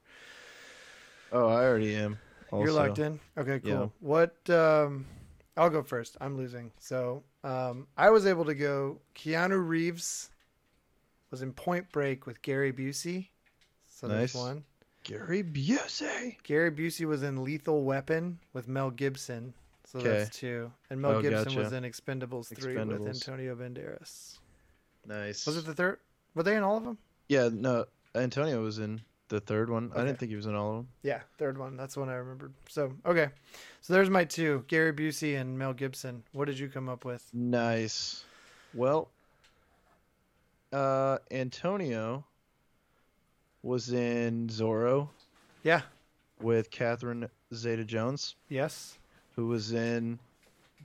Oh, 1.31 1.47
I 1.47 1.63
already 1.65 1.95
am. 1.95 2.17
You're 2.51 2.71
locked 2.71 2.99
in. 2.99 3.19
Okay, 3.37 3.59
cool. 3.59 3.71
Yeah. 3.71 3.87
What? 3.99 4.49
Um, 4.49 5.05
I'll 5.57 5.69
go 5.69 5.83
first. 5.83 6.17
I'm 6.21 6.37
losing. 6.37 6.71
So 6.79 7.23
um, 7.43 7.87
I 7.97 8.09
was 8.09 8.25
able 8.25 8.45
to 8.45 8.55
go. 8.55 8.99
Keanu 9.15 9.67
Reeves 9.67 10.29
was 11.31 11.41
in 11.41 11.53
Point 11.53 11.91
Break 11.91 12.25
with 12.25 12.41
Gary 12.41 12.73
Busey. 12.73 13.27
So 13.87 14.07
Nice. 14.07 14.33
there's 14.33 14.35
one. 14.35 14.63
Gary 15.03 15.43
Busey. 15.43 16.37
Gary 16.43 16.71
Busey 16.71 17.05
was 17.05 17.23
in 17.23 17.43
Lethal 17.43 17.83
Weapon 17.83 18.39
with 18.53 18.67
Mel 18.67 18.89
Gibson. 18.91 19.53
So 19.85 19.99
Okay. 19.99 20.09
that's 20.09 20.37
two. 20.37 20.71
And 20.89 21.01
Mel 21.01 21.13
Oh, 21.13 21.21
Gibson 21.21 21.45
gotcha. 21.45 21.59
was 21.59 21.73
in 21.73 21.83
Expendables 21.83 22.53
3 22.55 22.75
with 22.85 23.07
Antonio 23.07 23.55
Banderas. 23.55 24.37
Nice. 25.05 25.45
Was 25.45 25.57
it 25.57 25.65
the 25.65 25.73
third? 25.73 25.99
Were 26.35 26.43
they 26.43 26.55
in 26.55 26.63
all 26.63 26.77
of 26.77 26.83
them? 26.83 26.97
Yeah, 27.27 27.49
no. 27.51 27.85
Antonio 28.15 28.61
was 28.63 28.79
in 28.79 29.01
the 29.29 29.39
third 29.39 29.69
one. 29.69 29.91
I 29.95 29.99
didn't 30.03 30.17
think 30.17 30.29
he 30.31 30.35
was 30.35 30.47
in 30.47 30.55
all 30.55 30.69
of 30.71 30.75
them. 30.77 30.87
Yeah, 31.03 31.21
third 31.37 31.57
one. 31.57 31.77
That's 31.77 31.93
the 31.93 31.99
one 31.99 32.09
I 32.09 32.15
remembered. 32.15 32.53
So, 32.67 32.91
okay. 33.05 33.29
So 33.81 33.93
there's 33.93 34.09
my 34.09 34.23
two 34.25 34.63
Gary 34.67 34.91
Busey 34.93 35.39
and 35.39 35.57
Mel 35.57 35.73
Gibson. 35.73 36.23
What 36.33 36.45
did 36.45 36.57
you 36.57 36.67
come 36.69 36.89
up 36.89 37.05
with? 37.05 37.23
Nice. 37.33 38.23
Well, 38.73 39.09
uh, 40.73 41.19
Antonio 41.31 42.25
was 43.63 43.91
in 43.91 44.47
Zorro 44.47 45.09
Yeah. 45.63 45.81
with 46.41 46.71
Catherine 46.71 47.29
Zeta-Jones, 47.53 48.35
Yes. 48.47 48.97
who 49.35 49.47
was 49.47 49.73
in 49.73 50.19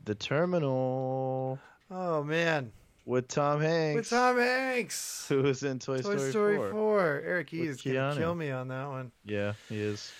The 0.04 0.14
Terminal 0.14 1.58
Oh, 1.90 2.24
man. 2.24 2.72
With 3.04 3.28
Tom 3.28 3.60
Hanks, 3.60 3.96
With 3.96 4.10
Tom 4.10 4.38
Hanks. 4.38 5.26
who 5.28 5.42
was 5.42 5.62
in 5.62 5.78
Toy, 5.78 5.98
Toy 5.98 6.16
Story, 6.16 6.30
Story 6.30 6.56
4. 6.56 6.70
4. 6.70 7.22
Eric 7.24 7.52
E 7.54 7.60
With 7.60 7.68
is 7.70 7.82
going 7.82 8.14
to 8.14 8.16
kill 8.16 8.34
me 8.34 8.50
on 8.50 8.68
that 8.68 8.88
one. 8.88 9.12
Yeah, 9.24 9.52
he 9.68 9.80
is. 9.80 10.10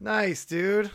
Nice, 0.00 0.44
dude. 0.44 0.90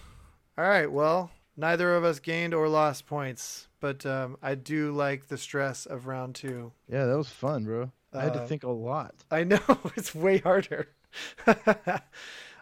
All 0.57 0.65
right. 0.67 0.91
Well, 0.91 1.31
neither 1.55 1.95
of 1.95 2.03
us 2.03 2.19
gained 2.19 2.53
or 2.53 2.67
lost 2.67 3.05
points, 3.05 3.67
but 3.79 4.05
um, 4.05 4.37
I 4.41 4.55
do 4.55 4.91
like 4.91 5.27
the 5.27 5.37
stress 5.37 5.85
of 5.85 6.07
round 6.07 6.35
two. 6.35 6.71
Yeah, 6.91 7.05
that 7.05 7.17
was 7.17 7.29
fun, 7.29 7.63
bro. 7.63 7.91
I 8.13 8.23
had 8.23 8.33
to 8.33 8.41
Uh, 8.41 8.47
think 8.47 8.63
a 8.63 8.69
lot. 8.71 9.13
I 9.29 9.43
know 9.43 9.59
it's 9.95 10.15
way 10.15 10.39
harder, 10.39 10.89
uh, 11.47 11.99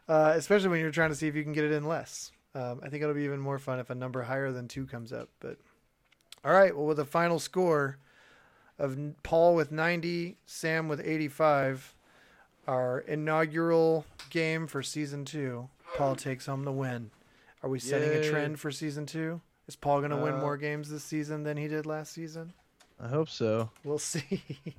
especially 0.07 0.69
when 0.69 0.79
you're 0.79 0.91
trying 0.91 1.09
to 1.09 1.15
see 1.15 1.27
if 1.27 1.35
you 1.35 1.43
can 1.43 1.53
get 1.53 1.63
it 1.63 1.71
in 1.71 1.85
less. 1.85 2.31
Um, 2.55 2.79
I 2.83 2.89
think 2.89 3.03
it'll 3.03 3.15
be 3.15 3.23
even 3.23 3.39
more 3.39 3.59
fun 3.59 3.79
if 3.79 3.89
a 3.89 3.95
number 3.95 4.23
higher 4.23 4.51
than 4.51 4.67
two 4.67 4.85
comes 4.85 5.13
up. 5.13 5.29
But 5.39 5.57
all 6.43 6.51
right, 6.53 6.75
well, 6.75 6.85
with 6.85 6.99
a 6.99 7.05
final 7.05 7.39
score 7.39 7.97
of 8.79 8.97
Paul 9.23 9.55
with 9.55 9.71
90, 9.71 10.37
Sam 10.45 10.87
with 10.87 11.01
85, 11.03 11.95
our 12.67 12.99
inaugural 12.99 14.05
game 14.29 14.67
for 14.67 14.83
season 14.83 15.25
two, 15.25 15.69
Paul 15.95 16.15
takes 16.15 16.45
home 16.45 16.63
the 16.63 16.71
win. 16.71 17.11
Are 17.63 17.69
we 17.69 17.79
setting 17.79 18.09
a 18.09 18.29
trend 18.29 18.59
for 18.59 18.71
season 18.71 19.05
two? 19.05 19.41
Is 19.67 19.75
Paul 19.75 19.99
going 19.99 20.11
to 20.11 20.17
win 20.17 20.35
Uh, 20.35 20.39
more 20.41 20.57
games 20.57 20.89
this 20.89 21.03
season 21.03 21.43
than 21.43 21.57
he 21.57 21.67
did 21.67 21.85
last 21.85 22.13
season? 22.13 22.53
I 22.99 23.07
hope 23.07 23.29
so. 23.29 23.69
We'll 23.83 23.99
see. 23.99 24.43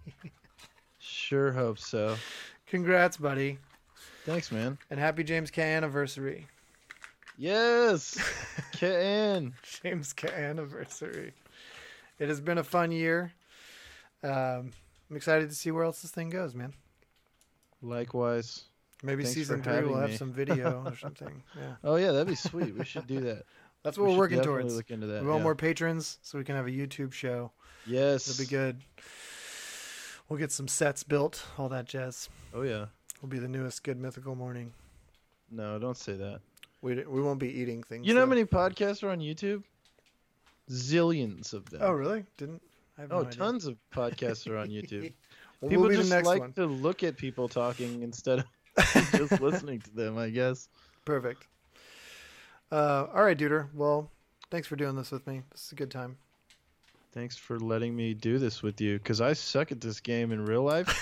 Sure 1.00 1.52
hope 1.52 1.78
so. 1.78 2.16
Congrats, 2.66 3.16
buddy. 3.16 3.58
Thanks, 4.26 4.50
man. 4.52 4.78
And 4.90 4.98
happy 4.98 5.22
James 5.24 5.50
Caan 5.50 5.76
anniversary. 5.76 6.46
Yes, 7.38 8.18
Ken. 8.72 9.54
James 9.82 10.12
Caan 10.12 10.34
anniversary. 10.50 11.32
It 12.18 12.28
has 12.28 12.40
been 12.40 12.58
a 12.58 12.64
fun 12.64 12.90
year. 12.90 13.32
Um, 14.22 14.72
I'm 15.10 15.16
excited 15.16 15.48
to 15.48 15.54
see 15.54 15.70
where 15.70 15.84
else 15.84 16.02
this 16.02 16.10
thing 16.10 16.30
goes, 16.30 16.54
man. 16.54 16.74
Likewise. 17.82 18.64
Maybe 19.02 19.22
Thanks 19.22 19.36
season 19.36 19.62
three 19.62 19.82
will 19.82 19.96
have 19.96 20.10
me. 20.10 20.16
some 20.16 20.32
video 20.32 20.82
or 20.84 20.96
something. 21.00 21.42
Yeah, 21.56 21.74
Oh 21.84 21.96
yeah, 21.96 22.10
that'd 22.10 22.26
be 22.26 22.34
sweet. 22.34 22.76
We 22.76 22.84
should 22.84 23.06
do 23.06 23.20
that. 23.28 23.44
that's 23.84 23.96
what 23.96 24.06
we're 24.06 24.12
should 24.12 24.18
working 24.18 24.42
towards. 24.42 24.74
Look 24.74 24.90
into 24.90 25.06
that. 25.06 25.22
We 25.22 25.28
want 25.28 25.40
yeah. 25.40 25.44
more 25.44 25.54
patrons 25.54 26.18
so 26.22 26.36
we 26.38 26.44
can 26.44 26.56
have 26.56 26.66
a 26.66 26.70
YouTube 26.70 27.12
show. 27.12 27.52
Yes. 27.86 28.28
It'll 28.28 28.44
be 28.44 28.48
good. 28.48 28.78
We'll 30.28 30.38
get 30.38 30.52
some 30.52 30.68
sets 30.68 31.04
built, 31.04 31.42
all 31.56 31.68
that 31.70 31.86
jazz. 31.86 32.28
Oh 32.52 32.62
yeah. 32.62 32.86
we'll 33.22 33.30
be 33.30 33.38
the 33.38 33.48
newest 33.48 33.82
Good 33.84 33.98
Mythical 33.98 34.34
Morning. 34.34 34.72
No, 35.50 35.78
don't 35.78 35.96
say 35.96 36.14
that. 36.14 36.40
We 36.82 36.96
we 37.04 37.22
won't 37.22 37.40
be 37.40 37.48
eating 37.48 37.82
things. 37.82 38.06
You 38.06 38.14
know 38.14 38.20
how 38.20 38.26
many 38.26 38.44
podcasts 38.44 39.02
are 39.02 39.10
on 39.10 39.20
YouTube? 39.20 39.62
Zillions 40.70 41.52
of 41.54 41.70
them. 41.70 41.80
Oh 41.82 41.92
really? 41.92 42.24
Didn't? 42.36 42.62
Oh, 42.98 43.22
no 43.22 43.24
tons 43.24 43.66
of 43.66 43.76
podcasts 43.92 44.48
are 44.48 44.56
on 44.56 44.68
YouTube. 44.68 45.12
Well, 45.60 45.70
people 45.70 45.88
we'll 45.88 45.96
just 45.96 46.24
like 46.24 46.40
one. 46.40 46.52
to 46.52 46.66
look 46.66 47.02
at 47.02 47.16
people 47.16 47.48
talking 47.48 48.04
instead 48.04 48.38
of 48.38 48.44
just 49.10 49.40
listening 49.40 49.80
to 49.80 49.90
them. 49.90 50.16
I 50.16 50.30
guess. 50.30 50.68
Perfect. 51.04 51.48
Uh, 52.70 53.06
all 53.12 53.24
right, 53.24 53.36
Duder. 53.36 53.66
Well, 53.74 54.08
thanks 54.52 54.68
for 54.68 54.76
doing 54.76 54.94
this 54.94 55.10
with 55.10 55.26
me. 55.26 55.42
This 55.50 55.64
is 55.64 55.72
a 55.72 55.74
good 55.74 55.90
time. 55.90 56.16
Thanks 57.12 57.36
for 57.36 57.58
letting 57.58 57.96
me 57.96 58.14
do 58.14 58.38
this 58.38 58.62
with 58.62 58.80
you, 58.80 58.98
because 58.98 59.20
I 59.20 59.32
suck 59.32 59.72
at 59.72 59.80
this 59.80 59.98
game 59.98 60.30
in 60.30 60.44
real 60.44 60.62
life. 60.62 60.94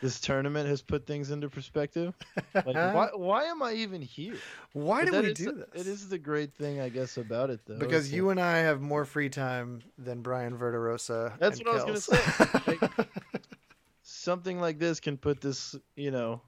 This 0.00 0.20
tournament 0.20 0.68
has 0.68 0.80
put 0.82 1.06
things 1.06 1.30
into 1.30 1.48
perspective. 1.48 2.14
Like, 2.54 2.66
why, 2.66 3.08
why 3.14 3.44
am 3.44 3.62
I 3.62 3.72
even 3.72 4.00
here? 4.02 4.36
Why 4.72 5.04
But 5.04 5.12
that 5.12 5.24
we 5.24 5.30
is- 5.32 5.38
do 5.38 5.52
this? 5.52 5.86
It 5.86 5.86
is 5.88 6.08
the 6.08 6.18
great 6.18 6.54
thing, 6.54 6.80
I 6.80 6.88
guess, 6.88 7.16
about 7.16 7.50
it, 7.50 7.60
though. 7.66 7.78
because 7.78 8.12
you 8.12 8.26
like- 8.26 8.32
and 8.32 8.40
I 8.40 8.58
have 8.58 8.80
more 8.80 9.04
free 9.04 9.28
time 9.28 9.80
than 9.98 10.22
Brian 10.22 10.56
Verderosa. 10.56 11.38
That's 11.38 11.58
what 11.58 11.68
I 11.68 11.84
was 11.84 12.06
gonna 12.06 12.20
say. 12.20 12.78
something 14.02 14.60
like 14.60 14.78
this 14.78 15.00
can 15.00 15.16
put 15.16 15.40
this, 15.40 15.74
you 15.96 16.10
know, 16.10 16.40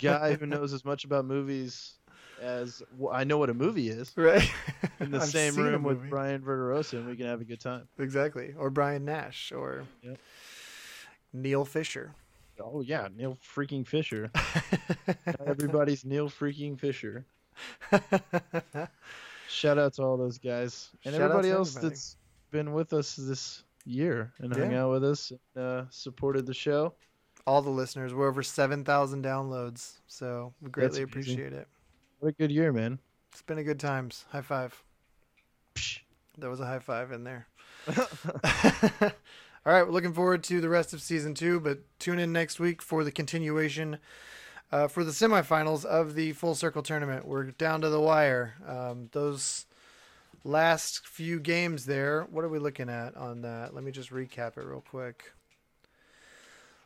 guy 0.00 0.34
who 0.34 0.46
knows 0.46 0.72
as 0.72 0.84
much 0.84 1.04
about 1.04 1.24
movies 1.24 1.94
as 2.40 2.82
well, 2.96 3.12
I 3.12 3.24
know 3.24 3.38
what 3.38 3.50
a 3.50 3.54
movie 3.54 3.88
is 3.88 4.12
right 4.16 4.48
in 5.00 5.10
the 5.10 5.20
same 5.20 5.56
room 5.56 5.82
with. 5.82 6.08
Brian 6.08 6.40
Verderosa, 6.40 6.94
and 6.94 7.06
we 7.08 7.16
can 7.16 7.26
have 7.26 7.40
a 7.40 7.44
good 7.44 7.60
time. 7.60 7.88
Exactly, 7.98 8.54
or 8.56 8.70
Brian 8.70 9.04
Nash, 9.04 9.50
or 9.52 9.84
Yep. 10.02 10.18
Neil 11.32 11.64
Fisher. 11.64 12.14
Oh 12.60 12.80
yeah, 12.80 13.08
Neil 13.14 13.36
freaking 13.54 13.86
Fisher. 13.86 14.30
Everybody's 15.46 16.04
Neil 16.04 16.28
freaking 16.28 16.78
Fisher. 16.78 17.24
Shout 19.48 19.78
out 19.78 19.94
to 19.94 20.02
all 20.02 20.16
those 20.16 20.38
guys 20.38 20.90
and 21.04 21.14
Shout 21.14 21.22
everybody 21.22 21.50
else 21.50 21.76
everybody. 21.76 21.94
that's 21.94 22.16
been 22.50 22.72
with 22.72 22.92
us 22.92 23.16
this 23.16 23.64
year 23.84 24.32
and 24.38 24.54
hung 24.54 24.74
out 24.74 24.90
with 24.90 25.04
us 25.04 25.32
and 25.54 25.64
uh, 25.64 25.84
supported 25.90 26.46
the 26.46 26.54
show. 26.54 26.94
All 27.46 27.62
the 27.62 27.70
listeners. 27.70 28.12
We're 28.14 28.28
over 28.28 28.42
seven 28.42 28.84
thousand 28.84 29.24
downloads, 29.24 30.00
so 30.06 30.52
we 30.60 30.70
greatly 30.70 31.02
amazing. 31.02 31.04
appreciate 31.04 31.52
it. 31.54 31.66
What 32.20 32.28
a 32.28 32.32
good 32.32 32.50
year, 32.50 32.72
man. 32.72 32.98
It's 33.32 33.42
been 33.42 33.58
a 33.58 33.64
good 33.64 33.80
times. 33.80 34.26
High 34.30 34.42
five. 34.42 34.82
There 36.36 36.50
was 36.50 36.60
a 36.60 36.66
high 36.66 36.80
five 36.80 37.12
in 37.12 37.24
there. 37.24 37.46
All 39.68 39.74
right, 39.74 39.82
we're 39.86 39.92
looking 39.92 40.14
forward 40.14 40.42
to 40.44 40.62
the 40.62 40.68
rest 40.70 40.94
of 40.94 41.02
season 41.02 41.34
two, 41.34 41.60
but 41.60 41.80
tune 41.98 42.18
in 42.18 42.32
next 42.32 42.58
week 42.58 42.80
for 42.80 43.04
the 43.04 43.12
continuation 43.12 43.98
Uh, 44.72 44.88
for 44.88 45.04
the 45.04 45.10
semifinals 45.10 45.84
of 45.84 46.14
the 46.14 46.32
Full 46.32 46.54
Circle 46.54 46.82
tournament, 46.82 47.26
we're 47.26 47.50
down 47.50 47.82
to 47.82 47.90
the 47.90 48.00
wire. 48.00 48.54
Um, 48.66 49.10
those 49.12 49.66
last 50.42 51.06
few 51.06 51.38
games 51.38 51.84
there, 51.84 52.22
what 52.30 52.46
are 52.46 52.48
we 52.48 52.58
looking 52.58 52.88
at 52.88 53.14
on 53.14 53.42
that? 53.42 53.74
Let 53.74 53.84
me 53.84 53.92
just 53.92 54.08
recap 54.08 54.56
it 54.56 54.64
real 54.64 54.80
quick. 54.80 55.32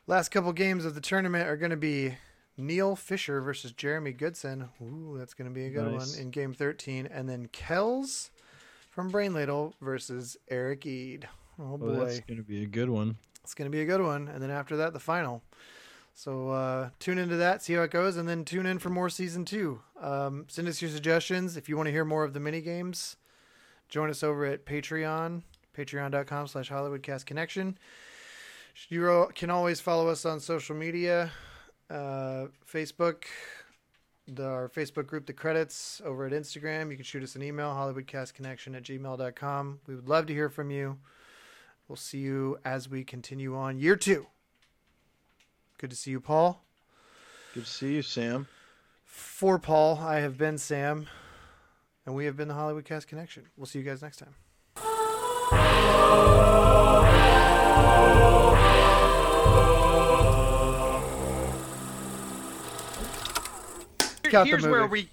Last 0.05 0.27
couple 0.27 0.51
games 0.51 0.83
of 0.83 0.93
the 0.93 0.99
tournament 0.99 1.47
are 1.47 1.55
going 1.55 1.71
to 1.71 1.77
be 1.77 2.17
Neil 2.57 2.97
Fisher 2.97 3.39
versus 3.39 3.71
Jeremy 3.71 4.11
Goodson. 4.11 4.67
Ooh, 4.81 5.15
that's 5.17 5.33
going 5.33 5.49
to 5.49 5.55
be 5.55 5.67
a 5.67 5.69
good 5.69 5.89
Nice. 5.89 6.15
one 6.17 6.21
in 6.21 6.31
game 6.31 6.53
13. 6.53 7.05
And 7.05 7.29
then 7.29 7.47
Kells 7.47 8.29
from 8.89 9.09
Brain 9.09 9.33
Ladle 9.33 9.73
versus 9.79 10.35
Eric 10.49 10.85
Eade. 10.85 11.29
Oh, 11.59 11.73
Oh, 11.73 11.77
boy. 11.77 11.95
that's 12.05 12.19
gonna 12.21 12.43
be 12.43 12.63
a 12.63 12.67
good 12.67 12.89
one. 12.89 13.17
It's 13.43 13.53
going 13.53 13.69
to 13.69 13.75
be 13.75 13.81
a 13.81 13.85
good 13.85 13.99
one. 14.01 14.29
And 14.29 14.41
then 14.41 14.49
after 14.49 14.77
that, 14.77 14.93
the 14.93 15.01
final. 15.01 15.43
So 16.13 16.51
uh, 16.51 16.89
tune 16.99 17.17
into 17.17 17.35
that, 17.35 17.61
see 17.61 17.73
how 17.73 17.81
it 17.81 17.91
goes, 17.91 18.15
and 18.15 18.29
then 18.29 18.45
tune 18.45 18.65
in 18.65 18.79
for 18.79 18.89
more 18.89 19.09
season 19.09 19.43
two. 19.43 19.81
Um, 19.99 20.45
send 20.47 20.69
us 20.69 20.81
your 20.81 20.89
suggestions. 20.89 21.57
If 21.57 21.67
you 21.67 21.75
want 21.75 21.87
to 21.87 21.91
hear 21.91 22.05
more 22.05 22.23
of 22.23 22.33
the 22.33 22.39
mini 22.39 22.61
games, 22.61 23.17
join 23.89 24.09
us 24.09 24.23
over 24.23 24.45
at 24.45 24.65
Patreon, 24.65 25.41
patreon.com 25.77 26.47
slash 26.47 26.69
Hollywoodcast 26.69 27.25
Connection. 27.25 27.77
You 28.87 29.27
can 29.35 29.49
always 29.49 29.81
follow 29.81 30.07
us 30.07 30.25
on 30.25 30.39
social 30.39 30.75
media, 30.75 31.29
uh, 31.89 32.45
Facebook, 32.71 33.25
the, 34.25 34.45
our 34.45 34.69
Facebook 34.69 35.05
group, 35.07 35.25
The 35.25 35.33
Credits, 35.33 36.01
over 36.05 36.25
at 36.25 36.31
Instagram. 36.31 36.89
You 36.91 36.95
can 36.95 37.03
shoot 37.03 37.23
us 37.23 37.35
an 37.35 37.43
email, 37.43 37.71
hollywoodcastconnection 37.71 38.75
at 38.77 38.83
gmail.com. 38.83 39.79
We 39.85 39.95
would 39.95 40.07
love 40.07 40.27
to 40.27 40.33
hear 40.33 40.49
from 40.49 40.71
you. 40.71 40.97
We'll 41.93 41.99
see 41.99 42.17
you 42.17 42.57
as 42.65 42.89
we 42.89 43.03
continue 43.03 43.55
on 43.55 43.77
year 43.77 43.95
two. 43.95 44.25
Good 45.77 45.91
to 45.91 45.95
see 45.95 46.09
you, 46.09 46.19
Paul. 46.19 46.63
Good 47.53 47.65
to 47.65 47.69
see 47.69 47.93
you, 47.93 48.01
Sam. 48.01 48.47
For 49.05 49.59
Paul, 49.59 49.99
I 49.99 50.21
have 50.21 50.35
been 50.35 50.57
Sam, 50.57 51.05
and 52.07 52.15
we 52.15 52.25
have 52.25 52.35
been 52.35 52.47
the 52.47 52.55
Hollywood 52.55 52.85
Cast 52.85 53.07
Connection. 53.07 53.43
We'll 53.55 53.67
see 53.67 53.77
you 53.77 53.85
guys 53.85 54.01
next 54.01 54.17
time. 54.17 54.33
Cut 64.23 64.47
here's 64.47 64.65
where 64.65 64.87
we 64.87 65.09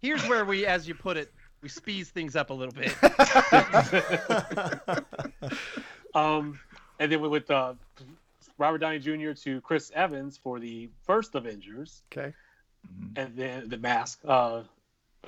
here's 0.00 0.26
where 0.26 0.46
we 0.46 0.64
as 0.64 0.88
you 0.88 0.94
put 0.94 1.18
it 1.18 1.30
we 1.60 1.68
speeds 1.68 2.08
things 2.08 2.36
up 2.36 2.48
a 2.48 2.54
little 2.54 2.72
bit 2.72 2.96
Um, 6.14 6.58
and 6.98 7.10
then 7.10 7.20
we 7.20 7.28
with 7.28 7.50
uh, 7.50 7.74
Robert 8.58 8.78
Downey 8.78 8.98
Jr. 8.98 9.32
to 9.44 9.60
Chris 9.62 9.90
Evans 9.94 10.38
for 10.42 10.58
the 10.60 10.88
first 11.04 11.34
Avengers, 11.34 12.02
Okay. 12.12 12.32
and 13.16 13.34
then 13.36 13.68
the 13.68 13.78
mask. 13.78 14.20
Uh, 14.24 14.62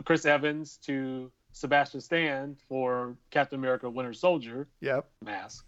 Chris 0.05 0.25
Evans 0.27 0.79
to 0.85 1.31
Sebastian 1.53 2.01
Stan 2.01 2.57
for 2.69 3.17
Captain 3.31 3.59
America: 3.59 3.89
Winter 3.89 4.13
Soldier 4.13 4.67
Yep. 4.81 5.09
mask. 5.25 5.65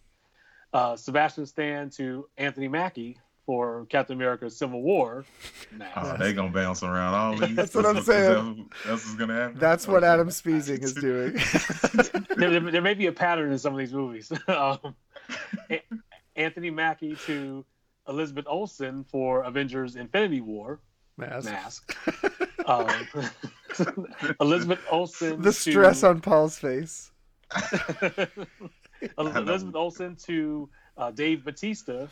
Uh, 0.72 0.96
Sebastian 0.96 1.46
Stan 1.46 1.90
to 1.90 2.28
Anthony 2.36 2.68
Mackie 2.68 3.18
for 3.46 3.86
Captain 3.88 4.16
America: 4.16 4.50
Civil 4.50 4.82
War 4.82 5.24
mask. 5.72 5.92
Oh, 5.96 6.16
they 6.18 6.32
gonna 6.34 6.50
bounce 6.50 6.82
around 6.82 7.14
all 7.14 7.36
these. 7.38 7.54
That's 7.56 7.74
what 7.74 7.86
I'm 7.86 8.02
saying. 8.02 8.68
That's 8.84 9.04
what's 9.04 9.14
gonna 9.14 9.34
happen. 9.34 9.58
That's 9.58 9.86
what 9.88 10.02
Adam 10.04 10.30
Speezing 10.30 10.82
is 10.82 10.92
doing. 10.94 11.34
there, 12.36 12.50
there, 12.50 12.60
there 12.72 12.82
may 12.82 12.94
be 12.94 13.06
a 13.06 13.12
pattern 13.12 13.52
in 13.52 13.58
some 13.58 13.72
of 13.72 13.78
these 13.78 13.92
movies. 13.94 14.30
um, 14.48 14.78
A- 14.82 14.94
Anthony 16.36 16.70
Mackie 16.70 17.16
to 17.26 17.64
Elizabeth 18.08 18.44
Olsen 18.48 19.04
for 19.04 19.42
Avengers: 19.42 19.96
Infinity 19.96 20.40
War 20.40 20.80
Mask. 21.16 21.50
mask. 21.50 21.96
um, 22.66 22.88
Elizabeth 24.40 24.80
Olsen. 24.90 25.40
The 25.42 25.52
stress 25.52 26.00
to, 26.00 26.08
on 26.10 26.20
Paul's 26.20 26.58
face. 26.58 27.10
Elizabeth 29.18 29.74
Olsen 29.74 30.16
to 30.26 30.68
uh, 30.96 31.10
Dave 31.10 31.44
Bautista 31.44 32.08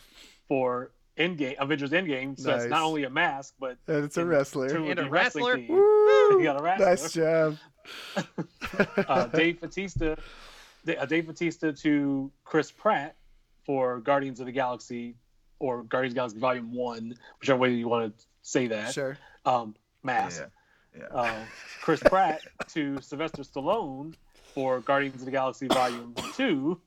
for 0.47 0.91
Endgame 1.17 1.55
Avengers 1.59 1.91
Endgame. 1.91 2.39
So 2.39 2.51
it's 2.53 2.63
Nice. 2.63 2.69
not 2.69 2.83
only 2.83 3.03
a 3.05 3.09
mask, 3.09 3.53
but 3.59 3.77
And 3.87 4.03
it's 4.05 4.17
a 4.17 4.25
wrestler. 4.25 4.69
to 4.69 4.85
And 4.89 4.99
a 4.99 5.09
wrestler. 5.09 5.57
Woo! 5.57 5.91
You 6.31 6.43
got 6.43 6.59
a 6.59 6.63
wrestler. 6.63 6.85
Nice 6.87 7.11
job. 7.13 7.57
uh, 9.07 9.27
Dave 9.27 9.61
Bautista, 9.61 10.17
D- 10.85 10.95
uh, 10.95 11.05
Dave 11.05 11.27
Bautista 11.27 11.73
to 11.73 12.31
Chris 12.43 12.71
Pratt 12.71 13.15
for 13.65 13.99
Guardians 13.99 14.39
of 14.39 14.45
the 14.45 14.51
Galaxy 14.51 15.15
or 15.59 15.83
Guardians 15.83 16.11
of 16.11 16.15
the 16.15 16.19
Galaxy 16.19 16.39
Volume 16.39 16.73
One, 16.73 17.15
whichever 17.39 17.59
way 17.59 17.71
you 17.71 17.87
want 17.87 18.17
to 18.17 18.25
say 18.41 18.67
that. 18.67 18.93
Sure. 18.93 19.17
Um, 19.45 19.75
mask. 20.03 20.41
Yeah. 20.95 21.01
Yeah. 21.01 21.19
Uh, 21.19 21.35
Chris 21.81 21.99
Pratt 21.99 22.41
to 22.69 23.01
Sylvester 23.01 23.43
Stallone 23.43 24.13
for 24.53 24.79
Guardians 24.79 25.21
of 25.21 25.25
the 25.25 25.31
Galaxy 25.31 25.67
Volume 25.67 26.15
Two, 26.35 26.79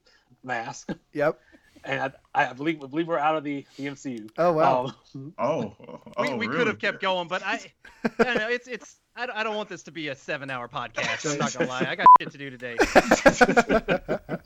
mask. 0.43 0.91
Yep. 1.13 1.39
And 1.85 2.13
I, 2.35 2.47
I 2.51 2.53
believe 2.53 2.83
I 2.83 2.87
believe 2.87 3.07
we're 3.09 3.19
out 3.19 3.37
of 3.37 3.45
the, 3.45 3.65
the 3.77 3.87
MCU. 3.87 4.31
Oh 4.39 4.53
wow. 4.53 4.93
Um, 5.15 5.35
Oh, 5.39 5.75
oh, 6.17 6.23
we, 6.23 6.35
we 6.35 6.47
really? 6.47 6.59
could 6.59 6.67
have 6.67 6.79
kept 6.79 7.01
going 7.01 7.29
but 7.29 7.43
i 7.45 7.61
i 8.19 8.25
don't 8.25 8.39
know 8.39 8.49
it's 8.49 8.69
it's 8.69 8.97
I 9.17 9.27
don't, 9.27 9.37
I 9.37 9.43
don't 9.43 9.57
want 9.57 9.69
this 9.69 9.83
to 9.85 9.91
be 9.91 10.09
a 10.09 10.15
seven 10.15 10.49
hour 10.49 10.69
podcast 10.69 11.33
i'm 11.33 11.39
not 11.39 11.53
gonna 11.53 11.69
lie 11.69 11.87
i 11.91 11.97
got 11.97 12.07
shit 12.21 12.31
to 12.31 12.39
do 12.39 12.51
today 12.51 12.77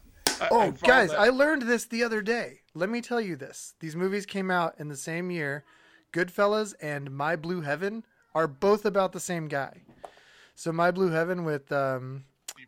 Oh, 0.51 0.73
guys, 0.83 1.13
I 1.13 1.29
learned 1.29 1.63
this 1.63 1.85
the 1.85 2.03
other 2.03 2.21
day. 2.21 2.61
Let 2.75 2.89
me 2.91 3.01
tell 3.01 3.21
you 3.21 3.37
this. 3.37 3.75
These 3.79 3.95
movies 3.95 4.27
came 4.27 4.51
out 4.51 4.75
in 4.79 4.89
the 4.89 4.97
same 4.97 5.31
year. 5.31 5.65
Goodfellas 6.13 6.75
and 6.81 7.13
My 7.13 7.37
Blue 7.37 7.61
Heaven 7.61 8.05
are 8.35 8.49
both 8.49 8.85
about 8.85 9.13
the 9.13 9.21
same 9.21 9.47
guy. 9.47 9.83
So 10.57 10.73
My 10.73 10.91
Blue 10.91 11.11
Heaven 11.11 11.45
with 11.45 11.71
um, 11.71 12.25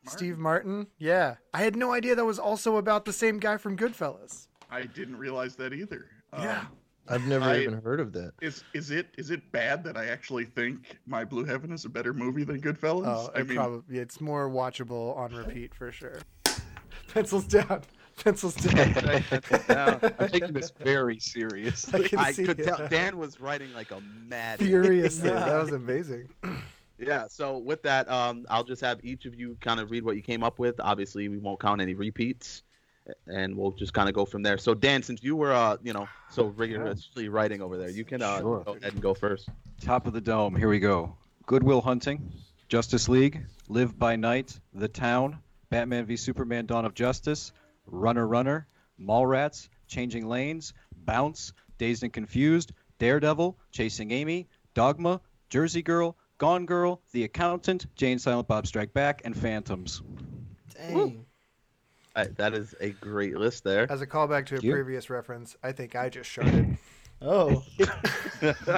Steve 0.06 0.38
Martin. 0.38 0.86
Yeah. 0.98 1.36
I 1.52 1.62
had 1.62 1.74
no 1.74 1.92
idea 1.92 2.14
that 2.14 2.24
was 2.24 2.38
also 2.38 2.76
about 2.76 3.06
the 3.06 3.12
same 3.12 3.40
guy 3.40 3.56
from 3.56 3.76
Goodfellas. 3.76 4.46
I 4.70 4.82
didn't 4.84 5.16
realize 5.16 5.56
that 5.56 5.72
either. 5.72 6.06
Yeah. 6.32 6.60
Um, 6.60 6.66
I've 7.06 7.26
never 7.26 7.44
I- 7.44 7.60
even 7.60 7.80
heard 7.82 8.00
of 8.00 8.12
that. 8.14 8.32
is 8.40 8.64
is 8.72 8.90
it 8.90 9.08
is 9.18 9.30
it 9.30 9.52
bad 9.52 9.84
that 9.84 9.96
I 9.96 10.06
actually 10.06 10.46
think 10.46 10.98
My 11.06 11.24
Blue 11.24 11.44
Heaven 11.44 11.70
is 11.72 11.84
a 11.84 11.88
better 11.90 12.14
movie 12.14 12.44
than 12.44 12.60
Goodfellas? 12.60 13.04
Oh, 13.06 13.30
I 13.34 13.40
it 13.40 13.48
mean, 13.48 13.56
probably 13.56 13.98
it's 13.98 14.20
more 14.20 14.48
watchable 14.48 15.16
on 15.16 15.32
repeat 15.34 15.74
for 15.74 15.92
sure. 15.92 16.18
Pencils 17.12 17.46
down. 17.46 17.82
Pencils 18.24 18.54
down. 18.54 20.00
I'm 20.18 20.28
taking 20.30 20.52
this 20.52 20.70
very 20.80 21.18
serious. 21.18 21.92
I 21.92 22.02
can 22.08 22.32
see 22.32 22.44
could 22.44 22.60
it. 22.60 22.64
tell 22.64 22.88
Dan 22.88 23.18
was 23.18 23.40
writing 23.40 23.72
like 23.74 23.90
a 23.90 24.00
mad 24.00 24.58
Furiously. 24.60 25.30
That 25.30 25.60
was 25.62 25.72
amazing. 25.72 26.28
Yeah, 26.98 27.26
so 27.28 27.58
with 27.58 27.82
that, 27.82 28.08
um, 28.10 28.46
I'll 28.48 28.64
just 28.64 28.80
have 28.82 29.00
each 29.04 29.26
of 29.26 29.34
you 29.34 29.56
kind 29.60 29.78
of 29.80 29.90
read 29.90 30.04
what 30.04 30.16
you 30.16 30.22
came 30.22 30.42
up 30.44 30.58
with. 30.58 30.76
Obviously, 30.80 31.28
we 31.28 31.38
won't 31.38 31.60
count 31.60 31.80
any 31.80 31.94
repeats, 31.94 32.62
and 33.26 33.57
we'll 33.57 33.72
just 33.72 33.92
kind 33.92 34.09
of 34.09 34.14
go 34.14 34.24
from 34.24 34.42
there. 34.42 34.59
So, 34.59 34.74
Dan, 34.74 35.02
since 35.02 35.22
you 35.22 35.36
were, 35.36 35.52
uh, 35.52 35.76
you 35.82 35.92
know, 35.92 36.09
so 36.30 36.46
rigorously 36.46 37.28
writing 37.28 37.61
over 37.62 37.76
there, 37.76 37.90
you 37.90 38.05
can 38.05 38.22
uh, 38.22 38.38
Sure. 38.40 38.62
go 38.64 38.72
ahead 38.72 38.92
and 38.92 39.02
go 39.02 39.14
first. 39.14 39.48
Top 39.80 40.07
of 40.07 40.12
the 40.12 40.20
dome. 40.20 40.55
Here 40.57 40.68
we 40.68 40.78
go. 40.78 41.14
Good 41.46 41.62
Will 41.62 41.80
Hunting, 41.80 42.32
Justice 42.68 43.09
League, 43.09 43.44
Live 43.68 43.98
by 43.98 44.16
Night, 44.16 44.59
The 44.72 44.88
Town, 44.88 45.38
Batman 45.70 46.07
v 46.07 46.16
Superman: 46.16 46.66
Dawn 46.66 46.84
of 46.84 46.94
Justice, 46.94 47.52
Runner 47.86 48.26
Runner, 48.26 48.66
Mallrats, 48.98 49.68
Changing 49.86 50.26
Lanes, 50.26 50.72
Bounce, 51.05 51.52
Dazed 51.76 52.02
and 52.05 52.12
Confused, 52.12 52.72
Daredevil, 52.98 53.59
Chasing 53.72 54.11
Amy, 54.12 54.48
Dogma, 54.72 55.20
Jersey 55.50 55.82
Girl, 55.82 56.16
Gone 56.38 56.64
Girl, 56.64 57.02
The 57.12 57.24
Accountant, 57.24 57.86
Jay 57.96 58.12
and 58.12 58.20
Silent 58.20 58.48
Bob 58.48 58.66
Strike 58.66 58.94
Back, 58.94 59.20
and 59.24 59.36
Phantoms. 59.36 60.02
Dang. 60.74 60.96
All 60.96 61.12
right, 62.16 62.36
that 62.36 62.54
is 62.54 62.74
a 62.80 62.90
great 62.90 63.36
list 63.36 63.64
there. 63.64 63.90
As 63.90 64.00
a 64.02 64.06
callback 64.06 64.46
to 64.46 64.54
a 64.54 64.58
Thank 64.58 64.64
you. 64.64 64.72
previous 64.72 65.10
reference, 65.10 65.56
I 65.62 65.72
think 65.72 65.96
I 65.96 66.08
just 66.08 66.30
sharted. 66.30 66.76
Oh, 67.26 67.62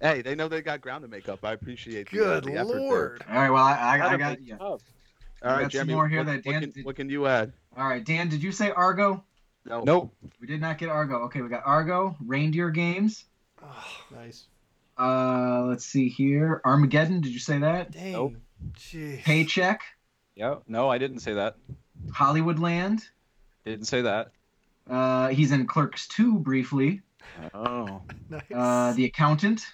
hey, 0.00 0.22
they 0.22 0.34
know 0.34 0.48
they 0.48 0.62
got 0.62 0.80
ground 0.80 1.02
to 1.02 1.08
make 1.08 1.28
up. 1.28 1.44
I 1.44 1.52
appreciate 1.52 2.10
the, 2.10 2.20
uh, 2.20 2.40
Good 2.40 2.44
the 2.44 2.54
effort 2.56 2.68
there. 2.72 2.80
lord. 2.80 3.24
All 3.28 3.34
right, 3.36 3.50
well, 3.50 3.64
I, 3.64 3.98
I, 3.98 4.12
I 4.12 4.16
got 4.16 4.40
you. 4.40 4.54
job. 4.56 4.60
All 4.60 4.80
I 5.42 5.52
right, 5.54 5.62
some 5.64 5.70
Jeremy, 5.70 5.94
more 5.94 6.08
here 6.08 6.20
what, 6.20 6.26
that 6.26 6.46
what 6.46 6.60
can, 6.60 6.70
did- 6.70 6.84
what 6.86 6.96
can 6.96 7.10
you 7.10 7.26
add? 7.26 7.52
All 7.76 7.86
right, 7.88 8.02
Dan, 8.04 8.28
did 8.28 8.42
you 8.42 8.52
say 8.52 8.70
Argo? 8.70 9.22
No. 9.66 9.82
Nope. 9.82 10.14
We 10.40 10.46
did 10.46 10.60
not 10.60 10.78
get 10.78 10.88
Argo. 10.88 11.16
Okay, 11.24 11.42
we 11.42 11.48
got 11.48 11.62
Argo, 11.66 12.16
Reindeer 12.24 12.70
Games. 12.70 13.24
Oh, 13.62 13.86
nice. 14.14 14.46
Uh, 14.98 15.64
let's 15.66 15.84
see 15.84 16.08
here. 16.08 16.60
Armageddon. 16.64 17.20
Did 17.20 17.32
you 17.32 17.38
say 17.40 17.58
that? 17.58 17.90
Dang. 17.90 18.12
Nope. 18.12 18.34
Jeez. 18.78 19.22
Paycheck. 19.22 19.82
Yeah. 20.34 20.56
No, 20.66 20.88
I 20.88 20.98
didn't 20.98 21.20
say 21.20 21.34
that. 21.34 21.56
Hollywoodland. 22.10 23.02
Didn't 23.64 23.86
say 23.86 24.02
that. 24.02 24.32
Uh, 24.90 25.28
he's 25.28 25.52
in 25.52 25.66
Clerks 25.66 26.08
2 26.08 26.38
briefly. 26.40 27.02
Oh. 27.54 28.02
Nice. 28.30 28.42
Uh, 28.54 28.92
the 28.96 29.04
Accountant. 29.04 29.66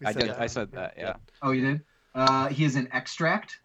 We 0.00 0.06
I 0.06 0.12
said 0.12 0.20
did. 0.20 0.30
that. 0.30 0.40
I 0.40 0.46
said 0.46 0.72
that. 0.72 0.94
Yeah. 0.96 1.14
Oh, 1.42 1.50
you 1.50 1.60
did. 1.66 1.80
Uh, 2.14 2.48
he 2.48 2.64
is 2.64 2.74
in 2.76 2.88
Extract. 2.92 3.58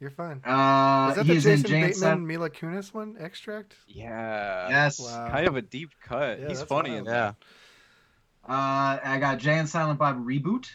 You're 0.00 0.10
fine. 0.10 0.40
Uh, 0.44 1.08
Is 1.10 1.16
that 1.16 1.26
the 1.26 1.32
is 1.34 1.46
in 1.46 1.56
Jason 1.62 1.70
Bateman, 1.72 1.94
Silent- 1.94 2.26
Mila 2.26 2.50
Kunis 2.50 2.94
one? 2.94 3.16
Extract? 3.18 3.74
Yeah. 3.88 4.68
Yes. 4.68 5.00
Wow. 5.00 5.28
Kind 5.30 5.48
of 5.48 5.56
a 5.56 5.62
deep 5.62 5.90
cut. 6.00 6.38
Yeah, 6.40 6.48
He's 6.48 6.62
funny 6.62 6.94
in 6.94 7.04
Yeah. 7.04 7.32
Uh, 8.48 8.98
I 9.04 9.18
got 9.20 9.38
Jay 9.38 9.58
and 9.58 9.68
Silent 9.68 9.98
Bob 9.98 10.24
reboot. 10.24 10.66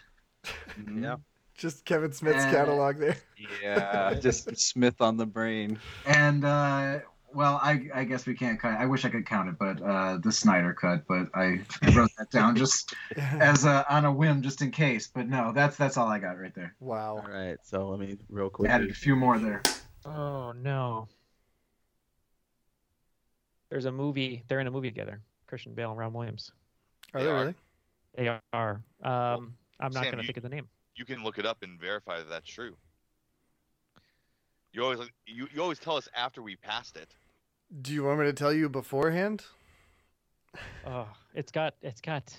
Yeah. 0.94 1.16
Just 1.58 1.86
Kevin 1.86 2.12
Smith's 2.12 2.46
Uh, 2.46 2.52
catalog 2.52 2.98
there. 2.98 3.18
Yeah, 3.62 4.14
just 4.22 4.56
Smith 4.58 5.02
on 5.02 5.18
the 5.18 5.26
brain. 5.26 5.80
And 6.06 6.44
uh, 6.44 7.00
well, 7.34 7.60
I, 7.62 7.90
I 7.94 8.04
guess 8.04 8.26
we 8.26 8.34
can't 8.36 8.60
cut. 8.60 8.78
I 8.78 8.86
wish 8.86 9.06
I 9.06 9.10
could 9.10 9.26
count 9.26 9.50
it, 9.50 9.56
but 9.60 9.82
uh, 9.82 10.18
the 10.18 10.32
Snyder 10.32 10.74
cut. 10.74 11.04
But 11.08 11.30
I 11.34 11.62
wrote 11.96 12.12
that 12.18 12.30
down 12.32 12.56
just 12.56 12.94
as 13.18 13.66
a, 13.66 13.86
on 13.94 14.06
a 14.06 14.12
whim, 14.12 14.42
just 14.42 14.62
in 14.62 14.72
case. 14.72 15.08
But 15.14 15.28
no, 15.28 15.52
that's 15.54 15.78
that's 15.78 15.98
all 15.98 16.08
I 16.08 16.20
got 16.20 16.40
right 16.40 16.54
there. 16.56 16.76
Wow. 16.80 17.18
All 17.18 17.32
right. 17.32 17.58
So 17.64 17.90
let 17.90 18.00
me 18.00 18.18
real 18.30 18.50
quick. 18.50 18.70
Added 18.70 18.90
a 18.90 18.94
few 18.96 19.16
more 19.16 19.38
there. 19.40 19.62
Oh 20.06 20.52
no. 20.54 21.08
There's 23.70 23.86
a 23.86 23.92
movie. 23.92 24.44
They're 24.48 24.60
in 24.60 24.68
a 24.68 24.72
movie 24.72 24.90
together. 24.90 25.20
Christian 25.48 25.74
Bale 25.74 25.90
and 25.92 26.00
Ron 26.00 26.14
Williams. 26.14 26.52
Are 27.14 27.24
they 27.24 27.32
really? 27.32 27.56
They 28.16 28.40
are. 28.54 28.82
Um, 29.02 29.56
I'm 29.80 29.92
not 29.92 30.06
gonna 30.06 30.24
think 30.24 30.38
of 30.38 30.44
the 30.44 30.50
name. 30.50 30.68
You 30.96 31.06
can 31.06 31.24
look 31.24 31.38
it 31.40 31.46
up 31.46 31.64
and 31.64 31.80
verify 31.80 32.20
that 32.20 32.30
that's 32.30 32.50
true. 32.50 32.76
You 34.72 34.84
always 34.84 35.00
you, 35.28 35.48
you 35.54 35.62
always 35.62 35.80
tell 35.80 35.98
us 35.98 36.08
after 36.16 36.42
we 36.42 36.56
passed 36.56 36.98
it. 36.98 37.16
Do 37.82 37.94
you 37.94 38.04
want 38.04 38.20
me 38.20 38.26
to 38.26 38.34
tell 38.34 38.54
you 38.54 38.70
beforehand? 38.70 39.46
Oh, 40.86 41.08
it's 41.34 41.52
got. 41.52 41.76
It's 41.82 42.02
got. 42.02 42.36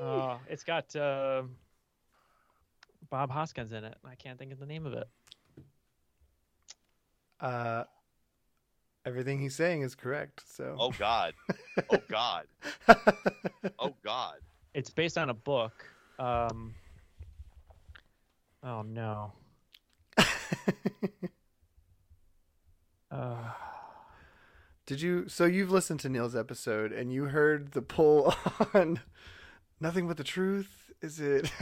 Oh, 0.00 0.38
it's 0.48 0.64
got 0.64 0.94
uh, 0.96 1.42
Bob 3.10 3.30
Hoskins 3.30 3.72
in 3.72 3.84
it. 3.84 3.96
I 4.04 4.14
can't 4.14 4.38
think 4.38 4.52
of 4.52 4.58
the 4.58 4.66
name 4.66 4.86
of 4.86 4.94
it. 4.94 5.08
Uh, 7.40 7.84
everything 9.04 9.38
he's 9.38 9.54
saying 9.54 9.82
is 9.82 9.94
correct. 9.94 10.42
So. 10.46 10.76
Oh 10.78 10.90
God. 10.90 11.34
Oh 11.90 11.98
God. 12.08 12.44
oh 13.80 13.94
God. 14.04 14.36
It's 14.74 14.90
based 14.90 15.18
on 15.18 15.28
a 15.28 15.34
book. 15.34 15.84
Um, 16.18 16.74
oh 18.62 18.82
no. 18.82 19.32
uh, 23.10 23.36
Did 24.86 25.00
you? 25.00 25.28
So 25.28 25.44
you've 25.44 25.70
listened 25.70 26.00
to 26.00 26.08
Neil's 26.08 26.36
episode 26.36 26.92
and 26.92 27.12
you 27.12 27.24
heard 27.26 27.72
the 27.72 27.82
pull 27.82 28.34
on 28.74 29.00
nothing 29.80 30.06
but 30.08 30.16
the 30.16 30.24
truth. 30.24 30.90
Is 31.02 31.20
it? 31.20 31.50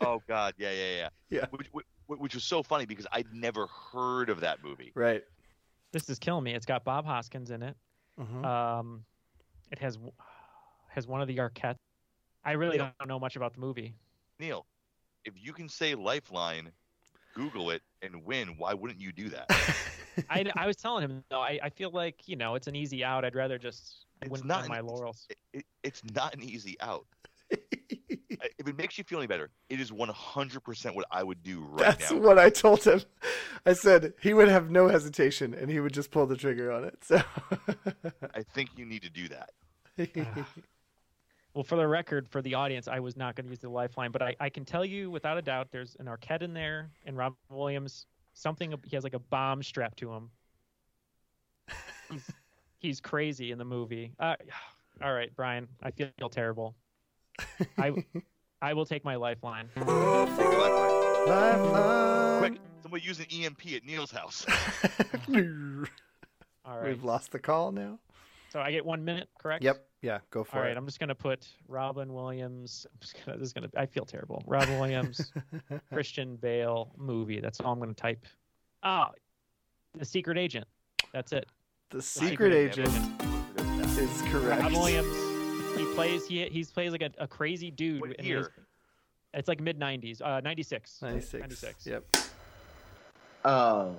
Oh 0.00 0.22
God. 0.28 0.54
Yeah, 0.58 0.70
yeah, 0.72 0.96
yeah. 0.96 1.08
Yeah. 1.30 1.46
Which, 1.50 1.66
which, 1.72 1.86
which 2.06 2.34
was 2.34 2.44
so 2.44 2.62
funny 2.62 2.86
because 2.86 3.06
I'd 3.12 3.26
never 3.34 3.66
heard 3.92 4.30
of 4.30 4.40
that 4.40 4.62
movie. 4.62 4.92
right. 4.94 5.22
this 5.92 6.08
is 6.08 6.18
killing 6.18 6.44
me. 6.44 6.54
It's 6.54 6.64
got 6.66 6.84
Bob 6.84 7.04
Hoskins 7.04 7.50
in 7.50 7.62
it. 7.62 7.76
Mhm. 8.18 8.44
Um, 8.44 9.04
it 9.70 9.78
has 9.80 9.98
has 10.88 11.06
one 11.06 11.20
of 11.20 11.28
the 11.28 11.36
Arquette. 11.38 11.76
I 12.48 12.52
really 12.52 12.78
don't 12.78 12.94
know 13.06 13.18
much 13.18 13.36
about 13.36 13.52
the 13.52 13.60
movie. 13.60 13.94
Neil, 14.40 14.64
if 15.26 15.34
you 15.36 15.52
can 15.52 15.68
say 15.68 15.94
Lifeline, 15.94 16.72
Google 17.34 17.70
it 17.70 17.82
and 18.00 18.24
win, 18.24 18.54
why 18.56 18.72
wouldn't 18.72 18.98
you 18.98 19.12
do 19.12 19.28
that? 19.28 19.50
I, 20.30 20.46
I 20.56 20.66
was 20.66 20.76
telling 20.76 21.04
him 21.04 21.22
though. 21.28 21.42
I, 21.42 21.60
I 21.62 21.68
feel 21.68 21.90
like 21.90 22.26
you 22.26 22.36
know 22.36 22.54
it's 22.54 22.66
an 22.66 22.74
easy 22.74 23.04
out. 23.04 23.22
I'd 23.22 23.34
rather 23.34 23.58
just 23.58 24.06
win 24.30 24.40
not 24.46 24.60
on 24.60 24.64
an 24.64 24.70
my 24.70 24.80
laurels. 24.80 25.28
it, 25.52 25.66
it's 25.82 26.02
not 26.14 26.34
an 26.34 26.42
easy 26.42 26.76
out. 26.80 27.06
If 28.56 28.68
it 28.68 28.76
makes 28.76 28.98
you 28.98 29.04
feel 29.04 29.18
any 29.18 29.26
better, 29.26 29.50
it 29.68 29.80
is 29.80 29.90
100% 29.90 30.94
what 30.94 31.04
I 31.10 31.22
would 31.24 31.42
do 31.42 31.60
right 31.60 31.78
That's 31.78 32.10
now. 32.10 32.16
That's 32.16 32.26
what 32.26 32.38
I 32.38 32.50
told 32.50 32.84
him. 32.84 33.02
I 33.66 33.72
said 33.72 34.14
he 34.20 34.32
would 34.32 34.48
have 34.48 34.70
no 34.70 34.86
hesitation 34.86 35.54
and 35.54 35.70
he 35.70 35.80
would 35.80 35.92
just 35.92 36.10
pull 36.12 36.26
the 36.26 36.36
trigger 36.36 36.70
on 36.70 36.84
it. 36.84 37.02
So. 37.02 37.20
I 38.34 38.42
think 38.54 38.70
you 38.76 38.84
need 38.84 39.02
to 39.02 39.10
do 39.10 39.28
that. 39.28 39.50
Ah. 40.16 40.46
Well, 41.54 41.64
for 41.64 41.76
the 41.76 41.86
record, 41.86 42.28
for 42.28 42.42
the 42.42 42.54
audience, 42.54 42.88
I 42.88 43.00
was 43.00 43.16
not 43.16 43.34
going 43.34 43.46
to 43.46 43.50
use 43.50 43.58
the 43.58 43.68
lifeline, 43.68 44.10
but 44.10 44.22
I, 44.22 44.36
I 44.38 44.48
can 44.48 44.64
tell 44.64 44.84
you 44.84 45.10
without 45.10 45.38
a 45.38 45.42
doubt, 45.42 45.68
there's 45.70 45.96
an 45.98 46.06
Arquette 46.06 46.42
in 46.42 46.52
there, 46.52 46.90
and 47.06 47.16
Rob 47.16 47.34
Williams. 47.50 48.06
Something 48.34 48.72
he 48.84 48.94
has 48.94 49.02
like 49.02 49.14
a 49.14 49.18
bomb 49.18 49.62
strapped 49.64 49.98
to 49.98 50.12
him. 50.12 50.30
He's, 52.10 52.30
he's 52.78 53.00
crazy 53.00 53.50
in 53.50 53.58
the 53.58 53.64
movie. 53.64 54.12
Uh, 54.20 54.36
all 55.02 55.12
right, 55.12 55.34
Brian, 55.34 55.66
I 55.82 55.90
feel 55.90 56.28
terrible. 56.30 56.76
I 57.76 57.92
I 58.62 58.74
will 58.74 58.86
take 58.86 59.04
my 59.04 59.14
lifeline. 59.14 59.68
Take 59.74 59.86
a 59.86 59.90
lifeline. 59.90 61.28
Lifeline. 61.28 62.38
Quick, 62.38 62.60
somebody 62.82 63.04
use 63.04 63.20
an 63.20 63.26
EMP 63.32 63.66
at 63.74 63.84
Neil's 63.84 64.10
house. 64.10 64.46
All 66.64 66.80
right. 66.80 66.88
We've 66.88 67.04
lost 67.04 67.30
the 67.30 67.38
call 67.38 67.70
now. 67.70 67.98
So 68.58 68.62
I 68.62 68.72
get 68.72 68.84
one 68.84 69.04
minute, 69.04 69.28
correct? 69.38 69.62
Yep. 69.62 69.86
Yeah. 70.02 70.18
Go 70.30 70.42
for 70.42 70.56
All 70.56 70.64
it. 70.64 70.66
right, 70.66 70.76
I'm 70.76 70.84
just 70.84 70.98
gonna 70.98 71.14
put 71.14 71.46
Robin 71.68 72.12
Williams. 72.12 72.88
I'm 72.92 72.98
just 73.00 73.14
gonna. 73.24 73.38
This 73.38 73.46
is 73.46 73.52
gonna. 73.52 73.68
I 73.76 73.86
feel 73.86 74.04
terrible. 74.04 74.42
Robin 74.48 74.80
Williams, 74.80 75.32
Christian 75.92 76.34
Bale 76.34 76.92
movie. 76.96 77.38
That's 77.38 77.60
all 77.60 77.72
I'm 77.72 77.78
gonna 77.78 77.94
type. 77.94 78.26
Ah, 78.82 79.12
The 79.96 80.04
Secret 80.04 80.38
Agent. 80.38 80.66
That's 81.12 81.32
it. 81.32 81.46
The 81.90 82.02
Secret 82.02 82.52
Agent 82.52 82.88
is 83.96 84.22
correct. 84.22 84.62
Robin 84.62 84.72
Williams. 84.72 85.16
He 85.78 85.84
plays. 85.94 86.26
He 86.26 86.44
he's 86.46 86.72
plays 86.72 86.90
like 86.90 87.02
a, 87.02 87.12
a 87.18 87.28
crazy 87.28 87.70
dude. 87.70 88.00
What 88.00 88.16
and 88.18 88.22
he 88.26 88.30
year? 88.30 88.50
it's 89.34 89.46
like 89.46 89.60
mid 89.60 89.78
'90s. 89.78 90.20
Uh, 90.20 90.40
'96. 90.40 91.00
96. 91.00 91.40
96. 91.40 91.86
Yep. 91.86 92.16
Oh. 93.44 93.94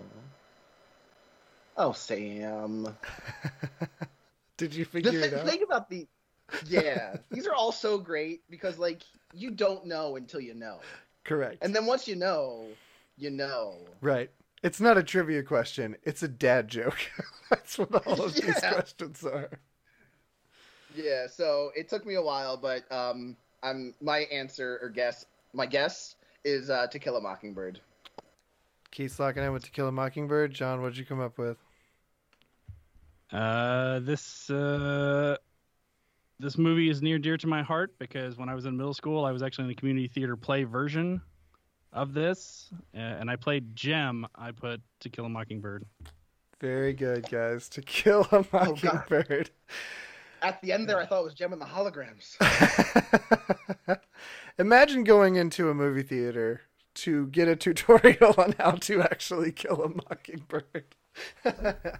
Oh, 1.81 1.93
Sam. 1.93 2.93
Did 4.59 4.75
you 4.75 4.85
The 4.85 4.91
figure 4.91 5.19
it 5.19 5.33
out? 5.33 5.47
thing 5.47 5.63
about 5.63 5.89
the. 5.89 6.07
Yeah, 6.67 7.15
these 7.31 7.47
are 7.47 7.53
all 7.53 7.71
so 7.71 7.97
great 7.97 8.41
because, 8.49 8.77
like, 8.77 9.03
you 9.33 9.51
don't 9.51 9.85
know 9.85 10.15
until 10.15 10.39
you 10.41 10.53
know. 10.53 10.79
Correct. 11.23 11.57
And 11.63 11.73
then 11.75 11.85
once 11.85 12.07
you 12.07 12.15
know, 12.15 12.65
you 13.17 13.29
know. 13.29 13.75
Right. 14.01 14.29
It's 14.63 14.81
not 14.81 14.97
a 14.97 15.03
trivia 15.03 15.43
question. 15.43 15.95
It's 16.03 16.21
a 16.23 16.27
dad 16.27 16.67
joke. 16.67 16.97
That's 17.49 17.77
what 17.77 18.05
all 18.05 18.21
of 18.23 18.33
these 18.33 18.53
questions 18.59 19.23
are. 19.23 19.49
Yeah, 20.95 21.27
so 21.27 21.71
it 21.75 21.87
took 21.87 22.05
me 22.05 22.15
a 22.15 22.21
while, 22.21 22.57
but 22.57 22.91
um, 22.91 23.37
I'm 23.63 23.93
my 24.01 24.19
answer 24.31 24.79
or 24.81 24.89
guess, 24.89 25.25
my 25.53 25.65
guess 25.67 26.15
is 26.43 26.69
uh, 26.69 26.87
To 26.87 26.99
Kill 26.99 27.15
a 27.15 27.21
Mockingbird. 27.21 27.79
Keith's 28.91 29.19
locking 29.19 29.43
in 29.43 29.53
with 29.53 29.63
To 29.65 29.71
Kill 29.71 29.87
a 29.87 29.91
Mockingbird. 29.91 30.51
John, 30.53 30.81
what'd 30.81 30.97
you 30.97 31.05
come 31.05 31.21
up 31.21 31.37
with? 31.37 31.57
Uh, 33.31 33.99
this 33.99 34.49
uh, 34.49 35.37
this 36.39 36.57
movie 36.57 36.89
is 36.89 37.01
near 37.01 37.19
dear 37.19 37.37
to 37.37 37.47
my 37.47 37.61
heart 37.61 37.93
because 37.99 38.37
when 38.37 38.49
I 38.49 38.55
was 38.55 38.65
in 38.65 38.75
middle 38.75 38.93
school, 38.93 39.25
I 39.25 39.31
was 39.31 39.43
actually 39.43 39.65
in 39.65 39.71
a 39.71 39.75
community 39.75 40.07
theater 40.07 40.35
play 40.35 40.63
version 40.63 41.21
of 41.93 42.13
this, 42.13 42.69
uh, 42.95 42.97
and 42.97 43.29
I 43.29 43.35
played 43.35 43.75
Jem. 43.75 44.25
I 44.35 44.51
put 44.51 44.81
To 45.01 45.09
Kill 45.09 45.25
a 45.25 45.29
Mockingbird. 45.29 45.85
Very 46.59 46.93
good, 46.93 47.29
guys. 47.29 47.69
To 47.69 47.81
Kill 47.81 48.27
a 48.31 48.45
Mockingbird. 48.51 49.49
At 50.41 50.61
the 50.61 50.71
end 50.71 50.87
there, 50.87 50.99
I 50.99 51.05
thought 51.05 51.21
it 51.21 51.25
was 51.25 51.33
Jem 51.33 51.53
and 51.53 51.61
the 51.61 51.65
Holograms. 51.65 52.37
Imagine 54.59 55.03
going 55.03 55.35
into 55.35 55.69
a 55.69 55.73
movie 55.73 56.03
theater 56.03 56.61
to 56.95 57.27
get 57.27 57.47
a 57.47 57.55
tutorial 57.55 58.33
on 58.37 58.55
how 58.59 58.71
to 58.71 59.01
actually 59.01 59.51
kill 59.51 59.83
a 59.83 59.89
mockingbird. 59.89 60.95